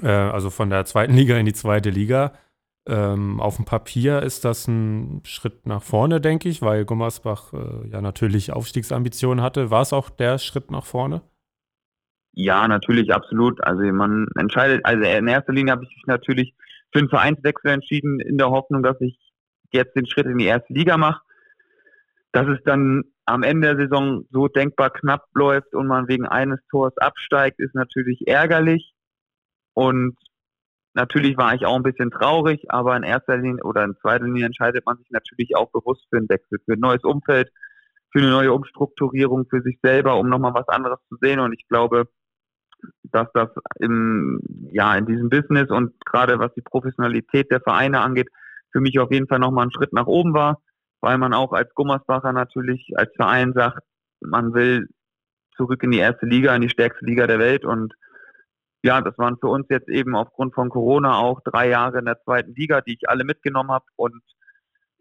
äh, 0.04 0.08
also 0.08 0.50
von 0.50 0.70
der 0.70 0.86
zweiten 0.86 1.14
Liga 1.14 1.38
in 1.38 1.46
die 1.46 1.54
zweite 1.54 1.90
Liga. 1.90 2.34
Ähm, 2.88 3.42
auf 3.42 3.58
dem 3.58 3.66
Papier 3.66 4.22
ist 4.22 4.46
das 4.46 4.68
ein 4.68 5.22
Schritt 5.26 5.66
nach 5.66 5.84
vorne, 5.84 6.22
denke 6.22 6.48
ich, 6.48 6.62
weil 6.62 6.86
Gummersbach 6.86 7.52
äh, 7.54 7.90
ja 7.90 8.00
natürlich 8.02 8.54
Aufstiegsambitionen 8.54 9.44
hatte. 9.44 9.72
War 9.72 9.82
es 9.82 9.92
auch 9.92 10.10
der 10.10 10.38
Schritt 10.38 10.72
nach 10.72 10.86
vorne? 10.86 11.22
Ja, 12.40 12.68
natürlich, 12.68 13.12
absolut. 13.12 13.64
Also 13.64 13.82
man 13.82 14.28
entscheidet, 14.38 14.86
also 14.86 15.04
in 15.04 15.28
erster 15.28 15.54
Linie 15.54 15.72
habe 15.72 15.86
ich 15.86 15.90
mich 15.90 16.06
natürlich 16.06 16.54
für 16.94 17.00
einen 17.00 17.10
Vereinswechsel 17.10 17.72
entschieden, 17.72 18.20
in 18.20 18.38
der 18.38 18.52
Hoffnung, 18.52 18.84
dass 18.84 19.02
ich 19.02 19.18
jetzt 19.72 19.96
den 19.96 20.06
Schritt 20.06 20.28
in 20.28 20.38
die 20.38 20.46
erste 20.46 20.72
Liga 20.72 20.98
mache. 20.98 21.24
Dass 22.34 22.48
es 22.48 22.60
dann 22.64 23.06
am 23.26 23.42
Ende 23.42 23.76
der 23.76 23.88
Saison 23.88 24.26
so 24.30 24.48
denkbar 24.48 24.92
knapp 24.92 25.26
läuft 25.34 25.74
und 25.74 25.88
man 25.88 26.08
wegen 26.08 26.28
eines 26.28 26.60
Tors 26.70 26.96
absteigt, 27.00 27.60
ist 27.60 27.74
natürlich 27.74 28.28
ärgerlich. 28.28 28.94
Und 29.74 30.16
natürlich 30.94 31.38
war 31.38 31.56
ich 31.56 31.66
auch 31.66 31.76
ein 31.76 31.82
bisschen 31.82 32.12
traurig, 32.12 32.70
aber 32.70 32.96
in 32.96 33.02
erster 33.02 33.38
Linie 33.38 33.64
oder 33.64 33.84
in 33.84 33.98
zweiter 34.00 34.26
Linie 34.26 34.46
entscheidet 34.46 34.86
man 34.86 34.98
sich 34.98 35.10
natürlich 35.10 35.56
auch 35.56 35.72
bewusst 35.72 36.06
für 36.12 36.18
einen 36.18 36.30
Wechsel, 36.30 36.60
für 36.66 36.74
ein 36.74 36.82
neues 36.82 37.04
Umfeld, 37.04 37.50
für 38.12 38.20
eine 38.20 38.30
neue 38.30 38.54
Umstrukturierung 38.54 39.48
für 39.50 39.64
sich 39.64 39.80
selber, 39.82 40.20
um 40.20 40.30
nochmal 40.30 40.54
was 40.54 40.68
anderes 40.68 41.00
zu 41.10 41.18
sehen. 41.20 41.40
Und 41.40 41.54
ich 41.54 41.68
glaube, 41.68 42.08
dass 43.12 43.28
das 43.34 43.50
im, 43.80 44.40
ja, 44.72 44.96
in 44.96 45.06
diesem 45.06 45.30
Business 45.30 45.70
und 45.70 45.94
gerade 46.06 46.40
was 46.40 46.54
die 46.54 46.62
Professionalität 46.62 47.52
der 47.52 47.62
Vereine 47.62 48.02
angeht, 48.02 48.30
für 48.72 48.82
mich 48.82 49.00
auf 49.00 49.12
jeden 49.12 49.28
Fall 49.28 49.40
nochmal 49.40 49.68
ein 49.68 49.72
Schritt 49.72 49.94
nach 49.94 50.08
oben 50.08 50.34
war, 50.34 50.62
weil 51.02 51.18
man 51.18 51.34
auch 51.34 51.54
als 51.54 51.74
Gummersbacher 51.74 52.34
natürlich 52.34 52.92
als 52.96 53.12
Verein 53.16 53.54
sagt, 53.54 53.84
man 54.20 54.54
will 54.54 54.88
zurück 55.56 55.84
in 55.84 55.92
die 55.92 56.00
erste 56.00 56.26
Liga, 56.26 56.56
in 56.56 56.62
die 56.62 56.70
stärkste 56.70 57.06
Liga 57.06 57.28
der 57.28 57.40
Welt 57.40 57.66
und 57.66 57.94
ja, 58.84 59.02
das 59.02 59.18
waren 59.18 59.38
für 59.40 59.48
uns 59.48 59.66
jetzt 59.70 59.90
eben 59.90 60.16
aufgrund 60.16 60.54
von 60.54 60.70
Corona 60.70 61.18
auch 61.18 61.42
drei 61.44 61.70
Jahre 61.70 62.00
in 62.00 62.06
der 62.06 62.22
zweiten 62.24 62.54
Liga, 62.54 62.82
die 62.82 62.94
ich 62.94 63.10
alle 63.10 63.24
mitgenommen 63.24 63.72
habe 63.72 63.86
und 63.96 64.22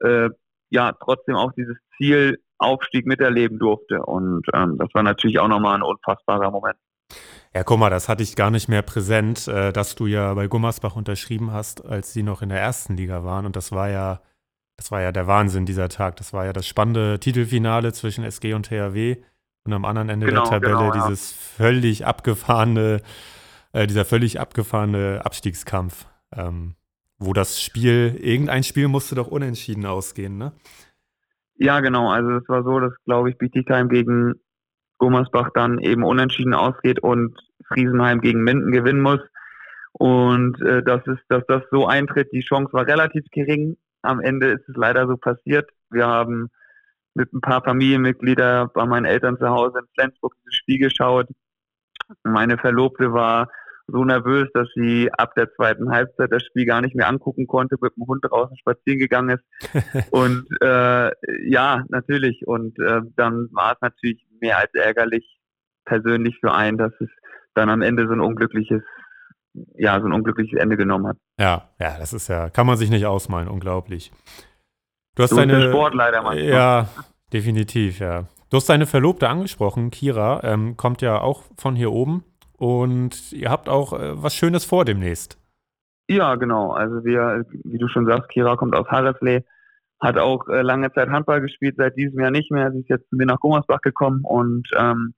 äh, 0.01 0.31
ja, 0.71 0.93
trotzdem 0.93 1.37
auch 1.37 1.53
dieses 1.53 1.77
Ziel 1.97 2.39
Aufstieg 2.59 3.07
miterleben 3.07 3.59
durfte. 3.59 4.03
Und 4.03 4.47
ähm, 4.55 4.79
das 4.79 4.89
war 4.95 5.03
natürlich 5.03 5.39
auch 5.39 5.49
nochmal 5.49 5.77
ein 5.77 5.83
unfassbarer 5.83 6.51
Moment. 6.51 6.77
Ja, 7.55 7.65
guck 7.65 7.79
mal, 7.79 7.91
das 7.91 8.09
hatte 8.09 8.23
ich 8.23 8.37
gar 8.37 8.51
nicht 8.51 8.69
mehr 8.69 8.83
präsent, 8.83 9.49
äh, 9.49 9.73
dass 9.73 9.95
du 9.95 10.07
ja 10.07 10.35
bei 10.35 10.47
Gummersbach 10.47 10.95
unterschrieben 10.95 11.53
hast, 11.53 11.85
als 11.87 12.13
sie 12.13 12.23
noch 12.23 12.43
in 12.43 12.51
der 12.51 12.61
ersten 12.61 12.97
Liga 12.97 13.25
waren. 13.25 13.47
Und 13.47 13.57
das 13.57 13.73
war 13.73 13.89
ja, 13.89 14.21
das 14.77 14.91
war 14.91 15.01
ja 15.01 15.11
der 15.11 15.27
Wahnsinn 15.27 15.65
dieser 15.65 15.89
Tag. 15.89 16.17
Das 16.17 16.33
war 16.33 16.45
ja 16.45 16.53
das 16.53 16.67
spannende 16.67 17.19
Titelfinale 17.19 17.93
zwischen 17.93 18.25
SG 18.25 18.53
und 18.53 18.67
THW. 18.67 19.17
Und 19.65 19.73
am 19.73 19.85
anderen 19.85 20.11
Ende 20.11 20.27
genau, 20.27 20.43
der 20.43 20.51
Tabelle 20.51 20.77
genau, 20.77 20.95
ja. 20.95 21.09
dieses 21.09 21.33
völlig 21.33 22.07
abgefahrene, 22.07 23.01
äh, 23.73 23.87
dieser 23.87 24.05
völlig 24.05 24.39
abgefahrene 24.39 25.23
Abstiegskampf, 25.25 26.07
ähm, 26.37 26.75
wo 27.19 27.33
das 27.33 27.63
Spiel, 27.63 28.19
irgendein 28.21 28.65
Spiel 28.65 28.89
musste 28.89 29.15
doch 29.15 29.29
unentschieden 29.29 29.87
ausgehen, 29.87 30.37
ne? 30.37 30.53
Ja, 31.59 31.81
genau. 31.81 32.11
Also 32.11 32.33
es 32.33 32.49
war 32.49 32.63
so, 32.65 32.79
dass, 32.81 32.93
glaube 33.07 33.31
ich, 33.31 33.39
Bietigheim 33.39 33.89
gegen 33.89 34.35
Gummersbach 34.99 35.51
dann 35.55 35.79
eben 35.79 36.05
unentschieden 36.05 36.55
ausgeht 36.55 37.01
und 37.01 37.37
Friesenheim 37.69 38.21
gegen 38.21 38.43
Minden 38.43 38.73
gewinnen 38.73 39.01
muss. 39.01 39.21
Und 39.93 40.61
äh, 40.63 40.83
das 40.83 41.07
ist, 41.07 41.23
dass 41.29 41.43
das 41.49 41.63
so 41.71 41.87
eintritt, 41.87 42.33
die 42.33 42.43
Chance 42.43 42.73
war 42.73 42.87
relativ 42.87 43.25
gering. 43.33 43.77
Am 44.03 44.21
Ende 44.21 44.49
ist 44.49 44.69
es 44.69 44.77
leider 44.77 45.07
so 45.07 45.17
passiert. 45.17 45.71
Wir 45.91 46.07
haben 46.07 46.51
mit 47.15 47.33
ein 47.33 47.41
paar 47.41 47.63
Familienmitgliedern 47.63 48.69
bei 48.75 48.85
meinen 48.85 49.07
Eltern 49.07 49.39
zu 49.39 49.49
Hause 49.49 49.79
in 49.79 49.87
Flensburg 49.95 50.35
dieses 50.45 50.55
Spiel 50.57 50.79
geschaut. 50.79 51.29
Meine 52.23 52.59
Verlobte 52.59 53.13
war 53.13 53.49
so 53.89 54.05
nervös, 54.05 54.49
dass 54.53 54.69
sie 54.75 55.11
ab 55.13 55.35
der 55.37 55.53
zweiten 55.55 55.91
Halbzeit 55.91 56.33
das 56.33 56.43
Spiel 56.43 56.67
gar 56.67 56.81
nicht 56.81 56.95
mehr 56.95 57.09
angucken 57.09 57.47
konnte, 57.47 57.77
mit 57.81 57.97
dem 57.97 58.07
Hund 58.07 58.25
draußen 58.25 58.57
spazieren 58.57 58.99
gegangen 58.99 59.39
ist. 59.39 60.11
und 60.11 60.47
äh, 60.61 61.11
ja, 61.49 61.85
natürlich. 61.89 62.47
Und 62.47 62.79
äh, 62.81 63.01
dann 63.17 63.49
war 63.53 63.73
es 63.73 63.81
natürlich 63.81 64.26
mehr 64.41 64.59
als 64.59 64.73
ärgerlich 64.75 65.39
persönlich 65.85 66.37
für 66.41 66.53
einen, 66.53 66.79
dass 66.79 66.93
es 67.01 67.09
dann 67.55 67.71
am 67.71 67.83
Ende 67.83 68.07
so 68.07 68.13
ein 68.13 68.21
unglückliches, 68.21 68.83
ja, 69.77 69.99
so 70.01 70.07
ein 70.07 70.13
unglückliches 70.13 70.59
Ende 70.59 70.77
genommen 70.77 71.09
hat. 71.09 71.17
Ja, 71.39 71.71
ja, 71.81 71.99
das 71.99 72.13
ist 72.13 72.29
ja, 72.29 72.51
kann 72.51 72.67
man 72.67 72.77
sich 72.77 72.91
nicht 72.91 73.07
ausmalen, 73.07 73.49
unglaublich. 73.49 74.13
Du 75.15 75.23
hast 75.23 75.31
so 75.31 75.37
deine, 75.37 75.71
Sport 75.71 75.95
leider 75.95 76.23
manchmal. 76.23 76.49
Ja, 76.49 76.89
definitiv, 77.33 78.01
ja. 78.01 78.25
Du 78.51 78.59
hast 78.59 78.69
deine 78.69 78.87
Verlobte 78.87 79.29
angesprochen, 79.29 79.91
Kira, 79.91 80.41
ähm, 80.45 80.77
kommt 80.77 81.03
ja 81.03 81.21
auch 81.21 81.45
von 81.57 81.75
hier 81.75 81.91
oben 81.93 82.25
und 82.59 83.33
ihr 83.33 83.51
habt 83.51 83.69
auch 83.69 83.93
äh, 83.93 84.23
was 84.23 84.35
Schönes 84.35 84.65
vor 84.65 84.85
demnächst. 84.85 85.39
Ja, 86.09 86.37
genau. 86.37 86.73
Also 86.73 87.05
wir, 87.05 87.45
wie 87.65 87.79
du 87.79 87.89
schon 87.89 88.07
sagst, 88.07 88.29
Kira 88.29 88.57
kommt 88.57 88.77
aus 88.77 88.87
Harresley, 88.89 89.45
hat 90.01 90.19
auch 90.19 90.49
äh, 90.49 90.63
lange 90.63 90.93
Zeit 90.93 91.09
Handball 91.09 91.41
gespielt, 91.41 91.77
seit 91.79 91.97
diesem 91.97 92.21
Jahr 92.21 92.31
nicht 92.31 92.51
mehr. 92.51 92.71
Sie 92.73 92.81
ist 92.81 92.89
jetzt 92.89 93.09
zu 93.09 93.17
mir 93.17 93.27
nach 93.27 93.41
Gummersbach 93.41 93.81
gekommen 93.81 94.23
und 94.25 94.69
ähm, 94.77 95.15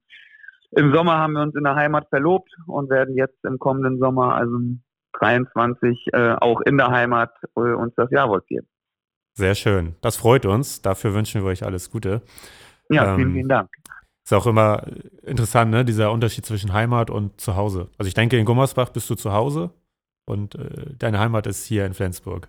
im 0.71 0.93
Sommer 0.93 1.17
haben 1.17 1.33
wir 1.33 1.41
uns 1.41 1.55
in 1.55 1.63
der 1.63 1.75
Heimat 1.75 2.07
verlobt 2.09 2.51
und 2.67 2.89
werden 2.89 3.15
jetzt 3.15 3.43
im 3.43 3.57
kommenden 3.57 3.97
Sommer, 3.97 4.35
also 4.35 4.55
23, 5.13 6.07
äh, 6.13 6.35
auch 6.39 6.61
in 6.61 6.77
der 6.77 6.89
Heimat 6.91 7.31
äh, 7.55 7.59
uns 7.59 7.93
das 7.95 8.11
Jawort 8.11 8.45
geben. 8.47 8.67
Sehr 9.33 9.55
schön. 9.55 9.95
Das 10.01 10.17
freut 10.17 10.45
uns. 10.45 10.81
Dafür 10.81 11.13
wünschen 11.13 11.41
wir 11.41 11.47
euch 11.47 11.63
alles 11.63 11.89
Gute. 11.89 12.21
Ja, 12.89 13.15
vielen, 13.15 13.29
ähm, 13.29 13.33
vielen 13.33 13.49
Dank. 13.49 13.69
Ist 14.23 14.33
auch 14.33 14.45
immer 14.45 14.85
interessant, 15.23 15.71
ne, 15.71 15.83
dieser 15.83 16.11
Unterschied 16.11 16.45
zwischen 16.45 16.73
Heimat 16.73 17.09
und 17.09 17.41
Zuhause. 17.41 17.89
Also 17.97 18.07
ich 18.07 18.13
denke, 18.13 18.37
in 18.37 18.45
Gummersbach 18.45 18.89
bist 18.89 19.09
du 19.09 19.15
zu 19.15 19.33
Hause 19.33 19.71
und 20.25 20.55
äh, 20.55 20.93
deine 20.97 21.19
Heimat 21.19 21.47
ist 21.47 21.65
hier 21.65 21.85
in 21.85 21.93
Flensburg. 21.93 22.47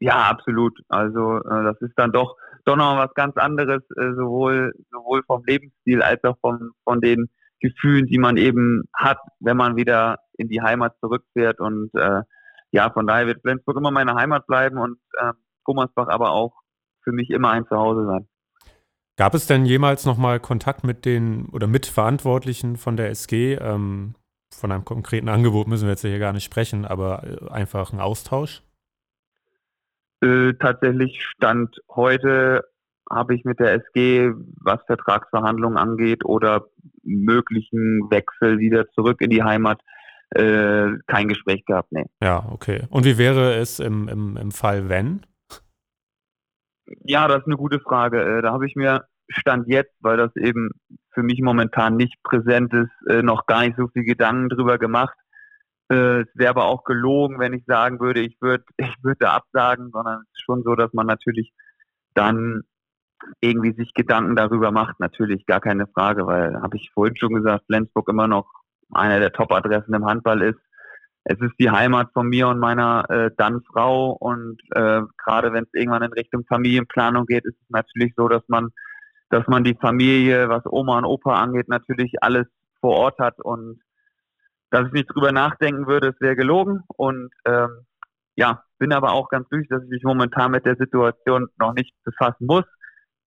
Ja, 0.00 0.30
absolut. 0.30 0.80
Also 0.88 1.38
äh, 1.38 1.64
das 1.64 1.80
ist 1.82 1.92
dann 1.96 2.10
doch, 2.10 2.36
doch 2.64 2.76
noch 2.76 2.96
was 2.96 3.12
ganz 3.14 3.36
anderes, 3.36 3.82
äh, 3.96 4.12
sowohl, 4.14 4.72
sowohl 4.90 5.22
vom 5.26 5.44
Lebensstil 5.44 6.02
als 6.02 6.24
auch 6.24 6.36
vom, 6.40 6.72
von 6.84 7.00
den 7.00 7.28
Gefühlen, 7.60 8.06
die 8.06 8.18
man 8.18 8.38
eben 8.38 8.84
hat, 8.94 9.18
wenn 9.38 9.58
man 9.58 9.76
wieder 9.76 10.18
in 10.38 10.48
die 10.48 10.62
Heimat 10.62 10.96
zurückfährt. 11.00 11.60
Und 11.60 11.90
äh, 11.94 12.22
ja, 12.72 12.90
von 12.90 13.06
daher 13.06 13.26
wird 13.26 13.42
Flensburg 13.42 13.76
immer 13.76 13.90
meine 13.90 14.14
Heimat 14.14 14.46
bleiben 14.46 14.78
und 14.78 14.98
äh, 15.18 15.32
Gummersbach 15.64 16.08
aber 16.08 16.30
auch 16.30 16.54
für 17.04 17.12
mich 17.12 17.28
immer 17.28 17.50
ein 17.50 17.66
Zuhause 17.66 18.06
sein. 18.06 18.26
Gab 19.18 19.34
es 19.34 19.46
denn 19.46 19.66
jemals 19.66 20.06
nochmal 20.06 20.40
Kontakt 20.40 20.82
mit 20.82 21.04
den 21.04 21.50
oder 21.50 21.66
mit 21.66 21.84
Verantwortlichen 21.84 22.78
von 22.78 22.96
der 22.96 23.10
SG? 23.10 23.54
Ähm, 23.56 24.14
von 24.52 24.72
einem 24.72 24.84
konkreten 24.84 25.28
Angebot 25.28 25.68
müssen 25.68 25.84
wir 25.84 25.90
jetzt 25.90 26.00
hier 26.00 26.18
gar 26.18 26.32
nicht 26.32 26.44
sprechen, 26.44 26.86
aber 26.86 27.22
äh, 27.24 27.50
einfach 27.50 27.92
ein 27.92 28.00
Austausch? 28.00 28.62
Äh, 30.22 30.54
tatsächlich 30.54 31.22
stand 31.24 31.80
heute 31.88 32.64
habe 33.10 33.34
ich 33.34 33.44
mit 33.44 33.58
der 33.58 33.74
SG, 33.74 34.30
was 34.62 34.78
Vertragsverhandlungen 34.86 35.76
angeht 35.76 36.24
oder 36.24 36.66
möglichen 37.02 38.08
Wechsel 38.10 38.58
wieder 38.60 38.88
zurück 38.90 39.20
in 39.20 39.30
die 39.30 39.42
Heimat, 39.42 39.80
äh, 40.30 40.90
kein 41.08 41.26
Gespräch 41.26 41.64
gehabt. 41.64 41.90
Nee. 41.90 42.04
Ja, 42.22 42.46
okay. 42.52 42.86
Und 42.88 43.04
wie 43.04 43.18
wäre 43.18 43.54
es 43.56 43.80
im, 43.80 44.06
im, 44.06 44.36
im 44.36 44.52
Fall, 44.52 44.88
wenn? 44.88 45.26
Ja, 47.02 47.26
das 47.26 47.38
ist 47.38 47.46
eine 47.46 47.56
gute 47.56 47.80
Frage. 47.80 48.22
Äh, 48.22 48.42
da 48.42 48.52
habe 48.52 48.66
ich 48.66 48.76
mir 48.76 49.04
Stand 49.28 49.68
jetzt, 49.68 49.94
weil 50.00 50.16
das 50.16 50.34
eben 50.36 50.70
für 51.12 51.22
mich 51.22 51.40
momentan 51.40 51.96
nicht 51.96 52.22
präsent 52.22 52.72
ist, 52.72 52.90
äh, 53.08 53.22
noch 53.22 53.46
gar 53.46 53.62
nicht 53.62 53.76
so 53.76 53.88
viel 53.88 54.04
Gedanken 54.04 54.48
drüber 54.48 54.78
gemacht. 54.78 55.16
Äh, 55.90 56.20
es 56.20 56.28
wäre 56.34 56.50
aber 56.50 56.66
auch 56.66 56.84
gelogen, 56.84 57.38
wenn 57.40 57.52
ich 57.52 57.64
sagen 57.66 58.00
würde, 58.00 58.20
ich 58.20 58.40
würde 58.40 58.64
ich 58.76 58.94
würde 59.02 59.30
absagen, 59.30 59.90
sondern 59.90 60.20
es 60.22 60.28
ist 60.38 60.44
schon 60.44 60.62
so, 60.62 60.74
dass 60.74 60.92
man 60.92 61.06
natürlich 61.06 61.52
dann 62.14 62.62
irgendwie 63.40 63.74
sich 63.74 63.92
Gedanken 63.92 64.34
darüber 64.36 64.70
macht, 64.70 64.98
natürlich 64.98 65.44
gar 65.46 65.60
keine 65.60 65.86
Frage, 65.86 66.26
weil 66.26 66.60
habe 66.62 66.76
ich 66.76 66.90
vorhin 66.94 67.16
schon 67.16 67.34
gesagt, 67.34 67.66
Flensburg 67.66 68.08
immer 68.08 68.28
noch 68.28 68.50
einer 68.92 69.20
der 69.20 69.32
Top-Adressen 69.32 69.92
im 69.92 70.06
Handball 70.06 70.42
ist. 70.42 70.58
Es 71.24 71.38
ist 71.38 71.52
die 71.58 71.70
Heimat 71.70 72.12
von 72.14 72.28
mir 72.28 72.48
und 72.48 72.58
meiner 72.58 73.04
äh, 73.10 73.30
dann 73.36 73.62
Frau 73.62 74.12
und 74.12 74.58
äh, 74.70 75.02
gerade 75.18 75.52
wenn 75.52 75.64
es 75.64 75.74
irgendwann 75.74 76.02
in 76.02 76.12
Richtung 76.12 76.44
Familienplanung 76.46 77.26
geht, 77.26 77.44
ist 77.44 77.58
es 77.60 77.68
natürlich 77.68 78.14
so, 78.16 78.26
dass 78.28 78.42
man, 78.48 78.70
dass 79.28 79.46
man 79.46 79.62
die 79.62 79.76
Familie, 79.78 80.48
was 80.48 80.64
Oma 80.64 80.96
und 80.98 81.04
Opa 81.04 81.34
angeht, 81.34 81.68
natürlich 81.68 82.22
alles 82.22 82.46
vor 82.80 82.96
Ort 82.96 83.18
hat 83.18 83.38
und 83.40 83.80
dass 84.70 84.86
ich 84.86 84.92
nicht 84.92 85.08
drüber 85.12 85.32
nachdenken 85.32 85.86
würde, 85.86 86.08
es 86.08 86.20
wäre 86.20 86.36
gelogen 86.36 86.84
und 86.96 87.30
ähm, 87.44 87.86
ja, 88.36 88.62
bin 88.78 88.92
aber 88.92 89.12
auch 89.12 89.28
ganz 89.28 89.48
glücklich, 89.48 89.68
dass 89.68 89.82
ich 89.82 89.90
mich 89.90 90.02
momentan 90.02 90.52
mit 90.52 90.64
der 90.64 90.76
Situation 90.76 91.48
noch 91.58 91.74
nicht 91.74 91.94
befassen 92.04 92.46
muss, 92.46 92.64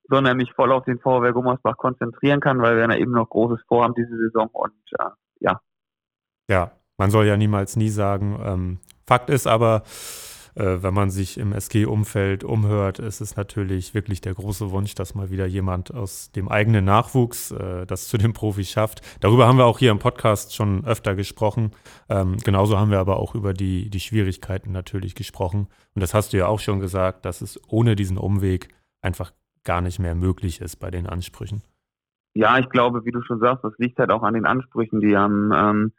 sondern 0.10 0.38
mich 0.38 0.52
voll 0.54 0.72
auf 0.72 0.86
den 0.86 1.00
VW 1.00 1.32
Gummersbach 1.32 1.78
konzentrieren 1.78 2.40
kann, 2.40 2.62
weil 2.62 2.76
wir 2.76 2.88
ja 2.88 2.96
eben 2.96 3.12
noch 3.12 3.30
Großes 3.30 3.64
vorhaben 3.68 3.94
diese 3.96 4.18
Saison 4.18 4.48
und 4.48 4.74
äh, 5.00 5.10
ja. 5.40 5.62
Ja, 6.50 6.72
man 6.98 7.12
soll 7.12 7.26
ja 7.26 7.38
niemals 7.38 7.76
nie 7.76 7.90
sagen. 7.90 8.40
Ähm, 8.44 8.80
Fakt 9.06 9.30
ist 9.30 9.48
aber, 9.48 9.84
wenn 10.56 10.94
man 10.94 11.10
sich 11.10 11.38
im 11.38 11.52
SG-Umfeld 11.52 12.44
umhört, 12.44 13.00
ist 13.00 13.22
es 13.22 13.36
natürlich 13.36 13.94
wirklich 13.94 14.22
der 14.22 14.34
große 14.34 14.72
Wunsch, 14.72 14.94
dass 14.96 15.16
mal 15.16 15.30
wieder 15.30 15.46
jemand 15.46 15.94
aus 15.94 16.32
dem 16.32 16.48
eigenen 16.48 16.86
Nachwuchs 16.86 17.52
äh, 17.52 17.86
das 17.86 18.08
zu 18.08 18.18
den 18.18 18.34
Profis 18.34 18.70
schafft. 18.70 19.02
Darüber 19.20 19.48
haben 19.48 19.58
wir 19.58 19.66
auch 19.66 19.80
hier 19.80 19.92
im 19.92 20.00
Podcast 20.00 20.56
schon 20.56 20.86
öfter 20.86 21.16
gesprochen. 21.16 21.72
Ähm, 22.10 22.38
genauso 22.44 22.78
haben 22.78 22.92
wir 22.92 23.00
aber 23.00 23.18
auch 23.18 23.36
über 23.36 23.54
die, 23.54 23.90
die 23.90 24.00
Schwierigkeiten 24.00 24.72
natürlich 24.72 25.16
gesprochen. 25.16 25.68
Und 25.96 26.02
das 26.02 26.14
hast 26.14 26.34
du 26.34 26.38
ja 26.38 26.48
auch 26.48 26.60
schon 26.60 26.80
gesagt, 26.80 27.26
dass 27.26 27.42
es 27.42 27.60
ohne 27.68 27.96
diesen 27.96 28.18
Umweg 28.18 28.70
einfach 29.02 29.32
gar 29.64 29.82
nicht 29.82 30.00
mehr 30.00 30.16
möglich 30.16 30.62
ist 30.62 30.78
bei 30.78 30.92
den 30.92 31.08
Ansprüchen. 31.08 31.64
Ja, 32.36 32.58
ich 32.58 32.70
glaube, 32.70 33.06
wie 33.06 33.12
du 33.12 33.22
schon 33.22 33.40
sagst, 33.40 33.64
das 33.64 33.74
liegt 33.78 34.00
halt 34.00 34.12
auch 34.12 34.24
an 34.24 34.34
den 34.34 34.46
Ansprüchen, 34.46 35.02
die 35.02 35.16
haben. 35.16 35.52
Ähm, 35.54 35.94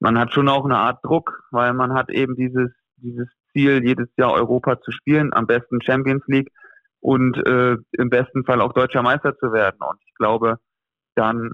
man 0.00 0.18
hat 0.18 0.32
schon 0.32 0.48
auch 0.48 0.64
eine 0.64 0.78
Art 0.78 1.04
Druck, 1.04 1.44
weil 1.50 1.72
man 1.74 1.94
hat 1.94 2.10
eben 2.10 2.34
dieses, 2.34 2.70
dieses 2.96 3.28
Ziel, 3.52 3.84
jedes 3.84 4.08
Jahr 4.16 4.32
Europa 4.32 4.80
zu 4.80 4.90
spielen, 4.92 5.32
am 5.32 5.46
besten 5.46 5.82
Champions 5.82 6.22
League 6.26 6.50
und 7.00 7.36
äh, 7.46 7.76
im 7.92 8.10
besten 8.10 8.44
Fall 8.44 8.60
auch 8.60 8.72
deutscher 8.72 9.02
Meister 9.02 9.36
zu 9.38 9.52
werden. 9.52 9.78
Und 9.80 9.98
ich 10.06 10.14
glaube, 10.14 10.58
dann 11.14 11.52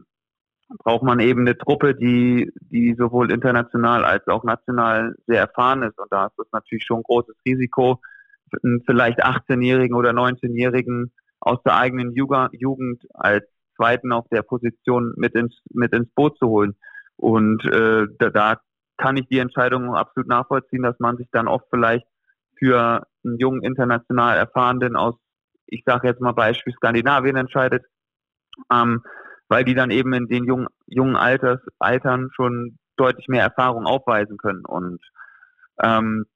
braucht 0.84 1.02
man 1.02 1.20
eben 1.20 1.40
eine 1.40 1.56
Truppe, 1.56 1.94
die, 1.94 2.52
die 2.60 2.94
sowohl 2.98 3.32
international 3.32 4.04
als 4.04 4.26
auch 4.28 4.44
national 4.44 5.14
sehr 5.26 5.40
erfahren 5.40 5.82
ist. 5.82 5.98
Und 5.98 6.12
da 6.12 6.26
ist 6.26 6.34
das 6.36 6.46
natürlich 6.52 6.84
schon 6.84 6.98
ein 6.98 7.04
großes 7.04 7.34
Risiko, 7.46 8.00
einen 8.62 8.82
vielleicht 8.84 9.24
18-Jährigen 9.24 9.96
oder 9.96 10.10
19-Jährigen 10.10 11.12
aus 11.40 11.62
der 11.64 11.76
eigenen 11.76 12.12
Jugend 12.12 13.06
als 13.14 13.44
Zweiten 13.76 14.12
auf 14.12 14.26
der 14.30 14.42
Position 14.42 15.14
mit 15.16 15.34
ins, 15.34 15.54
mit 15.70 15.92
ins 15.94 16.10
Boot 16.14 16.36
zu 16.38 16.48
holen. 16.48 16.76
Und 17.16 17.64
äh, 17.64 18.06
da, 18.18 18.30
da 18.30 18.60
kann 18.98 19.16
ich 19.16 19.26
die 19.28 19.38
Entscheidung 19.38 19.94
absolut 19.94 20.28
nachvollziehen, 20.28 20.82
dass 20.82 20.98
man 20.98 21.16
sich 21.16 21.28
dann 21.32 21.48
oft 21.48 21.66
vielleicht 21.70 22.06
für 22.58 23.06
einen 23.24 23.38
jungen 23.38 23.62
international 23.62 24.36
erfahrenen 24.36 24.96
aus, 24.96 25.14
ich 25.66 25.82
sage 25.86 26.08
jetzt 26.08 26.20
mal 26.20 26.32
Beispiel 26.32 26.74
Skandinavien 26.74 27.36
entscheidet, 27.36 27.84
ähm, 28.72 29.02
weil 29.48 29.64
die 29.64 29.74
dann 29.74 29.90
eben 29.90 30.12
in 30.12 30.26
den 30.26 30.44
jungen, 30.44 30.66
jungen 30.86 31.16
Alters, 31.16 31.60
Altern 31.78 32.30
schon 32.34 32.78
deutlich 32.96 33.28
mehr 33.28 33.44
Erfahrung 33.44 33.86
aufweisen 33.86 34.36
können. 34.36 34.64
Und 34.64 35.00
ähm, 35.80 36.26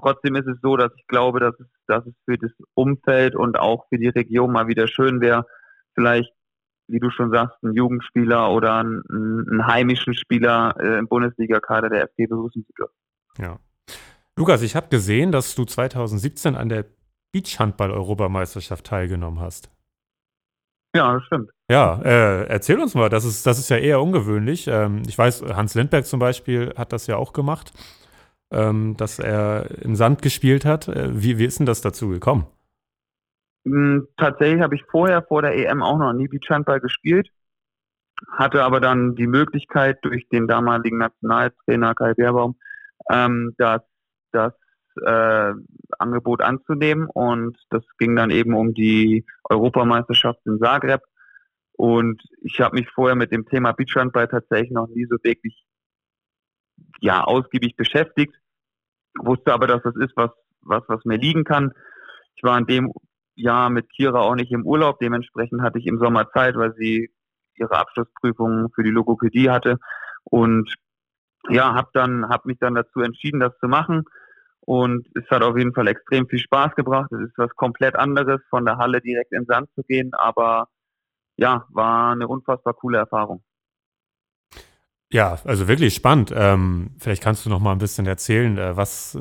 trotzdem 0.00 0.36
ist 0.36 0.46
es 0.46 0.58
so, 0.62 0.76
dass 0.76 0.92
ich 0.96 1.06
glaube, 1.06 1.40
dass 1.40 1.58
es, 1.58 1.66
dass 1.86 2.06
es 2.06 2.14
für 2.24 2.38
das 2.38 2.52
Umfeld 2.74 3.34
und 3.34 3.58
auch 3.58 3.88
für 3.88 3.98
die 3.98 4.08
Region 4.08 4.52
mal 4.52 4.68
wieder 4.68 4.86
schön 4.86 5.20
wäre, 5.20 5.46
vielleicht 5.94 6.32
wie 6.88 6.98
du 6.98 7.10
schon 7.10 7.30
sagst, 7.30 7.56
einen 7.62 7.74
Jugendspieler 7.74 8.50
oder 8.50 8.76
einen, 8.76 9.02
einen 9.08 9.66
heimischen 9.66 10.14
Spieler 10.14 10.74
äh, 10.80 10.98
im 10.98 11.06
Bundesliga-Kader 11.06 11.90
der 11.90 12.08
FG 12.08 12.26
begrüßen 12.26 12.64
zu 12.64 12.72
dürfen. 12.72 12.94
Ja. 13.38 13.58
Lukas, 14.36 14.62
ich 14.62 14.74
habe 14.74 14.88
gesehen, 14.88 15.32
dass 15.32 15.54
du 15.54 15.64
2017 15.64 16.56
an 16.56 16.68
der 16.68 16.86
Beachhandball-Europameisterschaft 17.32 18.86
teilgenommen 18.86 19.40
hast. 19.40 19.70
Ja, 20.94 21.14
das 21.14 21.24
stimmt. 21.24 21.50
Ja, 21.70 22.00
äh, 22.02 22.46
erzähl 22.46 22.80
uns 22.80 22.94
mal, 22.94 23.10
das 23.10 23.24
ist, 23.24 23.46
das 23.46 23.58
ist 23.58 23.68
ja 23.68 23.76
eher 23.76 24.00
ungewöhnlich. 24.00 24.66
Ähm, 24.68 25.02
ich 25.06 25.18
weiß, 25.18 25.42
Hans 25.54 25.74
Lindberg 25.74 26.06
zum 26.06 26.18
Beispiel 26.18 26.72
hat 26.76 26.92
das 26.92 27.06
ja 27.06 27.16
auch 27.16 27.34
gemacht, 27.34 27.72
ähm, 28.50 28.96
dass 28.96 29.18
er 29.18 29.70
im 29.82 29.94
Sand 29.94 30.22
gespielt 30.22 30.64
hat. 30.64 30.88
Äh, 30.88 31.22
wie, 31.22 31.38
wie 31.38 31.44
ist 31.44 31.58
denn 31.58 31.66
das 31.66 31.82
dazu 31.82 32.08
gekommen? 32.08 32.46
Hm, 33.64 34.08
tatsächlich 34.16 34.62
habe 34.62 34.74
ich 34.74 34.84
vorher 34.90 35.22
vor 35.22 35.42
der 35.42 35.56
EM 35.56 35.82
auch 35.82 35.98
noch 35.98 36.12
nie 36.12 36.28
Beachhandball 36.28 36.80
gespielt, 36.80 37.28
hatte 38.30 38.62
aber 38.62 38.80
dann 38.80 39.14
die 39.14 39.26
Möglichkeit 39.26 39.98
durch 40.02 40.28
den 40.28 40.48
damaligen 40.48 40.98
Nationaltrainer 40.98 41.94
Kai 41.94 42.14
Beerbaum 42.14 42.56
ähm, 43.10 43.54
das, 43.58 43.82
das 44.32 44.52
äh, 45.04 45.52
Angebot 45.98 46.40
anzunehmen 46.42 47.08
und 47.08 47.58
das 47.70 47.84
ging 47.98 48.16
dann 48.16 48.30
eben 48.30 48.54
um 48.54 48.74
die 48.74 49.24
Europameisterschaft 49.44 50.40
in 50.46 50.58
Zagreb 50.58 51.02
und 51.78 52.20
ich 52.40 52.60
habe 52.60 52.74
mich 52.74 52.90
vorher 52.90 53.14
mit 53.14 53.30
dem 53.30 53.46
Thema 53.46 53.70
Beachhandball 53.70 54.26
tatsächlich 54.26 54.72
noch 54.72 54.88
nie 54.88 55.06
so 55.08 55.16
wirklich 55.22 55.64
ja 57.00 57.22
ausgiebig 57.22 57.76
beschäftigt, 57.76 58.34
wusste 59.16 59.52
aber, 59.52 59.68
dass 59.68 59.82
das 59.82 59.94
ist, 59.96 60.16
was, 60.16 60.30
was, 60.62 60.82
was 60.88 61.04
mir 61.04 61.18
liegen 61.18 61.44
kann. 61.44 61.72
Ich 62.34 62.42
war 62.42 62.58
in 62.58 62.66
dem 62.66 62.92
Jahr 63.38 63.70
mit 63.70 63.90
Kira 63.90 64.20
auch 64.20 64.34
nicht 64.34 64.52
im 64.52 64.66
Urlaub, 64.66 64.98
dementsprechend 64.98 65.62
hatte 65.62 65.78
ich 65.78 65.86
im 65.86 65.98
Sommer 65.98 66.30
Zeit, 66.30 66.56
weil 66.56 66.74
sie 66.74 67.10
ihre 67.54 67.76
Abschlussprüfung 67.76 68.70
für 68.74 68.82
die 68.82 68.90
Logopädie 68.90 69.50
hatte 69.50 69.78
und 70.24 70.72
ja, 71.48 71.74
habe 71.74 71.88
dann 71.92 72.28
habe 72.28 72.48
mich 72.48 72.58
dann 72.58 72.74
dazu 72.74 73.00
entschieden, 73.00 73.40
das 73.40 73.56
zu 73.60 73.68
machen 73.68 74.04
und 74.60 75.06
es 75.14 75.28
hat 75.30 75.42
auf 75.42 75.56
jeden 75.56 75.72
Fall 75.72 75.88
extrem 75.88 76.28
viel 76.28 76.40
Spaß 76.40 76.74
gebracht. 76.74 77.10
Es 77.12 77.28
ist 77.28 77.38
was 77.38 77.50
komplett 77.56 77.96
anderes, 77.96 78.40
von 78.50 78.66
der 78.66 78.76
Halle 78.76 79.00
direkt 79.00 79.32
in 79.32 79.46
Sand 79.46 79.70
zu 79.74 79.82
gehen, 79.82 80.12
aber 80.12 80.68
ja, 81.36 81.66
war 81.70 82.12
eine 82.12 82.28
unfassbar 82.28 82.74
coole 82.74 82.98
Erfahrung. 82.98 83.42
Ja, 85.10 85.38
also 85.44 85.68
wirklich 85.68 85.94
spannend. 85.94 86.32
Ähm, 86.34 86.90
vielleicht 86.98 87.22
kannst 87.22 87.46
du 87.46 87.50
noch 87.50 87.60
mal 87.60 87.72
ein 87.72 87.78
bisschen 87.78 88.06
erzählen, 88.06 88.58
äh, 88.58 88.76
was 88.76 89.18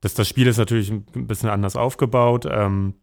das, 0.00 0.14
das 0.14 0.28
Spiel 0.28 0.46
ist 0.46 0.58
natürlich 0.58 0.90
ein 0.90 1.26
bisschen 1.26 1.50
anders 1.50 1.76
aufgebaut. 1.76 2.46
Ähm, 2.50 2.94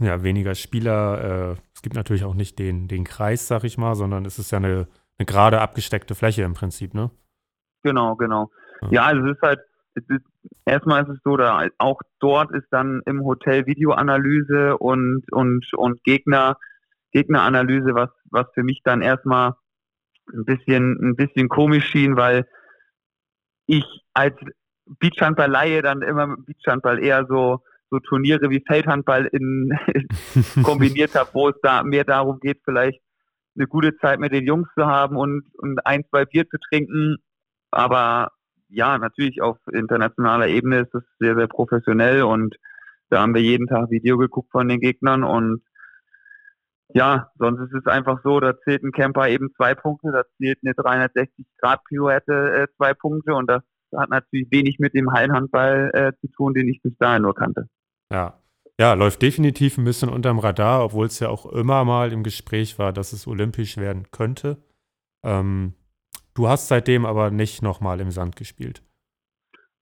ja, 0.00 0.22
weniger 0.22 0.54
Spieler. 0.54 1.52
Äh, 1.52 1.60
es 1.74 1.82
gibt 1.82 1.94
natürlich 1.94 2.24
auch 2.24 2.34
nicht 2.34 2.58
den, 2.58 2.88
den 2.88 3.04
Kreis, 3.04 3.46
sag 3.46 3.64
ich 3.64 3.78
mal, 3.78 3.94
sondern 3.94 4.24
es 4.24 4.38
ist 4.38 4.50
ja 4.50 4.58
eine, 4.58 4.88
eine 5.18 5.26
gerade 5.26 5.60
abgesteckte 5.60 6.14
Fläche 6.14 6.42
im 6.42 6.54
Prinzip, 6.54 6.94
ne? 6.94 7.10
Genau, 7.82 8.16
genau. 8.16 8.50
Ja, 8.82 8.88
ja 8.90 9.04
also 9.04 9.26
es 9.26 9.36
ist 9.36 9.42
halt, 9.42 9.60
es 9.94 10.04
ist, 10.08 10.24
erstmal 10.64 11.04
ist 11.04 11.10
es 11.10 11.18
so, 11.22 11.36
da 11.36 11.68
auch 11.78 12.00
dort 12.18 12.50
ist 12.52 12.66
dann 12.70 13.02
im 13.06 13.24
Hotel 13.24 13.66
Videoanalyse 13.66 14.76
und, 14.78 15.22
und, 15.30 15.72
und 15.74 16.02
Gegner, 16.02 16.58
Gegneranalyse, 17.12 17.94
was, 17.94 18.10
was 18.30 18.46
für 18.54 18.64
mich 18.64 18.80
dann 18.82 19.02
erstmal 19.02 19.54
ein 20.32 20.44
bisschen, 20.44 20.98
ein 21.00 21.16
bisschen 21.16 21.48
komisch 21.48 21.86
schien, 21.86 22.16
weil 22.16 22.48
ich 23.66 23.84
als 24.14 24.34
Beachhandball-Laie 24.86 25.82
dann 25.82 26.02
immer 26.02 26.36
Beachhandball 26.36 27.02
eher 27.02 27.26
so, 27.26 27.60
so 27.90 27.98
Turniere 28.00 28.50
wie 28.50 28.62
Feldhandball 28.66 29.26
in, 29.26 29.72
kombiniert 30.62 31.14
habe, 31.14 31.30
wo 31.32 31.48
es 31.48 31.56
da 31.62 31.82
mehr 31.82 32.04
darum 32.04 32.38
geht, 32.40 32.60
vielleicht 32.64 33.00
eine 33.56 33.66
gute 33.66 33.96
Zeit 33.98 34.18
mit 34.18 34.32
den 34.32 34.46
Jungs 34.46 34.68
zu 34.76 34.86
haben 34.86 35.16
und, 35.16 35.44
und 35.58 35.84
ein, 35.86 36.04
zwei 36.10 36.24
Bier 36.24 36.48
zu 36.48 36.58
trinken. 36.58 37.16
Aber 37.70 38.32
ja, 38.68 38.98
natürlich 38.98 39.40
auf 39.42 39.58
internationaler 39.72 40.48
Ebene 40.48 40.80
ist 40.80 40.92
das 40.92 41.04
sehr, 41.18 41.36
sehr 41.36 41.46
professionell 41.46 42.22
und 42.22 42.56
da 43.10 43.20
haben 43.20 43.34
wir 43.34 43.42
jeden 43.42 43.68
Tag 43.68 43.90
Video 43.90 44.18
geguckt 44.18 44.50
von 44.50 44.68
den 44.68 44.80
Gegnern 44.80 45.22
und 45.22 45.62
ja, 46.88 47.30
sonst 47.38 47.60
ist 47.60 47.74
es 47.74 47.86
einfach 47.86 48.20
so, 48.22 48.40
da 48.40 48.58
zählt 48.60 48.82
ein 48.82 48.92
Camper 48.92 49.28
eben 49.28 49.52
zwei 49.56 49.74
Punkte, 49.74 50.12
da 50.12 50.22
zählt 50.36 50.58
eine 50.62 50.74
360-Grad-Pirouette 50.74 52.52
äh, 52.54 52.66
zwei 52.76 52.94
Punkte 52.94 53.34
und 53.34 53.48
das 53.48 53.62
hat 53.98 54.10
natürlich 54.10 54.50
wenig 54.50 54.78
mit 54.78 54.94
dem 54.94 55.12
Hallenhandball 55.12 55.90
äh, 55.94 56.12
zu 56.20 56.28
tun, 56.28 56.54
den 56.54 56.68
ich 56.68 56.82
bis 56.82 56.96
dahin 56.98 57.22
nur 57.22 57.34
kannte. 57.34 57.68
Ja. 58.12 58.38
Ja, 58.78 58.94
läuft 58.94 59.22
definitiv 59.22 59.78
ein 59.78 59.84
bisschen 59.84 60.08
unterm 60.08 60.40
Radar, 60.40 60.84
obwohl 60.84 61.06
es 61.06 61.20
ja 61.20 61.28
auch 61.28 61.46
immer 61.46 61.84
mal 61.84 62.12
im 62.12 62.24
Gespräch 62.24 62.76
war, 62.76 62.92
dass 62.92 63.12
es 63.12 63.28
olympisch 63.28 63.76
werden 63.76 64.10
könnte. 64.10 64.56
Ähm, 65.24 65.74
du 66.34 66.48
hast 66.48 66.66
seitdem 66.66 67.06
aber 67.06 67.30
nicht 67.30 67.62
nochmal 67.62 68.00
im 68.00 68.10
Sand 68.10 68.34
gespielt. 68.34 68.82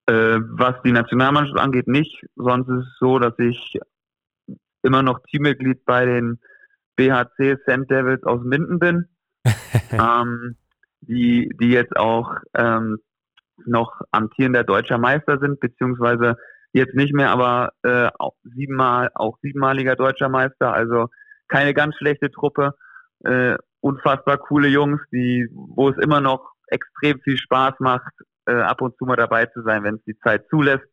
Äh, 0.06 0.40
was 0.40 0.74
die 0.84 0.92
Nationalmannschaft 0.92 1.58
angeht, 1.58 1.88
nicht. 1.88 2.22
Sonst 2.36 2.68
ist 2.68 2.86
es 2.86 2.98
so, 3.00 3.18
dass 3.18 3.38
ich 3.38 3.78
immer 4.82 5.02
noch 5.02 5.20
Teammitglied 5.30 5.84
bei 5.86 6.04
den 6.04 6.38
BHC 6.96 7.58
Sand 7.64 7.90
Devils 7.90 8.22
aus 8.24 8.42
Minden 8.44 8.78
bin, 8.78 9.08
ähm, 9.90 10.56
die, 11.00 11.50
die 11.60 11.70
jetzt 11.70 11.96
auch 11.96 12.34
ähm, 12.54 12.98
noch 13.64 14.00
amtierender 14.10 14.64
deutscher 14.64 14.98
Meister 14.98 15.38
sind, 15.38 15.60
beziehungsweise 15.60 16.36
jetzt 16.72 16.94
nicht 16.94 17.12
mehr, 17.12 17.30
aber 17.30 17.72
äh, 17.82 18.08
auch 18.18 18.34
siebenmal, 18.42 19.10
auch 19.14 19.38
siebenmaliger 19.42 19.96
deutscher 19.96 20.28
Meister, 20.28 20.72
also 20.72 21.08
keine 21.48 21.74
ganz 21.74 21.96
schlechte 21.96 22.30
Truppe, 22.30 22.74
äh, 23.24 23.56
unfassbar 23.80 24.38
coole 24.38 24.68
Jungs, 24.68 25.00
die, 25.12 25.48
wo 25.52 25.88
es 25.90 25.98
immer 25.98 26.20
noch 26.20 26.52
extrem 26.68 27.20
viel 27.20 27.36
Spaß 27.36 27.74
macht, 27.80 28.12
äh, 28.46 28.54
ab 28.54 28.80
und 28.80 28.96
zu 28.96 29.04
mal 29.04 29.16
dabei 29.16 29.46
zu 29.46 29.62
sein, 29.62 29.84
wenn 29.84 29.96
es 29.96 30.04
die 30.04 30.18
Zeit 30.18 30.46
zulässt. 30.48 30.86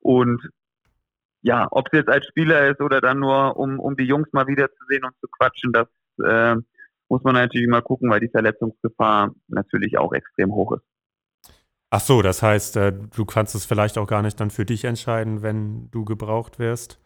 Und 0.00 0.46
ja, 1.42 1.66
ob 1.70 1.88
es 1.90 1.98
jetzt 1.98 2.10
als 2.10 2.26
Spieler 2.26 2.68
ist 2.68 2.80
oder 2.80 3.00
dann 3.00 3.18
nur, 3.18 3.56
um, 3.56 3.78
um 3.78 3.96
die 3.96 4.04
Jungs 4.04 4.28
mal 4.32 4.46
wieder 4.46 4.68
zu 4.68 4.84
sehen 4.88 5.04
und 5.04 5.14
zu 5.20 5.28
quatschen, 5.28 5.72
das 5.72 5.88
äh, 6.22 6.56
muss 7.08 7.22
man 7.22 7.34
natürlich 7.34 7.68
mal 7.68 7.82
gucken, 7.82 8.10
weil 8.10 8.20
die 8.20 8.30
Verletzungsgefahr 8.30 9.32
natürlich 9.48 9.98
auch 9.98 10.12
extrem 10.12 10.52
hoch 10.52 10.76
ist. 10.76 10.93
Ach 11.94 12.00
so, 12.00 12.22
das 12.22 12.42
heißt, 12.42 12.76
äh, 12.76 12.92
du 12.92 13.24
kannst 13.24 13.54
es 13.54 13.66
vielleicht 13.66 13.98
auch 13.98 14.08
gar 14.08 14.20
nicht 14.20 14.40
dann 14.40 14.50
für 14.50 14.64
dich 14.64 14.84
entscheiden, 14.84 15.42
wenn 15.42 15.92
du 15.92 16.04
gebraucht 16.04 16.58
wirst, 16.58 17.00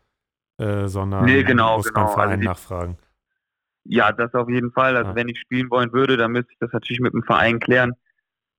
äh, 0.57 0.87
sondern 0.87 1.27
nee, 1.27 1.43
genau, 1.43 1.77
muss 1.77 1.93
genau. 1.93 2.07
beim 2.07 2.15
Verein 2.15 2.29
also 2.31 2.41
die, 2.41 2.47
nachfragen. 2.47 2.99
Ja, 3.85 4.13
das 4.13 4.33
auf 4.33 4.49
jeden 4.49 4.73
Fall. 4.73 4.97
Also 4.97 5.11
ja. 5.11 5.15
wenn 5.15 5.29
ich 5.29 5.39
spielen 5.41 5.69
wollen 5.69 5.93
würde, 5.93 6.17
dann 6.17 6.33
müsste 6.33 6.53
ich 6.53 6.59
das 6.59 6.73
natürlich 6.73 7.01
mit 7.01 7.13
dem 7.13 7.23
Verein 7.23 7.61
klären. 7.61 7.97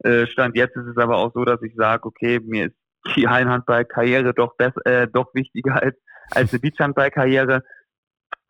Äh, 0.03 0.27
Stand 0.27 0.55
jetzt 0.55 0.75
ist 0.75 0.85
es 0.85 0.97
aber 0.97 1.17
auch 1.17 1.33
so, 1.33 1.45
dass 1.45 1.63
ich 1.63 1.73
sage, 1.75 2.05
okay, 2.05 2.39
mir 2.43 2.67
ist 2.67 2.75
die 3.15 3.27
Hallenhandball-Karriere 3.27 4.35
doch, 4.35 4.53
äh, 4.85 5.07
doch 5.11 5.33
wichtiger 5.33 5.81
als, 5.81 5.95
als 6.29 6.51
die 6.51 6.59
Beachhandball-Karriere. 6.59 7.63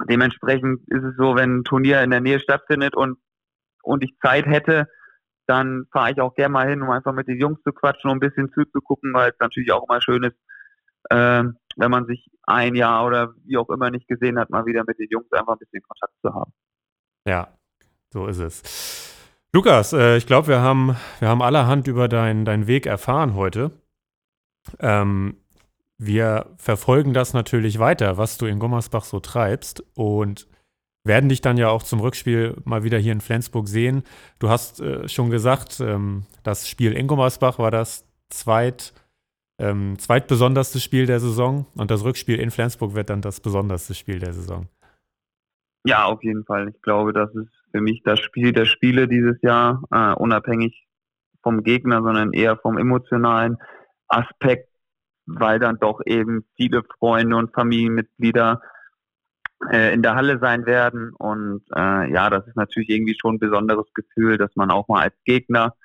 Dementsprechend 0.09 0.82
ist 0.88 1.05
es 1.05 1.15
so, 1.15 1.34
wenn 1.38 1.59
ein 1.59 1.63
Turnier 1.63 2.01
in 2.01 2.11
der 2.11 2.19
Nähe 2.19 2.41
stattfindet 2.41 2.93
und, 2.93 3.19
und 3.84 4.03
ich 4.03 4.17
Zeit 4.21 4.47
hätte, 4.47 4.89
dann 5.49 5.87
fahre 5.91 6.11
ich 6.11 6.21
auch 6.21 6.35
gerne 6.35 6.53
mal 6.53 6.69
hin, 6.69 6.83
um 6.83 6.91
einfach 6.91 7.11
mit 7.11 7.27
den 7.27 7.39
Jungs 7.39 7.59
zu 7.63 7.71
quatschen 7.71 8.11
und 8.11 8.17
ein 8.17 8.29
bisschen 8.29 8.51
zuzugucken, 8.53 9.13
weil 9.13 9.31
es 9.31 9.39
natürlich 9.39 9.71
auch 9.71 9.83
immer 9.89 9.99
schön 9.99 10.23
ist, 10.23 10.37
äh, 11.09 11.43
wenn 11.75 11.91
man 11.91 12.05
sich 12.05 12.29
ein 12.43 12.75
Jahr 12.75 13.05
oder 13.05 13.33
wie 13.45 13.57
auch 13.57 13.69
immer 13.69 13.89
nicht 13.89 14.07
gesehen 14.07 14.37
hat, 14.37 14.51
mal 14.51 14.65
wieder 14.67 14.83
mit 14.85 14.99
den 14.99 15.07
Jungs 15.09 15.31
einfach 15.31 15.53
ein 15.53 15.59
bisschen 15.59 15.81
Kontakt 15.81 16.13
zu 16.21 16.33
haben. 16.33 16.53
Ja, 17.25 17.47
so 18.13 18.27
ist 18.27 18.39
es. 18.39 19.15
Lukas, 19.51 19.93
äh, 19.93 20.17
ich 20.17 20.27
glaube, 20.27 20.49
wir 20.49 20.61
haben, 20.61 20.95
wir 21.19 21.27
haben 21.27 21.41
allerhand 21.41 21.87
über 21.87 22.07
deinen 22.07 22.45
dein 22.45 22.67
Weg 22.67 22.85
erfahren 22.85 23.33
heute. 23.33 23.71
Ähm, 24.79 25.37
wir 25.97 26.45
verfolgen 26.57 27.13
das 27.13 27.33
natürlich 27.33 27.79
weiter, 27.79 28.17
was 28.17 28.37
du 28.37 28.45
in 28.45 28.59
Gummersbach 28.59 29.03
so 29.03 29.19
treibst 29.19 29.83
und 29.95 30.47
werden 31.03 31.29
dich 31.29 31.41
dann 31.41 31.57
ja 31.57 31.69
auch 31.69 31.83
zum 31.83 31.99
Rückspiel 31.99 32.55
mal 32.65 32.83
wieder 32.83 32.97
hier 32.97 33.13
in 33.13 33.21
Flensburg 33.21 33.67
sehen. 33.67 34.03
Du 34.39 34.49
hast 34.49 34.81
äh, 34.81 35.07
schon 35.07 35.29
gesagt, 35.29 35.79
ähm, 35.79 36.23
das 36.43 36.67
Spiel 36.67 36.93
in 36.93 37.07
Gummersbach 37.07 37.59
war 37.59 37.71
das 37.71 38.05
zweit, 38.29 38.93
ähm, 39.59 39.97
zweitbesonderste 39.97 40.79
Spiel 40.79 41.05
der 41.05 41.19
Saison 41.19 41.65
und 41.75 41.91
das 41.91 42.03
Rückspiel 42.03 42.39
in 42.39 42.51
Flensburg 42.51 42.95
wird 42.95 43.09
dann 43.09 43.21
das 43.21 43.39
besonderste 43.39 43.93
Spiel 43.93 44.19
der 44.19 44.33
Saison. 44.33 44.67
Ja, 45.85 46.05
auf 46.05 46.21
jeden 46.23 46.43
Fall. 46.45 46.69
Ich 46.69 46.81
glaube, 46.81 47.13
das 47.13 47.33
ist 47.33 47.49
für 47.71 47.81
mich 47.81 48.01
das 48.03 48.19
Spiel 48.19 48.51
der 48.51 48.65
Spiele 48.65 49.07
dieses 49.07 49.41
Jahr, 49.41 49.81
äh, 49.91 50.13
unabhängig 50.13 50.85
vom 51.41 51.63
Gegner, 51.63 52.01
sondern 52.01 52.33
eher 52.33 52.57
vom 52.57 52.77
emotionalen 52.77 53.57
Aspekt, 54.07 54.69
weil 55.25 55.59
dann 55.59 55.77
doch 55.79 56.01
eben 56.05 56.45
viele 56.55 56.83
Freunde 56.99 57.37
und 57.37 57.53
Familienmitglieder 57.53 58.61
äh, 59.72 59.93
in 59.93 60.01
der 60.01 60.16
Halle 60.16 60.39
sein 60.39 60.66
werden. 60.66 61.12
Und 61.18 61.64
äh, 61.76 62.12
ja, 62.12 62.30
das 62.30 62.47
ist 62.47 62.55
natürlich 62.55 62.89
irgendwie 62.89 63.18
schon 63.20 63.36
ein 63.36 63.39
besonderes 63.39 63.88
Gefühl, 63.93 64.38
dass 64.38 64.55
man 64.55 64.72
auch 64.72 64.88
mal 64.88 65.03
als 65.03 65.16
Gegner 65.26 65.76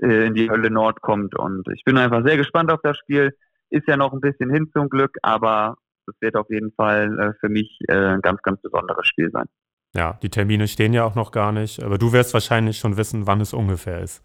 äh, 0.00 0.26
in 0.26 0.34
die 0.34 0.50
Hölle 0.50 0.70
Nord 0.70 1.00
kommt. 1.00 1.38
Und 1.38 1.66
ich 1.74 1.84
bin 1.84 1.98
einfach 1.98 2.24
sehr 2.24 2.36
gespannt 2.36 2.70
auf 2.70 2.80
das 2.82 2.96
Spiel. 2.98 3.36
Ist 3.70 3.88
ja 3.88 3.96
noch 3.96 4.12
ein 4.12 4.20
bisschen 4.20 4.50
hin 4.50 4.70
zum 4.72 4.88
Glück, 4.88 5.16
aber 5.22 5.76
es 6.06 6.14
wird 6.20 6.36
auf 6.36 6.50
jeden 6.50 6.72
Fall 6.72 7.18
äh, 7.18 7.32
für 7.40 7.48
mich 7.48 7.78
äh, 7.88 7.94
ein 7.94 8.20
ganz, 8.20 8.42
ganz 8.42 8.60
besonderes 8.60 9.06
Spiel 9.06 9.30
sein. 9.30 9.46
Ja, 9.94 10.18
die 10.22 10.30
Termine 10.30 10.68
stehen 10.68 10.94
ja 10.94 11.04
auch 11.04 11.14
noch 11.14 11.32
gar 11.32 11.52
nicht, 11.52 11.82
aber 11.82 11.98
du 11.98 12.12
wirst 12.12 12.32
wahrscheinlich 12.32 12.78
schon 12.78 12.96
wissen, 12.96 13.26
wann 13.26 13.40
es 13.40 13.52
ungefähr 13.52 14.00
ist. 14.00 14.24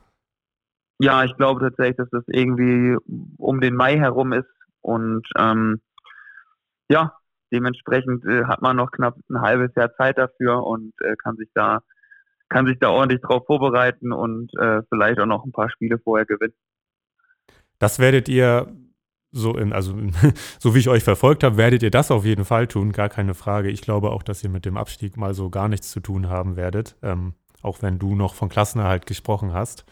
Ja, 1.00 1.24
ich 1.24 1.36
glaube 1.36 1.62
tatsächlich, 1.62 1.98
dass 1.98 2.10
das 2.10 2.24
irgendwie 2.28 2.96
um 3.38 3.62
den 3.62 3.76
Mai 3.76 3.98
herum 3.98 4.34
ist 4.34 4.50
und 4.82 5.28
ähm, 5.38 5.82
ja, 6.90 7.14
dementsprechend 7.52 8.26
äh, 8.26 8.46
hat 8.46 8.62
man 8.62 8.76
noch 8.76 8.92
knapp 8.92 9.16
ein 9.30 9.42
halbes 9.42 9.74
Jahr 9.76 9.94
Zeit 9.96 10.18
dafür 10.18 10.66
und 10.66 10.94
äh, 11.02 11.16
kann 11.16 11.36
sich 11.38 11.50
da 11.54 11.82
kann 12.50 12.66
sich 12.66 12.80
da 12.80 12.90
ordentlich 12.90 13.22
drauf 13.22 13.46
vorbereiten 13.46 14.14
und 14.14 14.52
äh, 14.58 14.82
vielleicht 14.90 15.20
auch 15.20 15.26
noch 15.26 15.46
ein 15.46 15.52
paar 15.52 15.70
Spiele 15.70 16.00
vorher 16.00 16.26
gewinnen. 16.26 16.54
Das 17.80 18.00
werdet 18.00 18.30
ihr 18.30 18.68
so 19.32 19.58
in, 19.58 19.74
also 19.74 19.96
so 20.60 20.74
wie 20.74 20.80
ich 20.80 20.90
euch 20.90 21.04
verfolgt 21.04 21.44
habe, 21.44 21.58
werdet 21.58 21.84
ihr 21.84 21.92
das 21.92 22.12
auf 22.12 22.26
jeden 22.26 22.46
Fall 22.46 22.68
tun, 22.68 22.92
gar 22.92 23.10
keine 23.10 23.34
Frage. 23.34 23.70
Ich 23.70 23.82
glaube 23.82 24.12
auch, 24.12 24.24
dass 24.24 24.44
ihr 24.44 24.50
mit 24.50 24.66
dem 24.66 24.78
Abstieg 24.78 25.18
mal 25.18 25.34
so 25.34 25.50
gar 25.50 25.68
nichts 25.68 25.92
zu 25.92 26.00
tun 26.00 26.30
haben 26.30 26.56
werdet, 26.56 26.96
ähm, 27.02 27.34
auch 27.62 27.82
wenn 27.82 28.00
du 28.00 28.16
noch 28.16 28.34
von 28.34 28.50
Klassenerhalt 28.50 29.06
gesprochen 29.06 29.54
hast. 29.54 29.86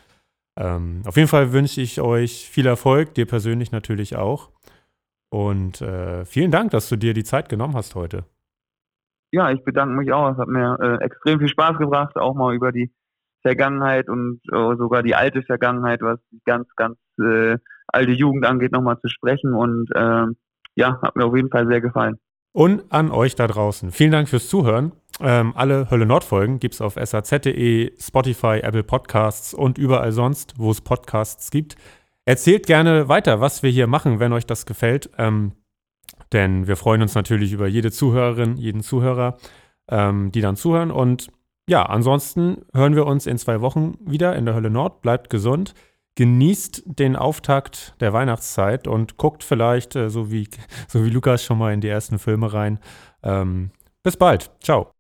Ähm, 0.58 1.02
auf 1.06 1.18
jeden 1.18 1.28
Fall 1.28 1.52
wünsche 1.52 1.82
ich 1.82 2.00
euch 2.00 2.50
viel 2.50 2.66
Erfolg, 2.66 3.14
dir 3.14 3.26
persönlich 3.26 3.72
natürlich 3.72 4.16
auch. 4.16 4.52
Und 5.36 5.82
äh, 5.82 6.24
vielen 6.24 6.50
Dank, 6.50 6.72
dass 6.72 6.88
du 6.88 6.96
dir 6.96 7.14
die 7.14 7.26
Zeit 7.26 7.50
genommen 7.50 7.76
hast 7.76 7.94
heute. 7.94 8.24
Ja, 9.34 9.52
ich 9.52 9.62
bedanke 9.66 9.94
mich 9.94 10.14
auch. 10.14 10.32
Es 10.32 10.38
hat 10.38 10.48
mir 10.48 10.78
äh, 10.80 11.04
extrem 11.04 11.40
viel 11.40 11.50
Spaß 11.50 11.78
gebracht, 11.78 12.16
auch 12.16 12.36
mal 12.36 12.56
über 12.56 12.72
die 12.72 12.94
Vergangenheit 13.42 14.08
und 14.08 14.40
äh, 14.54 14.78
sogar 14.78 15.04
die 15.04 15.14
alte 15.14 15.44
Vergangenheit, 15.44 16.00
was 16.02 16.20
die 16.32 16.40
ganz, 16.46 16.70
ganz 16.78 16.98
äh, 17.20 17.58
alte 17.88 18.14
Jugend 18.14 18.46
angeht, 18.46 18.72
nochmal 18.72 18.98
zu 19.02 19.10
sprechen. 19.10 19.54
Und 19.54 19.90
äh, 19.94 20.28
ja, 20.76 21.02
hat 21.02 21.18
mir 21.18 21.26
auf 21.26 21.36
jeden 21.36 21.50
Fall 21.50 21.68
sehr 21.68 21.82
gefallen. 21.82 22.16
Und 22.54 22.86
an 22.94 23.12
euch 23.12 23.36
da 23.36 23.48
draußen. 23.48 23.92
Vielen 23.92 24.12
Dank 24.12 24.30
fürs 24.30 24.48
Zuhören. 24.48 24.94
Ähm, 25.20 25.52
alle 25.58 25.92
Hölle 25.92 26.06
Nord-Folgen 26.06 26.60
gibt 26.60 26.76
es 26.76 26.82
auf 26.82 26.94
saz.de, 26.94 27.92
Spotify, 28.00 28.62
Apple 28.64 28.84
Podcasts 28.84 29.54
und 29.54 29.78
überall 29.78 30.14
sonst, 30.14 30.54
wo 30.58 30.72
es 30.72 30.80
Podcasts 30.80 31.52
gibt. 31.52 31.76
Erzählt 32.26 32.66
gerne 32.66 33.08
weiter, 33.08 33.40
was 33.40 33.64
wir 33.64 33.70
hier 33.70 33.88
machen, 33.88 34.20
wenn 34.20 34.34
euch 34.34 34.46
das 34.46 34.66
gefällt. 34.66 35.10
Ähm, 35.18 35.54
denn 36.34 36.68
wir 36.68 36.76
freuen 36.76 37.02
uns 37.02 37.16
natürlich 37.16 37.54
über 37.54 37.68
jede 37.68 37.92
Zuhörerin, 37.92 38.58
jeden 38.58 38.82
Zuhörer, 38.82 39.38
ähm, 39.90 40.32
die 40.32 40.42
dann 40.42 40.56
zuhören. 40.56 40.92
Und 40.92 41.30
ja, 41.70 41.84
ansonsten 41.84 42.66
hören 42.74 42.96
wir 42.96 43.06
uns 43.06 43.26
in 43.26 43.38
zwei 43.38 43.62
Wochen 43.62 43.98
wieder 44.00 44.36
in 44.36 44.46
der 44.46 44.56
Hölle 44.56 44.70
Nord. 44.70 45.02
Bleibt 45.02 45.30
gesund 45.30 45.74
genießt 46.16 46.84
den 46.86 47.16
Auftakt 47.16 47.94
der 48.00 48.14
Weihnachtszeit 48.14 48.88
und 48.88 49.18
guckt 49.18 49.44
vielleicht, 49.44 49.96
äh, 49.96 50.10
so, 50.10 50.32
wie, 50.32 50.48
so 50.88 51.06
wie 51.06 51.10
Lukas, 51.10 51.44
schon 51.44 51.58
mal 51.58 51.74
in 51.74 51.82
die 51.82 51.90
ersten 51.90 52.20
Filme 52.20 52.52
rein. 52.54 52.80
Ähm, 53.22 53.72
bis 54.02 54.18
bald. 54.18 54.52
Ciao. 54.62 54.92